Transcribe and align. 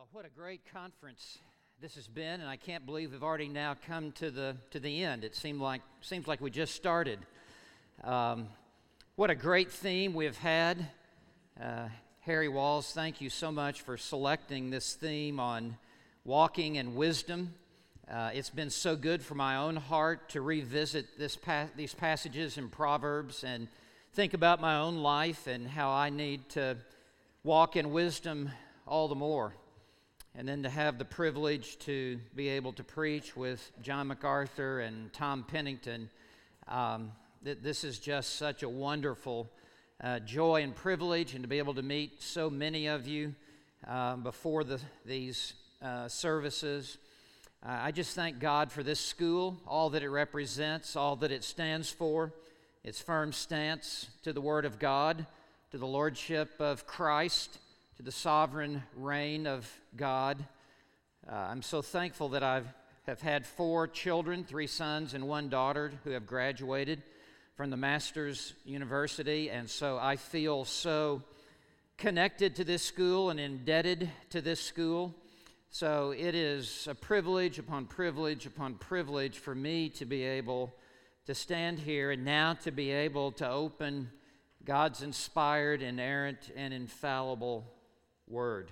Well, 0.00 0.08
what 0.12 0.24
a 0.24 0.30
great 0.30 0.62
conference 0.72 1.36
this 1.78 1.96
has 1.96 2.08
been, 2.08 2.40
and 2.40 2.48
I 2.48 2.56
can't 2.56 2.86
believe 2.86 3.12
we've 3.12 3.22
already 3.22 3.50
now 3.50 3.76
come 3.86 4.12
to 4.12 4.30
the 4.30 4.56
to 4.70 4.80
the 4.80 5.04
end. 5.04 5.24
It 5.24 5.36
seemed 5.36 5.60
like 5.60 5.82
seems 6.00 6.26
like 6.26 6.40
we 6.40 6.50
just 6.50 6.74
started. 6.74 7.18
Um, 8.02 8.48
what 9.16 9.28
a 9.28 9.34
great 9.34 9.70
theme 9.70 10.14
we've 10.14 10.38
had. 10.38 10.86
Uh, 11.62 11.88
Harry 12.20 12.48
Walls, 12.48 12.90
thank 12.94 13.20
you 13.20 13.28
so 13.28 13.52
much 13.52 13.82
for 13.82 13.98
selecting 13.98 14.70
this 14.70 14.94
theme 14.94 15.38
on 15.38 15.76
walking 16.24 16.76
in 16.76 16.94
wisdom. 16.94 17.52
Uh, 18.10 18.30
it's 18.32 18.48
been 18.48 18.70
so 18.70 18.96
good 18.96 19.22
for 19.22 19.34
my 19.34 19.56
own 19.56 19.76
heart 19.76 20.30
to 20.30 20.40
revisit 20.40 21.18
this 21.18 21.36
pa- 21.36 21.68
these 21.76 21.92
passages 21.92 22.56
in 22.56 22.70
Proverbs 22.70 23.44
and 23.44 23.68
think 24.14 24.32
about 24.32 24.62
my 24.62 24.78
own 24.78 24.96
life 24.96 25.46
and 25.46 25.68
how 25.68 25.90
I 25.90 26.08
need 26.08 26.48
to 26.50 26.78
walk 27.44 27.76
in 27.76 27.90
wisdom 27.90 28.50
all 28.86 29.06
the 29.06 29.14
more 29.14 29.52
and 30.36 30.46
then 30.46 30.62
to 30.62 30.68
have 30.68 30.98
the 30.98 31.04
privilege 31.04 31.78
to 31.80 32.18
be 32.36 32.48
able 32.48 32.72
to 32.74 32.84
preach 32.84 33.36
with 33.36 33.70
John 33.82 34.08
MacArthur 34.08 34.80
and 34.80 35.12
Tom 35.12 35.44
Pennington. 35.46 36.08
Um, 36.68 37.12
th- 37.44 37.58
this 37.62 37.82
is 37.82 37.98
just 37.98 38.36
such 38.36 38.62
a 38.62 38.68
wonderful 38.68 39.50
uh, 40.02 40.20
joy 40.20 40.62
and 40.62 40.74
privilege, 40.74 41.34
and 41.34 41.42
to 41.42 41.48
be 41.48 41.58
able 41.58 41.74
to 41.74 41.82
meet 41.82 42.22
so 42.22 42.48
many 42.48 42.86
of 42.86 43.06
you 43.06 43.34
um, 43.86 44.22
before 44.22 44.64
the, 44.64 44.80
these 45.04 45.54
uh, 45.82 46.08
services. 46.08 46.98
Uh, 47.66 47.78
I 47.82 47.90
just 47.90 48.14
thank 48.14 48.38
God 48.38 48.72
for 48.72 48.82
this 48.82 49.00
school, 49.00 49.58
all 49.66 49.90
that 49.90 50.02
it 50.02 50.10
represents, 50.10 50.96
all 50.96 51.16
that 51.16 51.32
it 51.32 51.44
stands 51.44 51.90
for, 51.90 52.32
its 52.84 53.00
firm 53.00 53.32
stance 53.32 54.08
to 54.22 54.32
the 54.32 54.40
Word 54.40 54.64
of 54.64 54.78
God, 54.78 55.26
to 55.72 55.76
the 55.76 55.86
Lordship 55.86 56.52
of 56.60 56.86
Christ 56.86 57.58
to 58.00 58.06
the 58.06 58.10
sovereign 58.10 58.82
reign 58.96 59.46
of 59.46 59.70
God. 59.94 60.42
Uh, 61.30 61.34
I'm 61.34 61.60
so 61.60 61.82
thankful 61.82 62.30
that 62.30 62.42
I 62.42 62.62
have 63.06 63.20
had 63.20 63.44
four 63.44 63.86
children, 63.86 64.42
three 64.42 64.68
sons 64.68 65.12
and 65.12 65.28
one 65.28 65.50
daughter, 65.50 65.92
who 66.02 66.12
have 66.12 66.26
graduated 66.26 67.02
from 67.56 67.68
the 67.68 67.76
Masters 67.76 68.54
University, 68.64 69.50
and 69.50 69.68
so 69.68 69.98
I 69.98 70.16
feel 70.16 70.64
so 70.64 71.22
connected 71.98 72.56
to 72.56 72.64
this 72.64 72.82
school 72.82 73.28
and 73.28 73.38
indebted 73.38 74.08
to 74.30 74.40
this 74.40 74.62
school. 74.62 75.14
So 75.68 76.14
it 76.16 76.34
is 76.34 76.88
a 76.90 76.94
privilege 76.94 77.58
upon 77.58 77.84
privilege 77.84 78.46
upon 78.46 78.76
privilege 78.76 79.36
for 79.36 79.54
me 79.54 79.90
to 79.90 80.06
be 80.06 80.22
able 80.22 80.74
to 81.26 81.34
stand 81.34 81.78
here 81.78 82.12
and 82.12 82.24
now 82.24 82.54
to 82.64 82.70
be 82.70 82.92
able 82.92 83.32
to 83.32 83.50
open 83.50 84.10
God's 84.64 85.02
inspired, 85.02 85.82
inerrant, 85.82 86.50
and 86.56 86.72
infallible 86.72 87.66
word. 88.30 88.70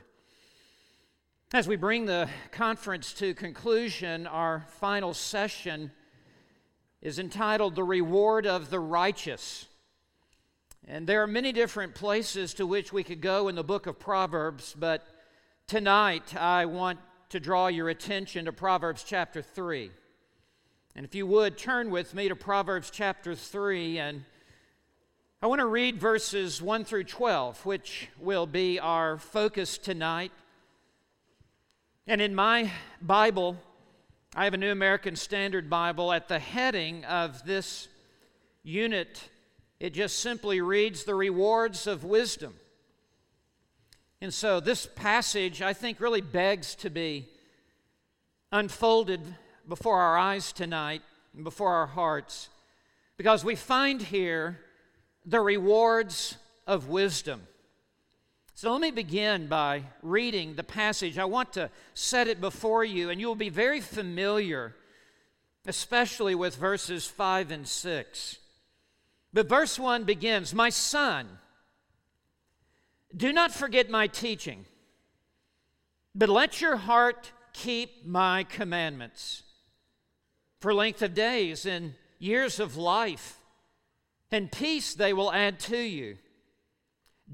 As 1.53 1.67
we 1.67 1.75
bring 1.75 2.07
the 2.07 2.29
conference 2.53 3.13
to 3.15 3.35
conclusion, 3.35 4.29
our 4.29 4.65
final 4.79 5.13
session 5.13 5.91
is 7.03 7.19
entitled 7.19 7.75
The 7.75 7.83
Reward 7.83 8.47
of 8.47 8.71
the 8.71 8.79
Righteous. 8.79 9.67
And 10.87 11.09
there 11.09 11.25
are 11.25 11.27
many 11.27 11.51
different 11.51 11.97
places 11.97 12.55
to 12.55 12.67
which 12.67 12.93
we 12.93 13.03
could 13.03 13.21
go 13.21 13.49
in 13.49 13.57
the 13.57 13.65
book 13.65 13.89
of 13.89 13.99
Proverbs, 13.99 14.77
but 14.79 15.05
tonight 15.67 16.37
I 16.37 16.67
want 16.67 17.01
to 17.31 17.41
draw 17.41 17.67
your 17.67 17.89
attention 17.89 18.45
to 18.45 18.53
Proverbs 18.53 19.03
chapter 19.05 19.43
3. 19.43 19.91
And 20.95 21.05
if 21.05 21.17
you 21.17 21.27
would, 21.27 21.59
turn 21.59 21.91
with 21.91 22.15
me 22.15 22.29
to 22.29 22.37
Proverbs 22.37 22.91
chapter 22.91 23.35
3 23.35 23.99
and 23.99 24.25
I 25.41 25.47
want 25.47 25.61
to 25.61 25.67
read 25.67 26.01
verses 26.01 26.61
1 26.61 26.85
through 26.85 27.05
12, 27.05 27.65
which 27.65 28.09
will 28.19 28.45
be 28.45 28.81
our 28.81 29.19
focus 29.19 29.79
tonight. 29.79 30.33
And 32.09 32.21
in 32.21 32.35
my 32.35 32.73
Bible, 33.01 33.57
I 34.35 34.43
have 34.47 34.55
a 34.55 34.57
New 34.57 34.73
American 34.73 35.15
Standard 35.15 35.71
Bible. 35.71 36.13
At 36.13 36.27
the 36.27 36.41
heading 36.41 37.05
of 37.05 37.45
this 37.45 37.87
unit, 38.65 39.31
it 39.79 39.91
just 39.95 40.19
simply 40.19 40.61
reads 40.61 41.05
The 41.05 41.15
Rewards 41.15 41.87
of 41.87 42.03
Wisdom. 42.03 42.55
And 44.21 44.35
so 44.35 44.59
this 44.59 44.87
passage, 44.87 45.63
I 45.63 45.73
think, 45.73 46.01
really 46.01 46.21
begs 46.21 46.75
to 46.75 46.91
be 46.91 47.29
unfolded 48.51 49.21
before 49.69 50.01
our 50.01 50.19
eyes 50.19 50.53
tonight 50.53 51.03
and 51.33 51.45
before 51.45 51.75
our 51.75 51.87
hearts 51.87 52.49
because 53.17 53.45
we 53.45 53.55
find 53.55 54.03
here 54.03 54.59
the 55.29 55.41
rewards 55.41 56.37
of 56.67 56.89
wisdom. 56.89 57.43
So 58.55 58.73
let 58.73 58.81
me 58.81 58.91
begin 58.91 59.47
by 59.47 59.83
reading 60.03 60.55
the 60.55 60.65
passage. 60.65 61.19
I 61.19 61.27
want 61.27 61.53
to 61.53 61.71
set 61.93 62.29
it 62.29 62.41
before 62.41 62.83
you, 62.83 63.11
and 63.11 63.21
you'll 63.21 63.35
be 63.35 63.51
very 63.51 63.81
familiar, 63.81 64.75
especially 65.67 66.35
with 66.35 66.57
verses 66.57 67.07
5 67.07 67.51
and 67.51 67.69
6. 67.69 68.39
But 69.33 69.49
verse 69.49 69.79
1 69.79 70.05
begins 70.05 70.55
My 70.55 70.71
son, 70.71 71.29
do 73.15 73.33
not 73.33 73.53
forget 73.53 73.91
my 73.91 74.07
teaching, 74.07 74.65
but 76.15 76.31
let 76.31 76.63
your 76.63 76.77
heart 76.77 77.33
keep 77.53 78.07
my 78.07 78.45
commandments. 78.45 79.43
For 80.61 80.75
length 80.75 81.03
of 81.03 81.15
days 81.15 81.67
and 81.67 81.95
years 82.19 82.59
of 82.59 82.77
life, 82.77 83.38
and 84.31 84.51
peace 84.53 84.95
they 84.95 85.13
will 85.13 85.33
add 85.33 85.59
to 85.61 85.79
you. 85.79 86.19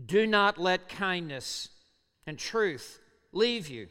Do 0.06 0.26
not 0.26 0.58
let 0.58 0.88
kindness 0.88 1.68
and 2.26 2.38
truth 2.38 3.00
leave 3.32 3.68
you. 3.68 3.88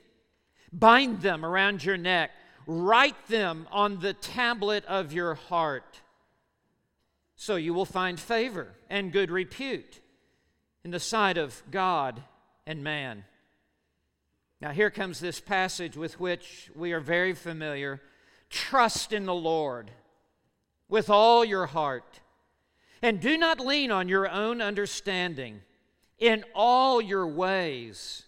Bind 0.72 1.22
them 1.22 1.46
around 1.46 1.84
your 1.84 1.98
neck, 1.98 2.32
write 2.66 3.28
them 3.28 3.68
on 3.72 4.00
the 4.00 4.14
tablet 4.14 4.84
of 4.86 5.14
your 5.14 5.36
heart, 5.36 6.02
so 7.36 7.56
you 7.56 7.74
will 7.74 7.86
find 7.86 8.20
favor 8.20 8.70
and 8.90 9.12
good 9.12 9.30
repute 9.30 10.00
in 10.84 10.92
the 10.92 11.00
sight 11.00 11.38
of 11.38 11.62
God 11.70 12.24
and 12.66 12.84
man. 12.84 13.26
Now, 14.62 14.72
here 14.72 14.90
comes 14.90 15.20
this 15.20 15.42
passage 15.42 15.98
with 15.98 16.20
which 16.20 16.72
we 16.74 16.94
are 16.94 17.02
very 17.02 17.34
familiar. 17.34 18.02
Trust 18.50 19.12
in 19.12 19.26
the 19.26 19.34
Lord 19.34 19.92
with 20.88 21.10
all 21.10 21.44
your 21.44 21.66
heart 21.66 22.22
and 23.04 23.20
do 23.20 23.38
not 23.38 23.60
lean 23.60 23.92
on 23.92 24.08
your 24.08 24.30
own 24.30 24.62
understanding. 24.62 25.60
In 26.20 26.46
all 26.56 27.02
your 27.02 27.28
ways, 27.28 28.24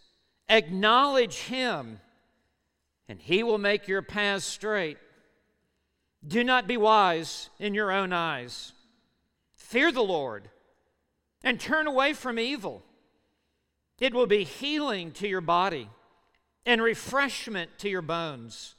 acknowledge 0.49 1.37
Him, 1.37 2.01
and 3.07 3.21
He 3.21 3.41
will 3.41 3.57
make 3.57 3.87
your 3.87 4.01
paths 4.01 4.43
straight. 4.43 4.97
Do 6.27 6.43
not 6.43 6.67
be 6.67 6.75
wise 6.75 7.49
in 7.57 7.73
your 7.73 7.89
own 7.89 8.11
eyes. 8.11 8.73
Fear 9.55 9.93
the 9.93 10.03
Lord 10.03 10.49
and 11.41 11.57
turn 11.57 11.87
away 11.87 12.11
from 12.11 12.37
evil. 12.37 12.83
It 13.99 14.13
will 14.13 14.27
be 14.27 14.43
healing 14.43 15.11
to 15.13 15.27
your 15.27 15.41
body 15.41 15.89
and 16.65 16.81
refreshment 16.81 17.77
to 17.77 17.89
your 17.89 18.01
bones. 18.01 18.75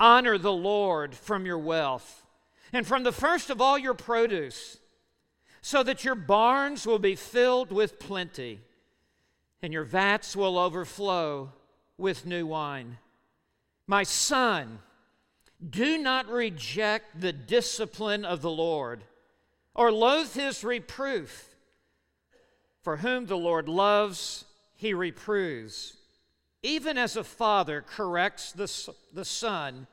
Honor 0.00 0.38
the 0.38 0.52
Lord 0.52 1.14
from 1.14 1.44
your 1.44 1.58
wealth 1.58 2.24
and 2.72 2.86
from 2.86 3.02
the 3.02 3.12
first 3.12 3.50
of 3.50 3.60
all 3.60 3.76
your 3.76 3.94
produce 3.94 4.78
so 5.66 5.82
that 5.82 6.04
your 6.04 6.14
barns 6.14 6.86
will 6.86 7.00
be 7.00 7.16
filled 7.16 7.72
with 7.72 7.98
plenty, 7.98 8.60
and 9.60 9.72
your 9.72 9.82
vats 9.82 10.36
will 10.36 10.56
overflow 10.56 11.50
with 11.98 12.24
new 12.24 12.46
wine. 12.46 12.98
My 13.84 14.04
son, 14.04 14.78
do 15.68 15.98
not 15.98 16.28
reject 16.28 17.20
the 17.20 17.32
discipline 17.32 18.24
of 18.24 18.42
the 18.42 18.50
Lord, 18.50 19.02
or 19.74 19.90
loathe 19.90 20.34
his 20.34 20.62
reproof. 20.62 21.56
For 22.82 22.98
whom 22.98 23.26
the 23.26 23.36
Lord 23.36 23.68
loves, 23.68 24.44
he 24.76 24.94
reproves, 24.94 25.96
even 26.62 26.96
as 26.96 27.16
a 27.16 27.24
father 27.24 27.82
corrects 27.84 28.52
the, 28.52 28.94
the 29.12 29.24
son 29.24 29.88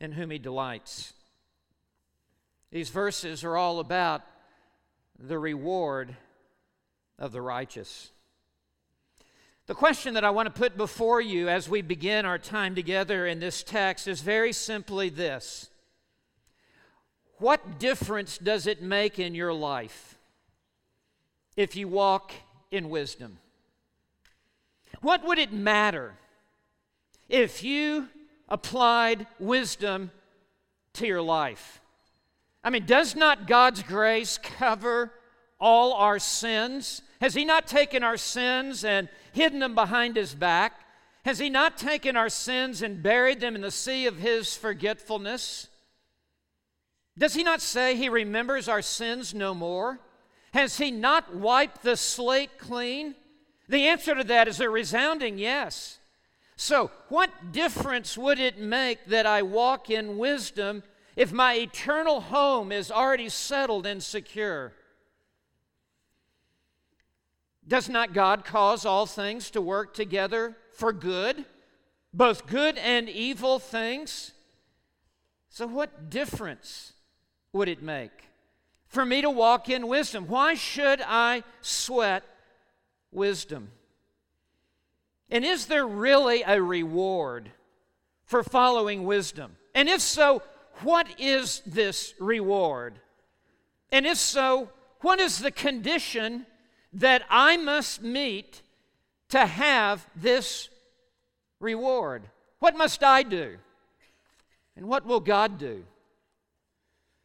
in 0.00 0.10
whom 0.10 0.32
he 0.32 0.38
delights. 0.40 1.12
These 2.72 2.88
verses 2.88 3.44
are 3.44 3.56
all 3.56 3.78
about 3.78 4.22
the 5.22 5.38
reward 5.38 6.16
of 7.18 7.32
the 7.32 7.40
righteous. 7.40 8.10
The 9.66 9.74
question 9.74 10.14
that 10.14 10.24
I 10.24 10.30
want 10.30 10.52
to 10.52 10.60
put 10.60 10.76
before 10.76 11.20
you 11.20 11.48
as 11.48 11.68
we 11.68 11.80
begin 11.80 12.26
our 12.26 12.38
time 12.38 12.74
together 12.74 13.26
in 13.26 13.38
this 13.38 13.62
text 13.62 14.08
is 14.08 14.20
very 14.20 14.52
simply 14.52 15.08
this 15.08 15.70
What 17.38 17.78
difference 17.78 18.36
does 18.38 18.66
it 18.66 18.82
make 18.82 19.20
in 19.20 19.34
your 19.34 19.54
life 19.54 20.18
if 21.56 21.76
you 21.76 21.86
walk 21.86 22.32
in 22.72 22.90
wisdom? 22.90 23.38
What 25.00 25.24
would 25.24 25.38
it 25.38 25.52
matter 25.52 26.14
if 27.28 27.62
you 27.62 28.08
applied 28.48 29.28
wisdom 29.38 30.10
to 30.94 31.06
your 31.06 31.22
life? 31.22 31.81
I 32.64 32.70
mean, 32.70 32.86
does 32.86 33.16
not 33.16 33.46
God's 33.46 33.82
grace 33.82 34.38
cover 34.38 35.12
all 35.58 35.94
our 35.94 36.18
sins? 36.18 37.02
Has 37.20 37.34
He 37.34 37.44
not 37.44 37.66
taken 37.66 38.02
our 38.02 38.16
sins 38.16 38.84
and 38.84 39.08
hidden 39.32 39.60
them 39.60 39.74
behind 39.74 40.16
His 40.16 40.34
back? 40.34 40.80
Has 41.24 41.38
He 41.38 41.50
not 41.50 41.76
taken 41.76 42.16
our 42.16 42.28
sins 42.28 42.82
and 42.82 43.02
buried 43.02 43.40
them 43.40 43.54
in 43.54 43.62
the 43.62 43.70
sea 43.70 44.06
of 44.06 44.18
His 44.18 44.56
forgetfulness? 44.56 45.68
Does 47.18 47.34
He 47.34 47.42
not 47.42 47.60
say 47.60 47.96
He 47.96 48.08
remembers 48.08 48.68
our 48.68 48.82
sins 48.82 49.34
no 49.34 49.54
more? 49.54 49.98
Has 50.52 50.78
He 50.78 50.90
not 50.90 51.34
wiped 51.34 51.82
the 51.82 51.96
slate 51.96 52.58
clean? 52.58 53.14
The 53.68 53.88
answer 53.88 54.14
to 54.14 54.24
that 54.24 54.48
is 54.48 54.60
a 54.60 54.68
resounding 54.68 55.38
yes. 55.38 55.98
So, 56.56 56.90
what 57.08 57.52
difference 57.52 58.16
would 58.16 58.38
it 58.38 58.58
make 58.58 59.06
that 59.06 59.26
I 59.26 59.42
walk 59.42 59.90
in 59.90 60.18
wisdom 60.18 60.82
if 61.16 61.32
my 61.32 61.54
eternal 61.54 62.20
home 62.20 62.72
is 62.72 62.90
already 62.90 63.28
settled 63.28 63.86
and 63.86 64.02
secure? 64.02 64.72
Does 67.66 67.88
not 67.88 68.12
God 68.12 68.44
cause 68.44 68.84
all 68.84 69.06
things 69.06 69.50
to 69.50 69.60
work 69.60 69.94
together 69.94 70.56
for 70.72 70.92
good, 70.92 71.44
both 72.12 72.46
good 72.46 72.76
and 72.78 73.08
evil 73.08 73.58
things? 73.58 74.32
So, 75.48 75.66
what 75.66 76.10
difference 76.10 76.94
would 77.52 77.68
it 77.68 77.82
make 77.82 78.28
for 78.88 79.04
me 79.04 79.20
to 79.22 79.30
walk 79.30 79.68
in 79.68 79.86
wisdom? 79.86 80.26
Why 80.26 80.54
should 80.54 81.00
I 81.06 81.44
sweat 81.60 82.24
wisdom? 83.10 83.70
And 85.30 85.44
is 85.44 85.66
there 85.66 85.86
really 85.86 86.42
a 86.42 86.60
reward 86.60 87.50
for 88.24 88.42
following 88.42 89.04
wisdom? 89.04 89.56
And 89.74 89.88
if 89.88 90.00
so, 90.00 90.42
what 90.80 91.06
is 91.18 91.62
this 91.66 92.14
reward? 92.18 92.98
And 93.90 94.06
if 94.06 94.18
so, 94.18 94.70
what 95.00 95.20
is 95.20 95.38
the 95.38 95.50
condition 95.50 96.46
that 96.94 97.22
I 97.28 97.56
must 97.56 98.02
meet 98.02 98.62
to 99.28 99.46
have 99.46 100.06
this 100.16 100.68
reward? 101.60 102.28
What 102.58 102.76
must 102.76 103.02
I 103.02 103.22
do? 103.22 103.58
And 104.76 104.86
what 104.88 105.06
will 105.06 105.20
God 105.20 105.58
do? 105.58 105.84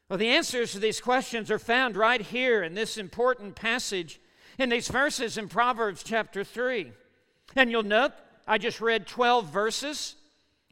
Well, 0.10 0.20
the 0.20 0.30
answers 0.30 0.72
to 0.72 0.80
these 0.80 1.02
questions 1.02 1.52
are 1.52 1.60
found 1.60 1.98
right 1.98 2.22
here 2.22 2.64
in 2.64 2.74
this 2.74 2.98
important 2.98 3.56
passage 3.56 4.20
in 4.58 4.70
these 4.70 4.88
verses 4.88 5.38
in 5.38 5.48
Proverbs 5.48 6.04
chapter 6.04 6.44
3. 6.44 6.92
And 7.56 7.72
you'll 7.72 7.84
note 7.84 8.14
I 8.48 8.58
just 8.58 8.82
read 8.82 9.08
12 9.08 9.52
verses. 9.52 10.16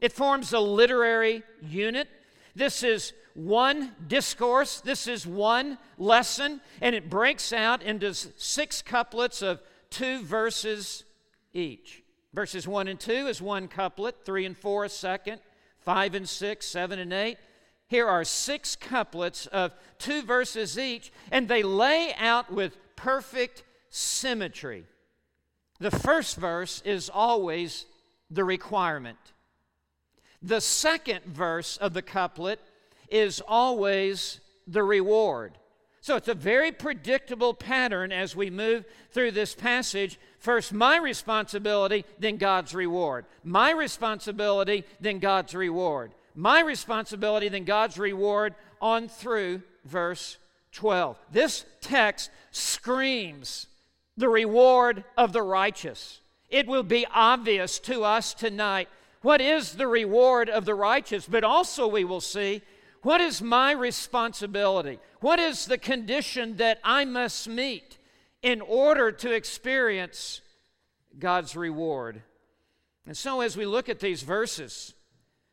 It 0.00 0.12
forms 0.12 0.52
a 0.52 0.60
literary 0.60 1.42
unit. 1.62 2.08
This 2.56 2.82
is 2.82 3.12
one 3.34 3.92
discourse, 4.08 4.80
this 4.80 5.06
is 5.06 5.26
one 5.26 5.76
lesson, 5.98 6.62
and 6.80 6.96
it 6.96 7.10
breaks 7.10 7.52
out 7.52 7.82
into 7.82 8.14
six 8.14 8.80
couplets 8.80 9.42
of 9.42 9.60
two 9.90 10.22
verses 10.22 11.04
each. 11.52 12.02
Verses 12.32 12.66
1 12.66 12.88
and 12.88 12.98
2 12.98 13.12
is 13.28 13.42
one 13.42 13.68
couplet, 13.68 14.24
3 14.24 14.46
and 14.46 14.56
4 14.56 14.84
a 14.84 14.88
second, 14.88 15.40
5 15.80 16.14
and 16.14 16.28
6, 16.28 16.66
7 16.66 16.98
and 16.98 17.12
8. 17.12 17.36
Here 17.88 18.08
are 18.08 18.24
six 18.24 18.74
couplets 18.74 19.46
of 19.46 19.74
two 19.98 20.22
verses 20.22 20.78
each, 20.78 21.12
and 21.30 21.48
they 21.48 21.62
lay 21.62 22.14
out 22.18 22.50
with 22.50 22.78
perfect 22.96 23.64
symmetry. 23.90 24.86
The 25.78 25.90
first 25.90 26.36
verse 26.36 26.82
is 26.86 27.10
always 27.12 27.84
the 28.30 28.44
requirement. 28.44 29.18
The 30.42 30.60
second 30.60 31.24
verse 31.24 31.76
of 31.76 31.94
the 31.94 32.02
couplet 32.02 32.60
is 33.10 33.40
always 33.46 34.40
the 34.66 34.82
reward. 34.82 35.52
So 36.00 36.14
it's 36.14 36.28
a 36.28 36.34
very 36.34 36.70
predictable 36.70 37.52
pattern 37.52 38.12
as 38.12 38.36
we 38.36 38.48
move 38.48 38.84
through 39.10 39.32
this 39.32 39.54
passage. 39.54 40.20
First, 40.38 40.72
my 40.72 40.98
responsibility, 40.98 42.04
then 42.18 42.36
God's 42.36 42.74
reward. 42.74 43.26
My 43.42 43.72
responsibility, 43.72 44.84
then 45.00 45.18
God's 45.18 45.54
reward. 45.54 46.12
My 46.36 46.60
responsibility, 46.60 47.48
then 47.48 47.64
God's 47.64 47.98
reward, 47.98 48.54
on 48.80 49.08
through 49.08 49.62
verse 49.84 50.36
12. 50.72 51.18
This 51.32 51.64
text 51.80 52.30
screams 52.52 53.66
the 54.16 54.28
reward 54.28 55.02
of 55.16 55.32
the 55.32 55.42
righteous. 55.42 56.20
It 56.48 56.68
will 56.68 56.82
be 56.82 57.06
obvious 57.12 57.78
to 57.80 58.04
us 58.04 58.32
tonight 58.32 58.88
what 59.26 59.40
is 59.40 59.72
the 59.72 59.88
reward 59.88 60.48
of 60.48 60.64
the 60.66 60.74
righteous, 60.76 61.26
but 61.26 61.42
also 61.42 61.88
we 61.88 62.04
will 62.04 62.20
see 62.20 62.62
what 63.02 63.20
is 63.20 63.42
my 63.42 63.72
responsibility? 63.72 65.00
What 65.18 65.40
is 65.40 65.66
the 65.66 65.78
condition 65.78 66.58
that 66.58 66.78
I 66.84 67.04
must 67.04 67.48
meet 67.48 67.98
in 68.40 68.60
order 68.60 69.10
to 69.10 69.32
experience 69.32 70.42
God's 71.18 71.56
reward? 71.56 72.22
And 73.04 73.16
so, 73.16 73.40
as 73.40 73.56
we 73.56 73.66
look 73.66 73.88
at 73.88 73.98
these 73.98 74.22
verses, 74.22 74.94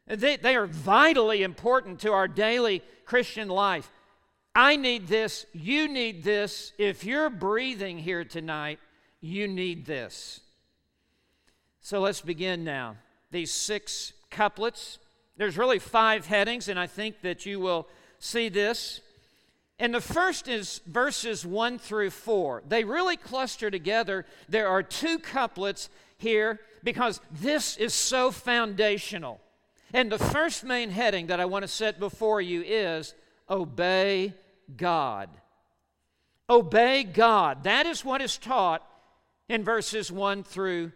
they, 0.05 0.35
they 0.35 0.55
are 0.55 0.67
vitally 0.67 1.41
important 1.41 2.01
to 2.01 2.11
our 2.13 2.27
daily 2.27 2.83
Christian 3.05 3.47
life. 3.47 3.89
I 4.53 4.75
need 4.75 5.07
this, 5.07 5.47
you 5.51 5.87
need 5.87 6.23
this. 6.23 6.73
If 6.77 7.03
you're 7.03 7.31
breathing 7.31 7.97
here 7.97 8.23
tonight, 8.23 8.77
you 9.19 9.47
need 9.47 9.87
this. 9.87 10.41
So 11.81 12.01
let's 12.01 12.21
begin 12.21 12.63
now. 12.63 12.97
These 13.33 13.51
six 13.51 14.13
couplets. 14.30 15.00
There's 15.38 15.57
really 15.57 15.80
five 15.80 16.27
headings, 16.27 16.68
and 16.68 16.80
I 16.80 16.85
think 16.85 17.21
that 17.21 17.47
you 17.47 17.59
will 17.59 17.88
see 18.19 18.47
this. 18.47 19.01
And 19.80 19.91
the 19.91 20.01
first 20.01 20.47
is 20.47 20.81
verses 20.85 21.44
1 21.44 21.80
through 21.80 22.12
4. 22.12 22.62
They 22.68 22.83
really 22.83 23.18
cluster 23.18 23.71
together. 23.71 24.27
There 24.47 24.68
are 24.68 24.83
two 24.83 25.18
couplets 25.18 25.89
here 26.18 26.59
because 26.83 27.21
this 27.31 27.75
is 27.77 27.95
so 27.95 28.30
foundational. 28.30 29.41
And 29.94 30.12
the 30.12 30.19
first 30.19 30.63
main 30.63 30.91
heading 30.91 31.27
that 31.27 31.39
I 31.39 31.45
want 31.45 31.63
to 31.63 31.68
set 31.68 32.00
before 32.00 32.39
you 32.39 32.62
is 32.62 33.15
obey 33.50 34.35
God. 34.77 35.30
Obey 36.47 37.03
God. 37.03 37.63
That 37.63 37.88
is 37.88 38.06
what 38.06 38.21
is 38.21 38.38
taught 38.38 38.88
in 39.50 39.63
verses 39.63 40.12
1 40.12 40.44
through 40.44 40.91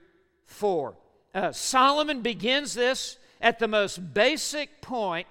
4. 0.46 0.96
Uh, 1.38 1.52
Solomon 1.52 2.22
begins 2.22 2.74
this 2.74 3.20
at 3.40 3.60
the 3.60 3.68
most 3.68 4.16
basic 4.16 4.82
point 4.82 5.28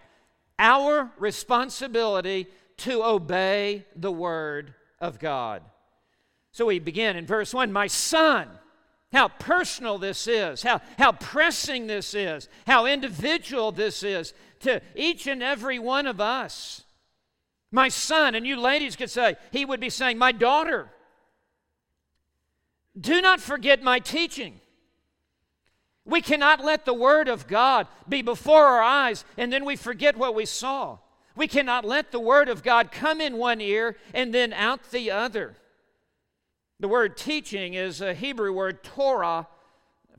our 0.57 1.11
responsibility 1.19 2.47
to 2.77 3.03
obey 3.03 3.85
the 3.97 4.13
Word 4.13 4.73
of 5.01 5.19
God. 5.19 5.63
So 6.53 6.67
we 6.67 6.79
begin 6.79 7.17
in 7.17 7.27
verse 7.27 7.53
1 7.53 7.73
My 7.73 7.89
son, 7.89 8.49
how 9.13 9.27
personal 9.27 9.99
this 9.99 10.29
is, 10.29 10.63
how, 10.63 10.81
how 10.97 11.11
pressing 11.11 11.89
this 11.89 12.15
is, 12.15 12.49
how 12.69 12.87
individual 12.87 13.73
this 13.73 14.05
is 14.05 14.33
to 14.61 14.81
each 14.95 15.27
and 15.27 15.43
every 15.43 15.81
one 15.81 16.07
of 16.07 16.21
us. 16.21 16.85
My 17.73 17.89
son, 17.89 18.37
and 18.37 18.47
you 18.47 18.61
ladies 18.61 18.95
could 18.95 19.11
say, 19.11 19.35
he 19.51 19.65
would 19.65 19.81
be 19.81 19.91
saying, 19.91 20.19
My 20.19 20.31
daughter, 20.31 20.89
do 22.97 23.21
not 23.21 23.41
forget 23.41 23.83
my 23.83 23.99
teaching. 23.99 24.61
We 26.07 26.23
cannot 26.23 26.65
let 26.65 26.85
the 26.85 26.95
Word 26.95 27.29
of 27.29 27.47
God 27.47 27.89
be 28.09 28.23
before 28.23 28.65
our 28.65 28.83
eyes 28.83 29.25
and 29.37 29.53
then 29.53 29.65
we 29.65 29.77
forget 29.77 30.17
what 30.17 30.35
we 30.35 30.47
saw. 30.47 30.99
We 31.35 31.49
cannot 31.49 31.85
let 31.85 32.13
the 32.13 32.21
Word 32.21 32.49
of 32.49 32.63
God 32.63 32.91
come 32.91 33.21
in 33.21 33.37
one 33.37 33.61
ear 33.61 33.97
and 34.15 34.33
then 34.33 34.53
out 34.53 34.91
the 34.91 35.11
other. 35.11 35.57
The 36.79 36.89
word 36.89 37.17
teaching 37.17 37.73
is 37.75 38.03
a 38.03 38.13
Hebrew 38.13 38.53
word, 38.53 38.85
Torah, 38.85 39.47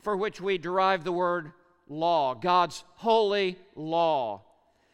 for 0.01 0.17
which 0.17 0.41
we 0.41 0.57
derive 0.57 1.03
the 1.03 1.11
word 1.11 1.51
law, 1.87 2.33
God's 2.33 2.83
holy 2.95 3.57
law. 3.75 4.41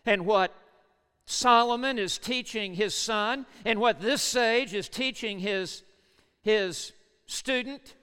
And 0.06 0.26
what 0.26 0.54
Solomon 1.26 1.98
is 1.98 2.18
teaching 2.18 2.74
his 2.74 2.94
son, 2.94 3.46
and 3.64 3.80
what 3.80 4.02
this 4.02 4.22
sage 4.22 4.74
is 4.74 4.90
teaching 4.90 5.40
his, 5.40 5.84
his 6.42 6.92
student, 7.28 7.96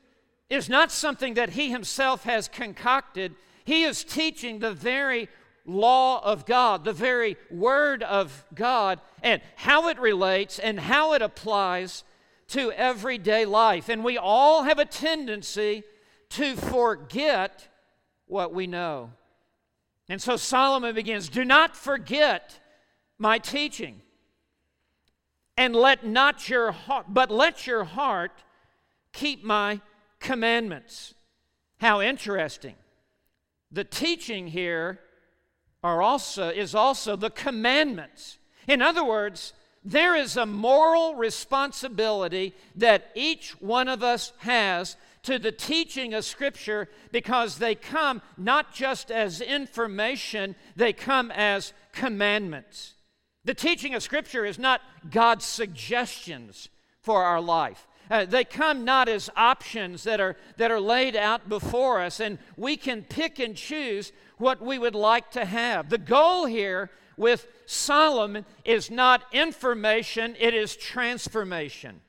is 0.50 0.68
not 0.68 0.90
something 0.90 1.34
that 1.34 1.50
he 1.50 1.70
himself 1.70 2.24
has 2.24 2.48
concocted. 2.48 3.34
He 3.64 3.84
is 3.84 4.04
teaching 4.04 4.58
the 4.58 4.72
very 4.72 5.28
law 5.64 6.20
of 6.24 6.44
God, 6.44 6.84
the 6.84 6.92
very 6.92 7.36
word 7.50 8.02
of 8.02 8.44
God, 8.54 9.00
and 9.22 9.40
how 9.54 9.88
it 9.88 9.98
relates 9.98 10.58
and 10.58 10.80
how 10.80 11.12
it 11.14 11.22
applies 11.22 12.02
to 12.48 12.72
everyday 12.72 13.44
life. 13.44 13.88
And 13.88 14.02
we 14.02 14.18
all 14.18 14.64
have 14.64 14.80
a 14.80 14.84
tendency 14.84 15.84
to 16.30 16.56
forget 16.56 17.68
what 18.26 18.52
we 18.52 18.66
know. 18.66 19.12
And 20.08 20.20
so 20.20 20.36
Solomon 20.36 20.94
begins 20.94 21.28
Do 21.28 21.44
not 21.44 21.76
forget 21.76 22.58
my 23.18 23.38
teaching. 23.38 24.02
And 25.56 25.76
let 25.76 26.04
not 26.04 26.48
your 26.48 26.72
heart, 26.72 27.06
but 27.10 27.30
let 27.30 27.66
your 27.66 27.84
heart 27.84 28.42
keep 29.12 29.44
my 29.44 29.80
commandments. 30.20 31.14
How 31.78 32.00
interesting. 32.00 32.74
The 33.72 33.84
teaching 33.84 34.48
here 34.48 35.00
are 35.82 36.02
also, 36.02 36.50
is 36.50 36.74
also 36.74 37.16
the 37.16 37.30
commandments. 37.30 38.38
In 38.68 38.82
other 38.82 39.04
words, 39.04 39.54
there 39.84 40.14
is 40.14 40.36
a 40.36 40.44
moral 40.44 41.14
responsibility 41.14 42.54
that 42.76 43.10
each 43.14 43.52
one 43.60 43.88
of 43.88 44.02
us 44.02 44.32
has 44.38 44.96
to 45.22 45.38
the 45.38 45.52
teaching 45.52 46.14
of 46.14 46.24
Scripture 46.24 46.88
because 47.12 47.58
they 47.58 47.74
come 47.74 48.22
not 48.36 48.74
just 48.74 49.10
as 49.10 49.40
information, 49.40 50.54
they 50.76 50.92
come 50.92 51.30
as 51.30 51.72
commandments. 51.92 52.94
The 53.44 53.54
teaching 53.54 53.94
of 53.94 54.02
Scripture 54.02 54.44
is 54.44 54.58
not 54.58 54.82
God's 55.10 55.46
suggestions 55.46 56.68
for 57.00 57.22
our 57.24 57.40
life. 57.40 57.86
Uh, 58.10 58.24
they 58.24 58.44
come 58.44 58.84
not 58.84 59.08
as 59.08 59.30
options 59.36 60.02
that 60.02 60.20
are, 60.20 60.36
that 60.56 60.70
are 60.70 60.80
laid 60.80 61.14
out 61.14 61.48
before 61.48 62.00
us, 62.00 62.18
and 62.18 62.38
we 62.56 62.76
can 62.76 63.02
pick 63.02 63.38
and 63.38 63.56
choose 63.56 64.12
what 64.38 64.60
we 64.60 64.78
would 64.78 64.96
like 64.96 65.30
to 65.30 65.44
have. 65.44 65.88
The 65.88 65.98
goal 65.98 66.46
here 66.46 66.90
with 67.16 67.46
Solomon 67.66 68.44
is 68.64 68.90
not 68.90 69.22
information, 69.32 70.34
it 70.40 70.54
is 70.54 70.74
transformation. 70.74 72.00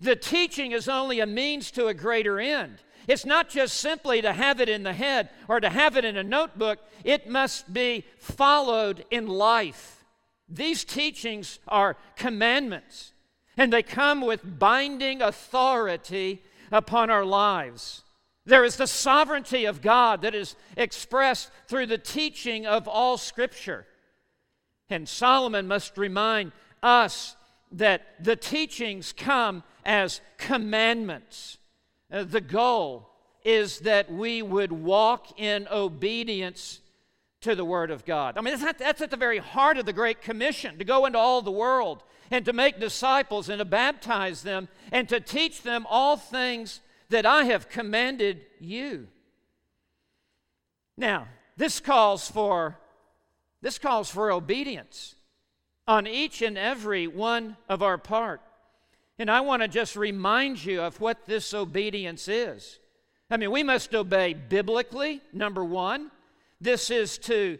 The 0.00 0.14
teaching 0.14 0.72
is 0.72 0.88
only 0.88 1.20
a 1.20 1.26
means 1.26 1.70
to 1.72 1.86
a 1.86 1.94
greater 1.94 2.38
end. 2.38 2.78
It's 3.08 3.26
not 3.26 3.48
just 3.48 3.78
simply 3.78 4.22
to 4.22 4.32
have 4.32 4.60
it 4.60 4.68
in 4.68 4.82
the 4.84 4.92
head 4.92 5.30
or 5.48 5.58
to 5.58 5.70
have 5.70 5.96
it 5.96 6.04
in 6.04 6.16
a 6.16 6.22
notebook, 6.22 6.78
it 7.02 7.28
must 7.28 7.72
be 7.72 8.04
followed 8.18 9.04
in 9.10 9.26
life. 9.26 10.04
These 10.48 10.84
teachings 10.84 11.58
are 11.66 11.96
commandments, 12.14 13.11
and 13.62 13.72
they 13.72 13.82
come 13.82 14.20
with 14.20 14.58
binding 14.58 15.22
authority 15.22 16.42
upon 16.72 17.10
our 17.10 17.24
lives. 17.24 18.02
There 18.44 18.64
is 18.64 18.74
the 18.74 18.88
sovereignty 18.88 19.66
of 19.66 19.80
God 19.80 20.22
that 20.22 20.34
is 20.34 20.56
expressed 20.76 21.48
through 21.68 21.86
the 21.86 21.96
teaching 21.96 22.66
of 22.66 22.88
all 22.88 23.16
Scripture. 23.16 23.86
And 24.90 25.08
Solomon 25.08 25.68
must 25.68 25.96
remind 25.96 26.50
us 26.82 27.36
that 27.70 28.02
the 28.18 28.34
teachings 28.34 29.12
come 29.12 29.62
as 29.84 30.20
commandments. 30.38 31.58
Uh, 32.10 32.24
the 32.24 32.40
goal 32.40 33.10
is 33.44 33.78
that 33.80 34.12
we 34.12 34.42
would 34.42 34.72
walk 34.72 35.38
in 35.38 35.68
obedience 35.70 36.80
to 37.42 37.54
the 37.54 37.64
Word 37.64 37.92
of 37.92 38.04
God. 38.04 38.36
I 38.36 38.40
mean, 38.40 38.58
that's, 38.58 38.78
that's 38.80 39.00
at 39.02 39.10
the 39.10 39.16
very 39.16 39.38
heart 39.38 39.78
of 39.78 39.86
the 39.86 39.92
Great 39.92 40.20
Commission 40.20 40.78
to 40.78 40.84
go 40.84 41.06
into 41.06 41.18
all 41.18 41.42
the 41.42 41.52
world 41.52 42.02
and 42.32 42.46
to 42.46 42.52
make 42.54 42.80
disciples 42.80 43.50
and 43.50 43.58
to 43.58 43.64
baptize 43.64 44.42
them 44.42 44.66
and 44.90 45.06
to 45.10 45.20
teach 45.20 45.62
them 45.62 45.86
all 45.88 46.16
things 46.16 46.80
that 47.10 47.26
I 47.26 47.44
have 47.44 47.68
commanded 47.68 48.40
you. 48.58 49.06
Now, 50.96 51.28
this 51.58 51.78
calls 51.78 52.28
for 52.28 52.78
this 53.60 53.78
calls 53.78 54.10
for 54.10 54.32
obedience 54.32 55.14
on 55.86 56.06
each 56.06 56.42
and 56.42 56.58
every 56.58 57.06
one 57.06 57.56
of 57.68 57.80
our 57.80 57.98
part. 57.98 58.40
And 59.18 59.30
I 59.30 59.40
want 59.40 59.62
to 59.62 59.68
just 59.68 59.94
remind 59.94 60.64
you 60.64 60.80
of 60.80 61.00
what 61.00 61.26
this 61.26 61.54
obedience 61.54 62.26
is. 62.26 62.80
I 63.30 63.36
mean, 63.36 63.52
we 63.52 63.62
must 63.62 63.94
obey 63.94 64.34
biblically, 64.34 65.20
number 65.32 65.64
one. 65.64 66.10
This 66.60 66.90
is 66.90 67.18
to 67.18 67.58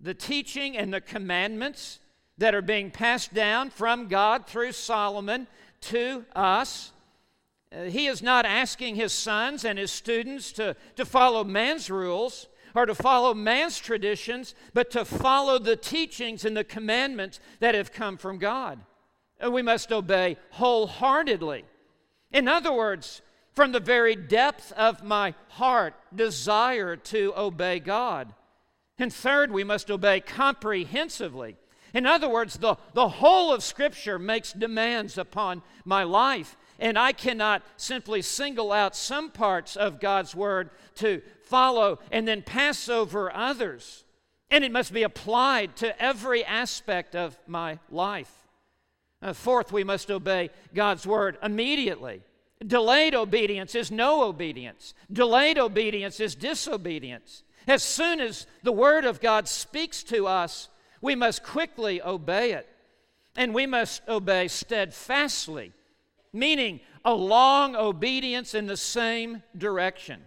the 0.00 0.12
teaching 0.12 0.76
and 0.76 0.92
the 0.92 1.00
commandments 1.00 2.00
that 2.40 2.54
are 2.54 2.62
being 2.62 2.90
passed 2.90 3.34
down 3.34 3.68
from 3.68 4.08
God 4.08 4.46
through 4.46 4.72
Solomon 4.72 5.46
to 5.82 6.24
us. 6.34 6.90
Uh, 7.70 7.84
he 7.84 8.06
is 8.06 8.22
not 8.22 8.46
asking 8.46 8.96
his 8.96 9.12
sons 9.12 9.62
and 9.64 9.78
his 9.78 9.92
students 9.92 10.50
to, 10.52 10.74
to 10.96 11.04
follow 11.04 11.44
man's 11.44 11.90
rules 11.90 12.48
or 12.74 12.86
to 12.86 12.94
follow 12.94 13.34
man's 13.34 13.78
traditions, 13.78 14.54
but 14.72 14.90
to 14.90 15.04
follow 15.04 15.58
the 15.58 15.76
teachings 15.76 16.46
and 16.46 16.56
the 16.56 16.64
commandments 16.64 17.40
that 17.58 17.74
have 17.74 17.92
come 17.92 18.16
from 18.16 18.38
God. 18.38 18.80
We 19.46 19.60
must 19.60 19.92
obey 19.92 20.38
wholeheartedly. 20.52 21.64
In 22.32 22.48
other 22.48 22.72
words, 22.72 23.20
from 23.52 23.72
the 23.72 23.80
very 23.80 24.16
depth 24.16 24.72
of 24.72 25.04
my 25.04 25.34
heart, 25.48 25.94
desire 26.14 26.96
to 26.96 27.34
obey 27.36 27.80
God. 27.80 28.32
And 28.98 29.12
third, 29.12 29.50
we 29.50 29.64
must 29.64 29.90
obey 29.90 30.20
comprehensively. 30.20 31.56
In 31.92 32.06
other 32.06 32.28
words, 32.28 32.58
the, 32.58 32.76
the 32.94 33.08
whole 33.08 33.52
of 33.52 33.62
Scripture 33.62 34.18
makes 34.18 34.52
demands 34.52 35.18
upon 35.18 35.62
my 35.84 36.04
life, 36.04 36.56
and 36.78 36.98
I 36.98 37.12
cannot 37.12 37.62
simply 37.76 38.22
single 38.22 38.72
out 38.72 38.96
some 38.96 39.30
parts 39.30 39.76
of 39.76 40.00
God's 40.00 40.34
Word 40.34 40.70
to 40.96 41.22
follow 41.42 41.98
and 42.10 42.26
then 42.26 42.42
pass 42.42 42.88
over 42.88 43.34
others. 43.34 44.04
And 44.50 44.64
it 44.64 44.72
must 44.72 44.92
be 44.92 45.02
applied 45.02 45.76
to 45.76 46.00
every 46.02 46.44
aspect 46.44 47.14
of 47.14 47.38
my 47.46 47.78
life. 47.90 48.32
Uh, 49.22 49.32
fourth, 49.32 49.70
we 49.70 49.84
must 49.84 50.10
obey 50.10 50.50
God's 50.74 51.06
word 51.06 51.36
immediately. 51.42 52.22
Delayed 52.66 53.14
obedience 53.14 53.74
is 53.74 53.90
no 53.90 54.24
obedience, 54.24 54.94
delayed 55.12 55.58
obedience 55.58 56.20
is 56.20 56.34
disobedience. 56.34 57.42
As 57.66 57.82
soon 57.82 58.20
as 58.20 58.46
the 58.62 58.72
word 58.72 59.04
of 59.04 59.20
God 59.20 59.46
speaks 59.46 60.02
to 60.04 60.26
us, 60.26 60.68
we 61.00 61.14
must 61.14 61.42
quickly 61.42 62.02
obey 62.02 62.52
it. 62.52 62.68
And 63.36 63.54
we 63.54 63.66
must 63.66 64.02
obey 64.08 64.48
steadfastly, 64.48 65.72
meaning 66.32 66.80
a 67.04 67.14
long 67.14 67.76
obedience 67.76 68.54
in 68.54 68.66
the 68.66 68.76
same 68.76 69.42
direction. 69.56 70.22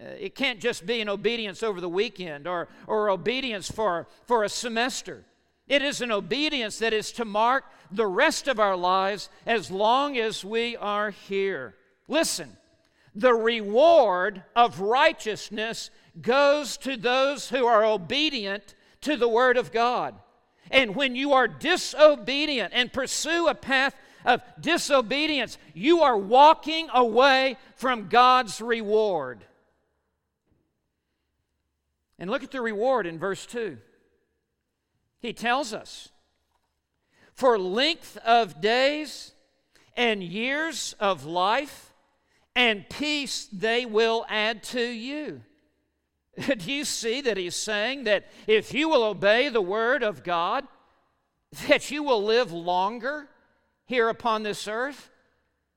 Uh, 0.00 0.10
it 0.18 0.34
can't 0.34 0.60
just 0.60 0.86
be 0.86 1.00
an 1.00 1.08
obedience 1.08 1.62
over 1.62 1.80
the 1.80 1.88
weekend 1.88 2.46
or, 2.46 2.68
or 2.86 3.10
obedience 3.10 3.70
for, 3.70 4.06
for 4.26 4.44
a 4.44 4.48
semester. 4.48 5.24
It 5.68 5.82
is 5.82 6.00
an 6.00 6.10
obedience 6.10 6.78
that 6.78 6.92
is 6.92 7.12
to 7.12 7.24
mark 7.24 7.64
the 7.90 8.06
rest 8.06 8.48
of 8.48 8.58
our 8.58 8.76
lives 8.76 9.28
as 9.44 9.70
long 9.70 10.16
as 10.16 10.44
we 10.44 10.76
are 10.76 11.10
here. 11.10 11.74
Listen, 12.08 12.56
the 13.14 13.34
reward 13.34 14.42
of 14.56 14.80
righteousness 14.80 15.90
goes 16.20 16.76
to 16.78 16.96
those 16.96 17.50
who 17.50 17.66
are 17.66 17.84
obedient 17.84 18.74
to 19.02 19.16
the 19.16 19.28
Word 19.28 19.56
of 19.56 19.72
God. 19.72 20.14
And 20.70 20.94
when 20.94 21.16
you 21.16 21.32
are 21.32 21.48
disobedient 21.48 22.72
and 22.74 22.92
pursue 22.92 23.48
a 23.48 23.54
path 23.54 23.94
of 24.24 24.42
disobedience, 24.60 25.58
you 25.74 26.02
are 26.02 26.16
walking 26.16 26.88
away 26.92 27.56
from 27.76 28.08
God's 28.08 28.60
reward. 28.60 29.44
And 32.18 32.30
look 32.30 32.42
at 32.42 32.50
the 32.50 32.60
reward 32.60 33.06
in 33.06 33.18
verse 33.18 33.46
2. 33.46 33.78
He 35.20 35.32
tells 35.32 35.72
us, 35.72 36.10
For 37.32 37.58
length 37.58 38.18
of 38.18 38.60
days 38.60 39.32
and 39.96 40.22
years 40.22 40.94
of 41.00 41.24
life 41.24 41.92
and 42.54 42.88
peace 42.88 43.48
they 43.52 43.86
will 43.86 44.26
add 44.28 44.62
to 44.64 44.82
you. 44.82 45.42
Do 46.58 46.72
you 46.72 46.84
see 46.84 47.20
that 47.22 47.36
he's 47.36 47.56
saying 47.56 48.04
that 48.04 48.26
if 48.46 48.72
you 48.72 48.88
will 48.88 49.02
obey 49.02 49.48
the 49.48 49.60
word 49.60 50.02
of 50.02 50.22
God, 50.22 50.66
that 51.68 51.90
you 51.90 52.02
will 52.02 52.22
live 52.22 52.52
longer 52.52 53.28
here 53.86 54.08
upon 54.08 54.42
this 54.42 54.68
earth? 54.68 55.10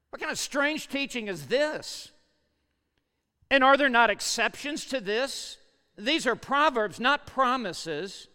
What 0.09 0.19
kind 0.19 0.31
of 0.31 0.37
strange 0.37 0.87
teaching 0.87 1.27
is 1.27 1.47
this? 1.47 2.11
And 3.49 3.63
are 3.63 3.77
there 3.77 3.89
not 3.89 4.09
exceptions 4.09 4.85
to 4.85 4.99
this? 4.99 5.57
These 5.97 6.27
are 6.27 6.35
proverbs, 6.35 6.99
not 6.99 7.25
promises. 7.25 8.27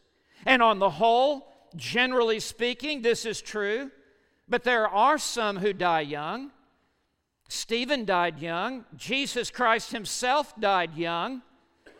And 0.44 0.62
on 0.62 0.78
the 0.78 0.90
whole, 0.90 1.46
generally 1.76 2.40
speaking, 2.40 3.02
this 3.02 3.24
is 3.24 3.40
true. 3.40 3.90
But 4.48 4.64
there 4.64 4.88
are 4.88 5.18
some 5.18 5.58
who 5.58 5.72
die 5.72 6.00
young. 6.00 6.50
Stephen 7.48 8.04
died 8.04 8.38
young. 8.38 8.84
Jesus 8.96 9.50
Christ 9.50 9.92
himself 9.92 10.58
died 10.58 10.94
young. 10.94 11.42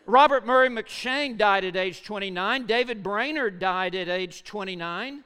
Robert 0.09 0.43
Murray 0.43 0.69
M'Cheyne 0.69 1.37
died 1.37 1.63
at 1.63 1.75
age 1.75 2.03
29. 2.03 2.65
David 2.65 3.03
Brainerd 3.03 3.59
died 3.59 3.93
at 3.93 4.09
age 4.09 4.43
29. 4.43 5.23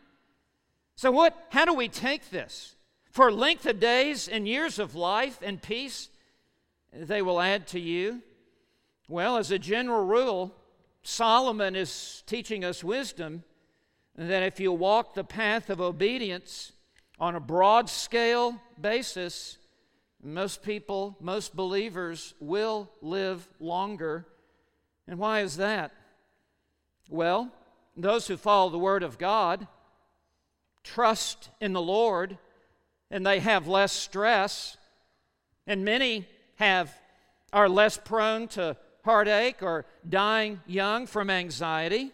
So, 0.98 1.10
what, 1.10 1.48
how 1.52 1.64
do 1.64 1.74
we 1.74 1.88
take 1.88 2.30
this? 2.30 2.76
For 3.10 3.32
length 3.32 3.66
of 3.66 3.80
days 3.80 4.28
and 4.28 4.46
years 4.46 4.80
of 4.80 4.94
life 4.94 5.40
and 5.42 5.62
peace, 5.62 6.10
they 6.92 7.22
will 7.22 7.40
add 7.40 7.66
to 7.68 7.80
you. 7.80 8.22
Well, 9.08 9.38
as 9.38 9.52
a 9.52 9.60
general 9.60 10.06
rule, 10.06 10.54
Solomon 11.02 11.78
is 11.78 12.22
teaching 12.26 12.66
us 12.66 12.84
wisdom 12.84 13.44
that 14.18 14.44
if 14.44 14.60
you 14.60 14.74
walk 14.74 15.14
the 15.14 15.24
path 15.24 15.70
of 15.70 15.80
obedience 15.80 16.74
on 17.20 17.36
a 17.36 17.40
broad 17.40 17.90
scale 17.90 18.60
basis, 18.80 19.58
most 20.22 20.62
people, 20.62 21.16
most 21.22 21.56
believers 21.56 22.34
will 22.42 22.90
live 23.02 23.48
longer. 23.62 24.26
And 25.08 25.20
why 25.20 25.42
is 25.42 25.58
that? 25.58 25.92
Well, 27.10 27.52
those 27.96 28.28
who 28.28 28.38
follow 28.38 28.70
the 28.70 28.78
Word 28.78 29.04
of 29.04 29.18
God 29.18 29.68
trust 30.84 31.50
in 31.62 31.74
the 31.74 31.82
Lord 31.82 32.38
and 33.12 33.26
they 33.26 33.40
have 33.40 33.68
less 33.68 33.92
stress, 33.92 34.76
and 35.68 35.86
many 35.86 36.28
have 36.56 36.92
are 37.54 37.70
less 37.70 37.96
prone 37.96 38.48
to 38.48 38.76
heartache 39.06 39.62
or 39.62 39.86
dying 40.08 40.60
young 40.66 41.06
from 41.06 41.30
anxiety. 41.30 42.12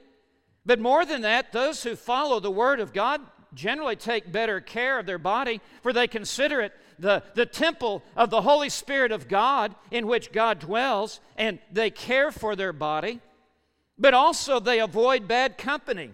But 0.66 0.82
more 0.82 1.06
than 1.06 1.22
that, 1.22 1.54
those 1.54 1.84
who 1.84 1.96
follow 1.96 2.42
the 2.42 2.52
Word 2.52 2.82
of 2.82 2.92
God 2.92 3.22
generally 3.54 3.96
take 3.96 4.30
better 4.32 4.60
care 4.60 5.00
of 5.00 5.06
their 5.06 5.18
body, 5.18 5.62
for 5.82 5.94
they 5.94 6.08
consider 6.08 6.60
it 6.60 6.74
the, 7.00 7.24
the 7.34 7.46
temple 7.46 8.04
of 8.16 8.30
the 8.30 8.42
Holy 8.42 8.70
Spirit 8.70 9.12
of 9.12 9.28
God 9.28 9.74
in 9.90 10.06
which 10.06 10.32
God 10.32 10.60
dwells, 10.60 11.20
and 11.38 11.60
they 11.72 11.90
care 11.90 12.32
for 12.32 12.56
their 12.56 12.74
body. 12.74 13.20
But 13.98 14.14
also, 14.14 14.60
they 14.60 14.80
avoid 14.80 15.28
bad 15.28 15.58
company 15.58 16.12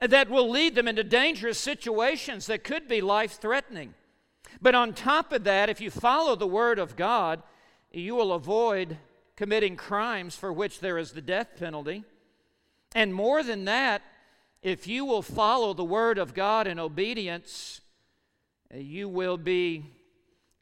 that 0.00 0.30
will 0.30 0.48
lead 0.48 0.74
them 0.74 0.86
into 0.86 1.02
dangerous 1.02 1.58
situations 1.58 2.46
that 2.46 2.64
could 2.64 2.86
be 2.86 3.00
life 3.00 3.40
threatening. 3.40 3.94
But 4.60 4.74
on 4.74 4.92
top 4.92 5.32
of 5.32 5.44
that, 5.44 5.68
if 5.68 5.80
you 5.80 5.90
follow 5.90 6.36
the 6.36 6.46
Word 6.46 6.78
of 6.78 6.96
God, 6.96 7.42
you 7.92 8.14
will 8.14 8.32
avoid 8.32 8.98
committing 9.36 9.76
crimes 9.76 10.36
for 10.36 10.52
which 10.52 10.80
there 10.80 10.98
is 10.98 11.12
the 11.12 11.20
death 11.20 11.48
penalty. 11.58 12.04
And 12.94 13.14
more 13.14 13.42
than 13.42 13.64
that, 13.66 14.02
if 14.62 14.86
you 14.86 15.04
will 15.04 15.22
follow 15.22 15.74
the 15.74 15.84
Word 15.84 16.18
of 16.18 16.34
God 16.34 16.66
in 16.66 16.78
obedience, 16.78 17.80
you 18.74 19.08
will 19.08 19.36
be 19.36 19.86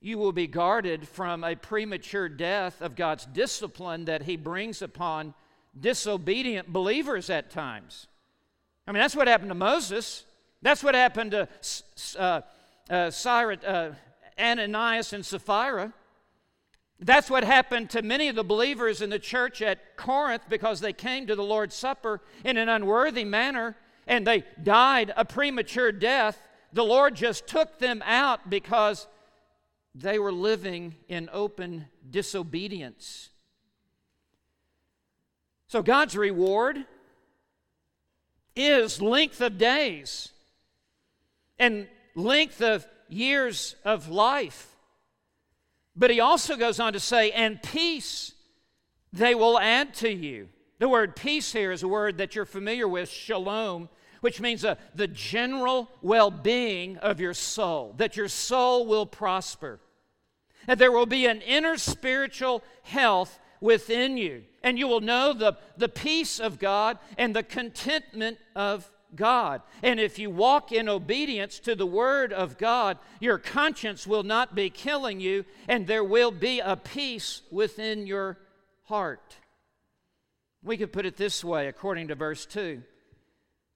you 0.06 0.18
will 0.18 0.30
be 0.30 0.46
guarded 0.46 1.08
from 1.08 1.42
a 1.42 1.56
premature 1.56 2.28
death 2.28 2.80
of 2.80 2.94
God's 2.94 3.26
discipline 3.26 4.04
that 4.04 4.22
He 4.22 4.36
brings 4.36 4.80
upon 4.80 5.34
disobedient 5.78 6.72
believers 6.72 7.28
at 7.28 7.50
times. 7.50 8.06
I 8.86 8.92
mean, 8.92 9.00
that's 9.00 9.16
what 9.16 9.26
happened 9.26 9.50
to 9.50 9.56
Moses. 9.56 10.22
That's 10.62 10.84
what 10.84 10.94
happened 10.94 11.32
to 11.32 11.48
uh, 12.16 12.40
uh, 12.88 13.10
uh, 13.66 13.90
Ananias 14.38 15.12
and 15.12 15.26
Sapphira. 15.26 15.92
That's 17.00 17.28
what 17.28 17.42
happened 17.42 17.90
to 17.90 18.02
many 18.02 18.28
of 18.28 18.36
the 18.36 18.44
believers 18.44 19.02
in 19.02 19.10
the 19.10 19.18
church 19.18 19.60
at 19.60 19.96
Corinth 19.96 20.42
because 20.48 20.78
they 20.78 20.92
came 20.92 21.26
to 21.26 21.34
the 21.34 21.42
Lord's 21.42 21.74
Supper 21.74 22.20
in 22.44 22.56
an 22.58 22.68
unworthy 22.68 23.24
manner 23.24 23.76
and 24.06 24.24
they 24.24 24.44
died 24.62 25.12
a 25.16 25.24
premature 25.24 25.90
death. 25.90 26.40
The 26.72 26.84
Lord 26.84 27.16
just 27.16 27.48
took 27.48 27.80
them 27.80 28.04
out 28.06 28.48
because 28.48 29.08
they 29.98 30.18
were 30.18 30.32
living 30.32 30.94
in 31.08 31.30
open 31.32 31.86
disobedience. 32.08 33.30
So, 35.68 35.82
God's 35.82 36.16
reward 36.16 36.84
is 38.54 39.02
length 39.02 39.40
of 39.40 39.58
days 39.58 40.30
and 41.58 41.88
length 42.14 42.60
of 42.62 42.86
years 43.08 43.74
of 43.84 44.08
life. 44.08 44.76
But 45.94 46.10
he 46.10 46.20
also 46.20 46.56
goes 46.56 46.78
on 46.78 46.92
to 46.92 47.00
say, 47.00 47.30
and 47.30 47.62
peace 47.62 48.32
they 49.12 49.34
will 49.34 49.58
add 49.58 49.94
to 49.94 50.12
you. 50.12 50.48
The 50.78 50.88
word 50.88 51.16
peace 51.16 51.52
here 51.52 51.72
is 51.72 51.82
a 51.82 51.88
word 51.88 52.18
that 52.18 52.34
you're 52.34 52.44
familiar 52.44 52.86
with, 52.86 53.08
shalom, 53.08 53.88
which 54.20 54.40
means 54.40 54.64
the 54.94 55.08
general 55.08 55.88
well 56.02 56.30
being 56.30 56.98
of 56.98 57.18
your 57.18 57.32
soul, 57.32 57.94
that 57.96 58.16
your 58.16 58.28
soul 58.28 58.86
will 58.86 59.06
prosper, 59.06 59.80
that 60.66 60.78
there 60.78 60.92
will 60.92 61.06
be 61.06 61.26
an 61.26 61.40
inner 61.40 61.76
spiritual 61.76 62.62
health 62.82 63.38
within 63.60 64.16
you, 64.16 64.44
and 64.62 64.78
you 64.78 64.86
will 64.86 65.00
know 65.00 65.32
the, 65.32 65.56
the 65.76 65.88
peace 65.88 66.38
of 66.38 66.58
God 66.58 66.98
and 67.16 67.34
the 67.34 67.42
contentment 67.42 68.38
of 68.54 68.90
God. 69.14 69.62
And 69.82 69.98
if 69.98 70.18
you 70.18 70.30
walk 70.30 70.72
in 70.72 70.88
obedience 70.88 71.58
to 71.60 71.74
the 71.74 71.86
Word 71.86 72.32
of 72.32 72.58
God, 72.58 72.98
your 73.20 73.38
conscience 73.38 74.06
will 74.06 74.22
not 74.22 74.54
be 74.54 74.70
killing 74.70 75.20
you, 75.20 75.44
and 75.68 75.86
there 75.86 76.04
will 76.04 76.30
be 76.30 76.60
a 76.60 76.76
peace 76.76 77.42
within 77.50 78.06
your 78.06 78.38
heart. 78.84 79.36
We 80.62 80.76
could 80.76 80.92
put 80.92 81.06
it 81.06 81.16
this 81.16 81.44
way, 81.44 81.68
according 81.68 82.08
to 82.08 82.14
verse 82.14 82.44
2 82.46 82.82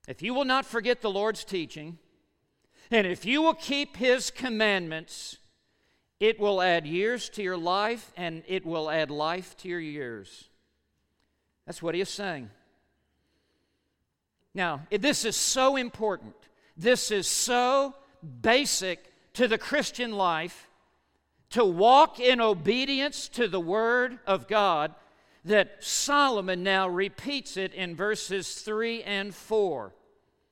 If 0.09 0.23
you 0.23 0.35
will 0.35 0.45
not 0.45 0.67
forget 0.67 1.01
the 1.01 1.11
Lord's 1.11 1.45
teaching, 1.45 1.99
and 2.91 3.07
if 3.07 3.25
you 3.25 3.43
will 3.43 3.55
keep 3.55 3.97
His 3.97 4.31
commandments, 4.31 5.39
it 6.21 6.39
will 6.39 6.61
add 6.61 6.87
years 6.87 7.31
to 7.31 7.43
your 7.43 7.57
life, 7.57 8.13
and 8.17 8.43
it 8.47 8.65
will 8.65 8.91
add 8.91 9.11
life 9.11 9.57
to 9.59 9.69
your 9.69 9.81
years. 9.81 10.49
That's 11.67 11.83
what 11.83 11.95
He 11.95 12.01
is 12.01 12.11
saying. 12.11 12.51
Now, 14.55 14.83
this 14.91 15.25
is 15.25 15.37
so 15.37 15.77
important. 15.77 16.35
This 16.77 17.11
is 17.11 17.27
so 17.27 17.95
basic 18.43 19.13
to 19.35 19.49
the 19.49 19.59
Christian 19.59 20.13
life 20.13 20.69
to 21.51 21.65
walk 21.65 22.21
in 22.21 22.41
obedience 22.41 23.29
to 23.31 23.49
the 23.49 23.61
Word 23.61 24.19
of 24.27 24.47
God 24.47 24.95
that 25.45 25.83
Solomon 25.83 26.63
now 26.63 26.89
repeats 26.89 27.57
it 27.57 27.73
in 27.73 27.97
verses 27.97 28.55
3 28.57 29.03
and 29.05 29.35
4. 29.35 29.93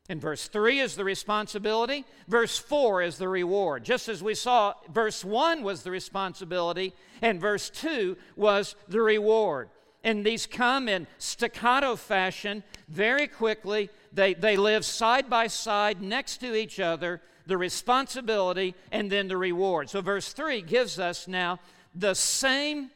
In 0.09 0.21
verse 0.21 0.49
3 0.49 0.81
is 0.81 0.97
the 0.97 1.05
responsibility, 1.05 2.05
verse 2.29 2.59
4 2.59 3.03
is 3.03 3.19
the 3.19 3.29
reward. 3.29 3.85
Just 3.85 4.09
as 4.09 4.23
we 4.23 4.35
saw, 4.35 4.75
verse 4.91 5.23
1 5.25 5.63
was 5.63 5.83
the 5.83 5.91
responsibility, 5.91 6.95
and 7.21 7.41
verse 7.41 7.69
2 7.69 8.17
was 8.37 8.75
the 8.89 9.03
reward 9.03 9.69
and 10.05 10.25
these 10.25 10.47
come 10.47 10.89
in 10.89 11.07
staccato 11.19 11.97
fashion 11.97 12.63
very 12.89 13.27
quickly. 13.27 13.91
They, 14.13 14.35
they 14.35 14.57
live 14.57 14.85
side 14.85 15.29
by 15.29 15.49
side 15.49 16.01
next 16.01 16.39
to 16.39 16.55
each 16.55 16.81
other, 16.81 17.21
the 17.47 17.59
responsibility 17.59 18.75
and 18.93 19.11
then 19.11 19.29
the 19.29 19.37
reward. 19.37 19.91
So, 19.91 20.01
verse 20.01 20.33
3 20.33 20.63
gives 20.63 20.99
us 20.99 21.27
now 21.27 21.59
the 21.95 22.15
same 22.15 22.91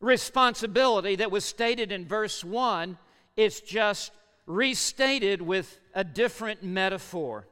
responsibility 0.00 1.16
that 1.16 1.30
was 1.30 1.44
stated 1.44 1.92
in 1.92 2.06
verse 2.06 2.42
1, 2.42 2.98
it's 3.36 3.60
just 3.60 4.10
restated 4.46 5.42
with 5.42 5.80
a 5.94 6.04
different 6.04 6.62
metaphor. 6.62 7.46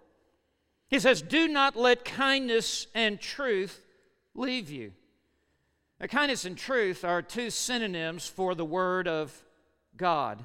He 0.88 0.98
says, 0.98 1.22
Do 1.22 1.48
not 1.48 1.76
let 1.76 2.05
kindness 2.05 2.87
and 2.94 3.20
truth 3.20 3.81
leave 4.35 4.70
you. 4.70 4.92
Now, 6.00 6.07
kindness 6.07 6.44
and 6.44 6.59
truth 6.59 7.05
are 7.05 7.22
two 7.22 7.48
synonyms 7.50 8.26
for 8.26 8.55
the 8.55 8.64
word 8.64 9.09
of 9.09 9.33
God. 9.96 10.44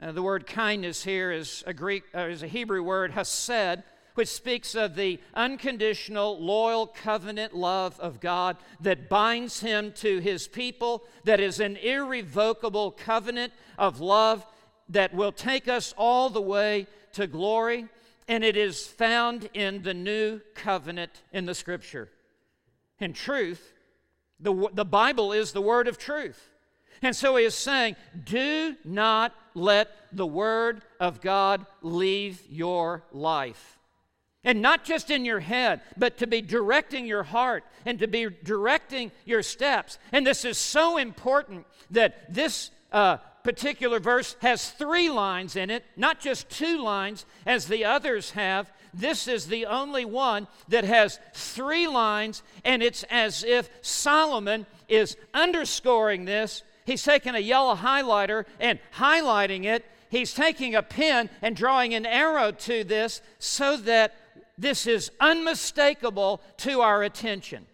Uh, 0.00 0.12
the 0.12 0.22
word 0.22 0.46
kindness 0.46 1.02
here 1.02 1.32
is 1.32 1.64
a 1.66 1.72
Greek 1.72 2.04
uh, 2.14 2.26
is 2.26 2.42
a 2.42 2.48
Hebrew 2.48 2.82
word 2.82 3.12
hesed, 3.12 3.82
which 4.14 4.28
speaks 4.28 4.74
of 4.74 4.94
the 4.94 5.18
unconditional, 5.34 6.38
loyal 6.40 6.86
covenant 6.86 7.54
love 7.54 7.98
of 8.00 8.20
God 8.20 8.56
that 8.80 9.08
binds 9.08 9.60
him 9.60 9.92
to 9.96 10.18
his 10.18 10.46
people, 10.46 11.04
that 11.24 11.40
is 11.40 11.60
an 11.60 11.76
irrevocable 11.76 12.90
covenant 12.90 13.52
of 13.78 14.00
love 14.00 14.44
that 14.88 15.14
will 15.14 15.32
take 15.32 15.68
us 15.68 15.94
all 15.96 16.30
the 16.30 16.40
way 16.40 16.86
to 17.12 17.26
glory, 17.26 17.88
and 18.28 18.44
it 18.44 18.56
is 18.56 18.86
found 18.86 19.48
in 19.54 19.82
the 19.82 19.94
new 19.94 20.40
covenant 20.54 21.22
in 21.32 21.46
the 21.46 21.54
scripture. 21.54 22.08
In 22.98 23.12
truth, 23.12 23.72
the, 24.38 24.68
the 24.72 24.84
Bible 24.84 25.32
is 25.32 25.52
the 25.52 25.60
word 25.60 25.88
of 25.88 25.98
truth. 25.98 26.50
And 27.02 27.16
so 27.16 27.36
he 27.36 27.44
is 27.44 27.54
saying, 27.54 27.96
do 28.24 28.76
not 28.84 29.34
let 29.54 29.90
the 30.12 30.26
word 30.26 30.82
of 31.00 31.20
God 31.20 31.66
leave 31.82 32.40
your 32.48 33.02
life. 33.12 33.78
And 34.44 34.62
not 34.62 34.84
just 34.84 35.10
in 35.10 35.24
your 35.24 35.40
head, 35.40 35.82
but 35.96 36.18
to 36.18 36.26
be 36.26 36.42
directing 36.42 37.06
your 37.06 37.22
heart 37.22 37.64
and 37.86 37.98
to 38.00 38.08
be 38.08 38.28
directing 38.42 39.12
your 39.24 39.42
steps. 39.42 39.98
And 40.10 40.26
this 40.26 40.44
is 40.44 40.58
so 40.58 40.96
important 40.96 41.66
that 41.90 42.32
this 42.32 42.70
uh, 42.90 43.18
particular 43.44 44.00
verse 44.00 44.36
has 44.40 44.70
three 44.70 45.10
lines 45.10 45.56
in 45.56 45.70
it, 45.70 45.84
not 45.96 46.20
just 46.20 46.48
two 46.50 46.82
lines 46.82 47.26
as 47.46 47.66
the 47.66 47.84
others 47.84 48.32
have, 48.32 48.70
this 48.94 49.26
is 49.26 49.46
the 49.46 49.66
only 49.66 50.04
one 50.04 50.46
that 50.68 50.84
has 50.84 51.18
three 51.32 51.88
lines, 51.88 52.42
and 52.64 52.82
it's 52.82 53.04
as 53.04 53.42
if 53.42 53.70
Solomon 53.80 54.66
is 54.88 55.16
underscoring 55.32 56.24
this. 56.24 56.62
He's 56.84 57.02
taking 57.02 57.34
a 57.34 57.38
yellow 57.38 57.74
highlighter 57.74 58.44
and 58.60 58.78
highlighting 58.96 59.64
it. 59.64 59.84
He's 60.10 60.34
taking 60.34 60.74
a 60.74 60.82
pen 60.82 61.30
and 61.40 61.56
drawing 61.56 61.94
an 61.94 62.04
arrow 62.04 62.52
to 62.52 62.84
this 62.84 63.22
so 63.38 63.78
that 63.78 64.14
this 64.58 64.86
is 64.86 65.10
unmistakable 65.20 66.42
to 66.58 66.82
our 66.82 67.02
attention. 67.02 67.66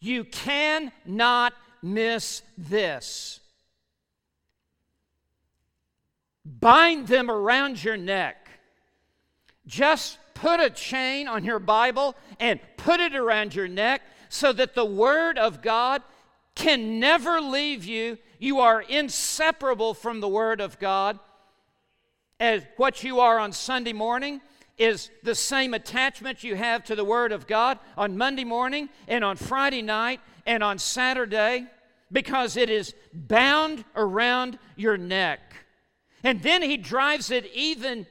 You 0.00 0.24
cannot 0.24 1.52
miss 1.82 2.42
this. 2.56 3.40
Bind 6.48 7.08
them 7.08 7.30
around 7.30 7.82
your 7.84 7.96
neck. 7.96 8.48
Just 9.66 10.18
put 10.32 10.60
a 10.60 10.70
chain 10.70 11.28
on 11.28 11.44
your 11.44 11.58
Bible 11.58 12.14
and 12.40 12.58
put 12.78 13.00
it 13.00 13.14
around 13.14 13.54
your 13.54 13.68
neck 13.68 14.00
so 14.30 14.52
that 14.52 14.74
the 14.74 14.84
Word 14.84 15.36
of 15.36 15.60
God 15.60 16.02
can 16.54 16.98
never 16.98 17.40
leave 17.40 17.84
you. 17.84 18.16
You 18.38 18.60
are 18.60 18.80
inseparable 18.80 19.92
from 19.92 20.20
the 20.20 20.28
Word 20.28 20.60
of 20.60 20.78
God. 20.78 21.18
As 22.40 22.62
what 22.76 23.02
you 23.02 23.20
are 23.20 23.38
on 23.38 23.52
Sunday 23.52 23.92
morning 23.92 24.40
is 24.78 25.10
the 25.24 25.34
same 25.34 25.74
attachment 25.74 26.44
you 26.44 26.54
have 26.54 26.84
to 26.84 26.94
the 26.94 27.04
Word 27.04 27.32
of 27.32 27.46
God 27.46 27.78
on 27.96 28.16
Monday 28.16 28.44
morning 28.44 28.88
and 29.06 29.24
on 29.24 29.36
Friday 29.36 29.82
night 29.82 30.20
and 30.46 30.62
on 30.62 30.78
Saturday 30.78 31.66
because 32.10 32.56
it 32.56 32.70
is 32.70 32.94
bound 33.12 33.84
around 33.96 34.58
your 34.76 34.96
neck. 34.96 35.40
And 36.22 36.42
then 36.42 36.62
he 36.62 36.76
drives 36.76 37.30
it 37.30 37.50
even 37.54 38.06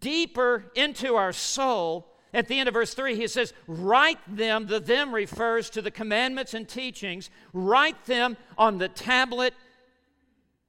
deeper 0.00 0.70
into 0.74 1.16
our 1.16 1.32
soul. 1.32 2.08
At 2.34 2.48
the 2.48 2.58
end 2.58 2.68
of 2.68 2.74
verse 2.74 2.94
3, 2.94 3.14
he 3.14 3.26
says, 3.26 3.52
Write 3.66 4.18
them, 4.26 4.66
the 4.66 4.80
them 4.80 5.14
refers 5.14 5.70
to 5.70 5.82
the 5.82 5.90
commandments 5.90 6.54
and 6.54 6.68
teachings, 6.68 7.30
write 7.52 8.04
them 8.06 8.36
on 8.56 8.78
the 8.78 8.88
tablet 8.88 9.54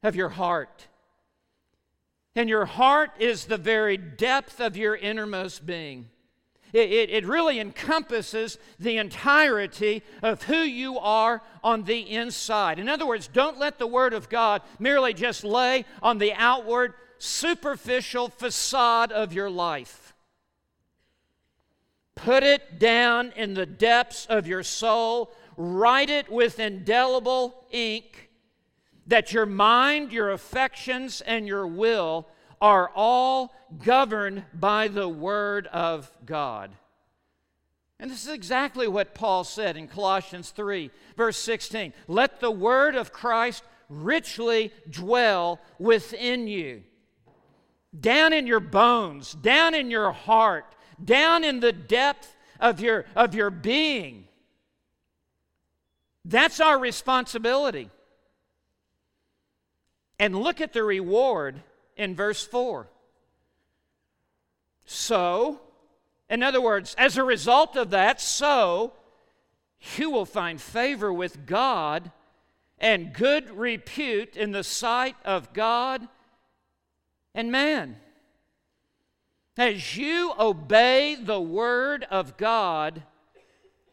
of 0.01 0.15
your 0.15 0.29
heart. 0.29 0.87
And 2.35 2.49
your 2.49 2.65
heart 2.65 3.11
is 3.19 3.45
the 3.45 3.57
very 3.57 3.95
depth 3.95 4.59
of 4.59 4.75
your 4.75 4.95
innermost 4.95 5.65
being. 5.65 6.09
It, 6.73 6.91
it, 6.91 7.09
it, 7.11 7.25
really 7.27 7.59
encompasses 7.59 8.57
the 8.79 8.97
entirety 8.97 10.01
of 10.23 10.43
who 10.43 10.57
you 10.57 10.97
are 10.97 11.43
on 11.63 11.83
the 11.83 11.99
inside. 11.99 12.79
In 12.79 12.89
other 12.89 13.05
words, 13.05 13.27
don't 13.27 13.59
let 13.59 13.77
the 13.77 13.85
Word 13.85 14.11
of 14.11 14.27
God 14.27 14.63
merely 14.79 15.13
just 15.13 15.43
lay 15.43 15.85
on 16.01 16.17
the 16.17 16.33
outward, 16.33 16.95
superficial 17.19 18.27
facade 18.27 19.11
of 19.11 19.33
your 19.33 19.51
life. 19.51 20.15
Put 22.15 22.41
it 22.41 22.79
down 22.79 23.33
in 23.35 23.53
the 23.53 23.67
depths 23.67 24.25
of 24.25 24.47
your 24.47 24.63
soul, 24.63 25.31
write 25.55 26.09
it 26.09 26.27
with 26.27 26.59
indelible 26.59 27.65
ink 27.71 28.31
that 29.05 29.31
your 29.31 29.45
mind, 29.45 30.11
your 30.11 30.31
affections, 30.31 31.21
and 31.21 31.47
your 31.47 31.67
will 31.67 32.27
are 32.63 32.89
all 32.95 33.53
governed 33.83 34.41
by 34.53 34.87
the 34.87 35.09
Word 35.09 35.67
of 35.67 36.09
God. 36.25 36.71
And 37.99 38.09
this 38.09 38.23
is 38.23 38.31
exactly 38.31 38.87
what 38.87 39.13
Paul 39.13 39.43
said 39.43 39.75
in 39.75 39.89
Colossians 39.89 40.49
3, 40.51 40.89
verse 41.17 41.37
16. 41.39 41.91
Let 42.07 42.39
the 42.39 42.49
Word 42.49 42.95
of 42.95 43.11
Christ 43.11 43.65
richly 43.89 44.71
dwell 44.89 45.59
within 45.77 46.47
you, 46.47 46.83
down 47.99 48.31
in 48.31 48.47
your 48.47 48.61
bones, 48.61 49.33
down 49.33 49.75
in 49.75 49.91
your 49.91 50.13
heart, 50.13 50.73
down 51.03 51.43
in 51.43 51.59
the 51.59 51.73
depth 51.73 52.33
of 52.61 52.79
your, 52.79 53.03
of 53.13 53.35
your 53.35 53.49
being. 53.49 54.23
That's 56.23 56.61
our 56.61 56.79
responsibility. 56.79 57.89
And 60.17 60.33
look 60.33 60.61
at 60.61 60.71
the 60.71 60.83
reward 60.83 61.61
in 61.97 62.15
verse 62.15 62.45
4. 62.45 62.87
So, 64.85 65.61
in 66.29 66.43
other 66.43 66.61
words, 66.61 66.95
as 66.97 67.17
a 67.17 67.23
result 67.23 67.75
of 67.75 67.91
that, 67.91 68.19
so 68.19 68.93
you 69.97 70.09
will 70.09 70.25
find 70.25 70.59
favor 70.61 71.11
with 71.11 71.45
God 71.45 72.11
and 72.79 73.13
good 73.13 73.49
repute 73.51 74.35
in 74.35 74.51
the 74.51 74.63
sight 74.63 75.15
of 75.23 75.53
God 75.53 76.07
and 77.33 77.51
man. 77.51 77.97
As 79.57 79.95
you 79.95 80.33
obey 80.39 81.15
the 81.15 81.39
word 81.39 82.05
of 82.09 82.37
God, 82.37 83.03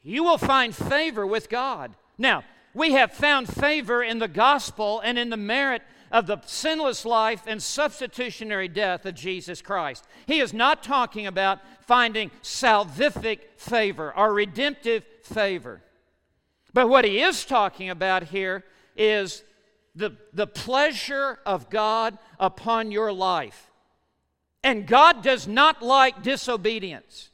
you 0.02 0.24
will 0.24 0.38
find 0.38 0.74
favor 0.74 1.26
with 1.26 1.48
God. 1.48 1.94
Now, 2.16 2.44
we 2.72 2.92
have 2.92 3.12
found 3.12 3.48
favor 3.48 4.02
in 4.02 4.18
the 4.18 4.28
gospel 4.28 5.00
and 5.04 5.18
in 5.18 5.28
the 5.28 5.36
merit 5.36 5.82
of 6.10 6.26
the 6.26 6.40
sinless 6.46 7.04
life 7.04 7.42
and 7.46 7.62
substitutionary 7.62 8.68
death 8.68 9.06
of 9.06 9.14
Jesus 9.14 9.62
Christ. 9.62 10.06
He 10.26 10.40
is 10.40 10.52
not 10.52 10.82
talking 10.82 11.26
about 11.26 11.60
finding 11.86 12.30
salvific 12.42 13.40
favor 13.56 14.16
or 14.16 14.32
redemptive 14.32 15.04
favor. 15.22 15.82
But 16.72 16.88
what 16.88 17.04
he 17.04 17.20
is 17.20 17.44
talking 17.44 17.90
about 17.90 18.24
here 18.24 18.64
is 18.96 19.42
the, 19.94 20.16
the 20.32 20.46
pleasure 20.46 21.38
of 21.46 21.70
God 21.70 22.18
upon 22.38 22.90
your 22.90 23.12
life. 23.12 23.70
And 24.62 24.86
God 24.86 25.22
does 25.22 25.48
not 25.48 25.82
like 25.82 26.22
disobedience. 26.22 27.29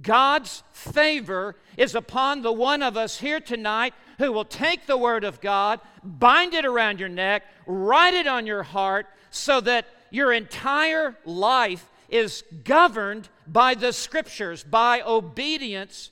God's 0.00 0.62
favor 0.72 1.56
is 1.76 1.94
upon 1.94 2.42
the 2.42 2.52
one 2.52 2.82
of 2.82 2.96
us 2.96 3.18
here 3.18 3.40
tonight 3.40 3.94
who 4.18 4.32
will 4.32 4.44
take 4.44 4.86
the 4.86 4.96
Word 4.96 5.24
of 5.24 5.40
God, 5.40 5.80
bind 6.02 6.54
it 6.54 6.64
around 6.64 7.00
your 7.00 7.08
neck, 7.08 7.44
write 7.66 8.14
it 8.14 8.26
on 8.26 8.46
your 8.46 8.62
heart, 8.62 9.06
so 9.30 9.60
that 9.60 9.86
your 10.10 10.32
entire 10.32 11.16
life 11.24 11.90
is 12.08 12.44
governed 12.64 13.28
by 13.46 13.74
the 13.74 13.92
Scriptures, 13.92 14.62
by 14.64 15.02
obedience 15.02 16.10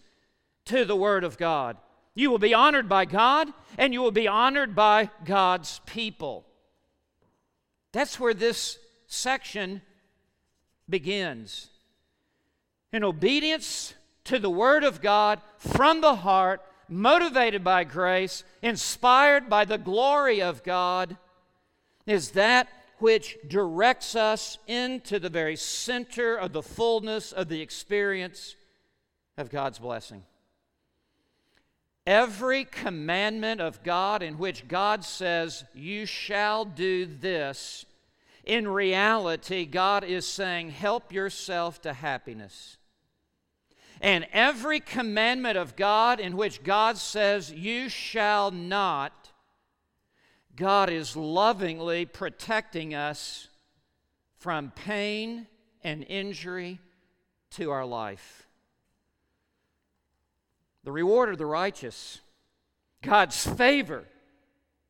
to 0.66 0.85
the 0.85 0.97
Word 0.97 1.25
of 1.25 1.38
God. 1.38 1.77
You 2.14 2.31
will 2.31 2.38
be 2.38 2.55
honored 2.55 2.88
by 2.88 3.05
God, 3.05 3.49
and 3.77 3.92
you 3.92 4.01
will 4.01 4.12
be 4.12 4.29
honored 4.29 4.75
by 4.75 5.11
God's 5.25 5.81
people. 5.87 6.47
That's 7.92 8.18
where 8.18 8.35
this 8.35 8.79
section 9.07 9.83
begins. 10.88 11.70
In 12.94 13.02
obedience 13.02 13.92
to 14.22 14.38
the 14.38 14.48
Word 14.48 14.85
of 14.85 15.02
God 15.02 15.40
from 15.59 16.00
the 16.00 16.14
heart, 16.14 16.62
motivated 16.88 17.64
by 17.64 17.83
grace, 17.83 18.44
inspired 18.62 19.50
by 19.50 19.64
the 19.64 19.78
glory 19.78 20.40
of 20.40 20.62
God, 20.62 21.16
is 22.07 22.30
that 22.30 22.68
which 22.98 23.37
directs 23.48 24.14
us 24.14 24.59
into 24.68 25.18
the 25.18 25.28
very 25.28 25.57
center 25.57 26.37
of 26.37 26.52
the 26.52 26.62
fullness 26.62 27.33
of 27.33 27.48
the 27.48 27.61
experience 27.61 28.54
of 29.37 29.50
God's 29.50 29.80
blessing. 29.80 30.22
Every 32.07 32.64
commandment 32.64 33.61
of 33.61 33.83
God 33.83 34.22
in 34.22 34.38
which 34.38 34.68
God 34.68 35.04
says, 35.04 35.64
You 35.74 36.07
shall 36.07 36.64
do 36.64 37.07
this, 37.07 37.87
in 38.44 38.68
reality, 38.68 39.64
God 39.64 40.04
is 40.04 40.28
saying, 40.28 40.70
Help 40.70 41.12
yourself 41.12 41.83
to 41.83 41.92
happiness. 41.92 42.76
And 44.00 44.26
every 44.33 44.80
commandment 44.80 45.57
of 45.57 45.76
God 45.76 46.20
in 46.20 46.37
which 46.37 46.62
God 46.62 46.98
says, 46.98 47.52
You 47.52 47.88
shall 47.88 48.50
not, 48.50 49.30
God 50.57 50.90
is 50.90 51.16
lovingly 51.16 52.04
protecting 52.04 52.94
us 52.94 53.48
from 54.37 54.72
pain 54.72 55.46
and 55.83 56.04
injury 56.09 56.80
to 57.52 57.70
our 57.70 57.87
life. 57.87 58.46
The 60.85 60.92
reward 60.92 61.30
of 61.30 61.38
the 61.38 61.46
righteous, 61.46 62.20
God's 63.02 63.46
favor 63.46 64.04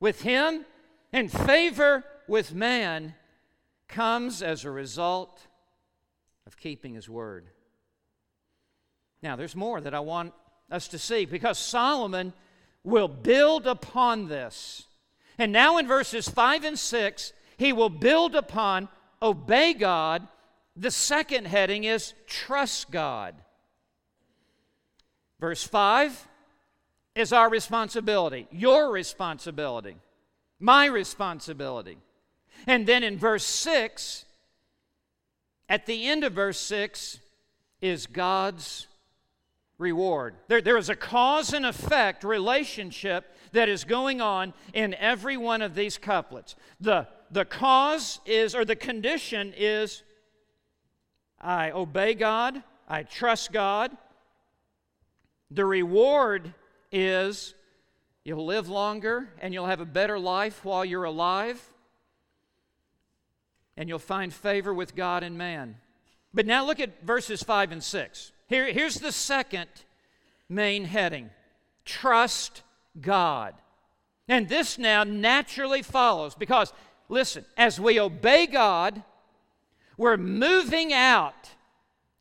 with 0.00 0.22
Him 0.22 0.64
and 1.12 1.30
favor 1.30 2.04
with 2.26 2.52
man, 2.52 3.14
comes 3.86 4.42
as 4.42 4.64
a 4.64 4.70
result 4.70 5.46
of 6.46 6.56
keeping 6.56 6.94
His 6.94 7.08
word. 7.08 7.46
Now, 9.24 9.36
there's 9.36 9.56
more 9.56 9.80
that 9.80 9.94
I 9.94 10.00
want 10.00 10.34
us 10.70 10.86
to 10.88 10.98
see 10.98 11.24
because 11.24 11.58
Solomon 11.58 12.34
will 12.84 13.08
build 13.08 13.66
upon 13.66 14.28
this. 14.28 14.84
And 15.38 15.50
now 15.50 15.78
in 15.78 15.86
verses 15.86 16.28
5 16.28 16.62
and 16.62 16.78
6, 16.78 17.32
he 17.56 17.72
will 17.72 17.88
build 17.88 18.34
upon 18.34 18.90
obey 19.22 19.72
God. 19.72 20.28
The 20.76 20.90
second 20.90 21.46
heading 21.46 21.84
is 21.84 22.12
trust 22.26 22.90
God. 22.90 23.34
Verse 25.40 25.64
5 25.64 26.28
is 27.14 27.32
our 27.32 27.48
responsibility, 27.48 28.46
your 28.50 28.92
responsibility, 28.92 29.96
my 30.60 30.84
responsibility. 30.84 31.96
And 32.66 32.86
then 32.86 33.02
in 33.02 33.16
verse 33.16 33.46
6, 33.46 34.26
at 35.70 35.86
the 35.86 36.08
end 36.08 36.24
of 36.24 36.34
verse 36.34 36.60
6, 36.60 37.20
is 37.80 38.06
God's 38.06 38.86
reward. 39.78 40.36
There, 40.48 40.60
there 40.60 40.76
is 40.76 40.88
a 40.88 40.96
cause 40.96 41.52
and 41.52 41.66
effect 41.66 42.24
relationship 42.24 43.34
that 43.52 43.68
is 43.68 43.84
going 43.84 44.20
on 44.20 44.52
in 44.72 44.94
every 44.94 45.36
one 45.36 45.62
of 45.62 45.74
these 45.74 45.98
couplets. 45.98 46.54
The, 46.80 47.08
the 47.30 47.44
cause 47.44 48.20
is, 48.26 48.54
or 48.54 48.64
the 48.64 48.76
condition 48.76 49.52
is, 49.56 50.02
I 51.40 51.70
obey 51.72 52.14
God, 52.14 52.62
I 52.88 53.02
trust 53.02 53.52
God. 53.52 53.96
The 55.50 55.64
reward 55.64 56.54
is, 56.90 57.54
you'll 58.24 58.46
live 58.46 58.68
longer 58.68 59.28
and 59.40 59.52
you'll 59.52 59.66
have 59.66 59.80
a 59.80 59.86
better 59.86 60.18
life 60.18 60.64
while 60.64 60.84
you're 60.84 61.04
alive, 61.04 61.60
and 63.76 63.88
you'll 63.88 63.98
find 63.98 64.32
favor 64.32 64.72
with 64.72 64.94
God 64.94 65.22
and 65.24 65.36
man. 65.36 65.76
But 66.32 66.46
now 66.46 66.64
look 66.64 66.80
at 66.80 67.04
verses 67.04 67.42
5 67.42 67.72
and 67.72 67.82
6. 67.82 68.32
Here, 68.46 68.72
here's 68.72 68.96
the 68.96 69.12
second 69.12 69.68
main 70.48 70.84
heading 70.84 71.30
trust 71.84 72.62
God. 73.00 73.54
And 74.28 74.48
this 74.48 74.78
now 74.78 75.04
naturally 75.04 75.82
follows 75.82 76.34
because, 76.34 76.72
listen, 77.08 77.44
as 77.56 77.78
we 77.78 78.00
obey 78.00 78.46
God, 78.46 79.02
we're 79.96 80.16
moving 80.16 80.92
out 80.92 81.50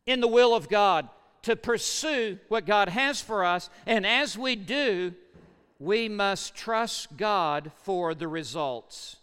in 0.06 0.20
the 0.20 0.28
will 0.28 0.54
of 0.54 0.68
God 0.68 1.08
to 1.42 1.56
pursue 1.56 2.38
what 2.48 2.66
God 2.66 2.88
has 2.88 3.20
for 3.20 3.44
us. 3.44 3.70
And 3.86 4.06
as 4.06 4.36
we 4.36 4.54
do, 4.54 5.14
we 5.78 6.08
must 6.08 6.54
trust 6.54 7.16
God 7.16 7.72
for 7.82 8.14
the 8.14 8.28
results. 8.28 9.16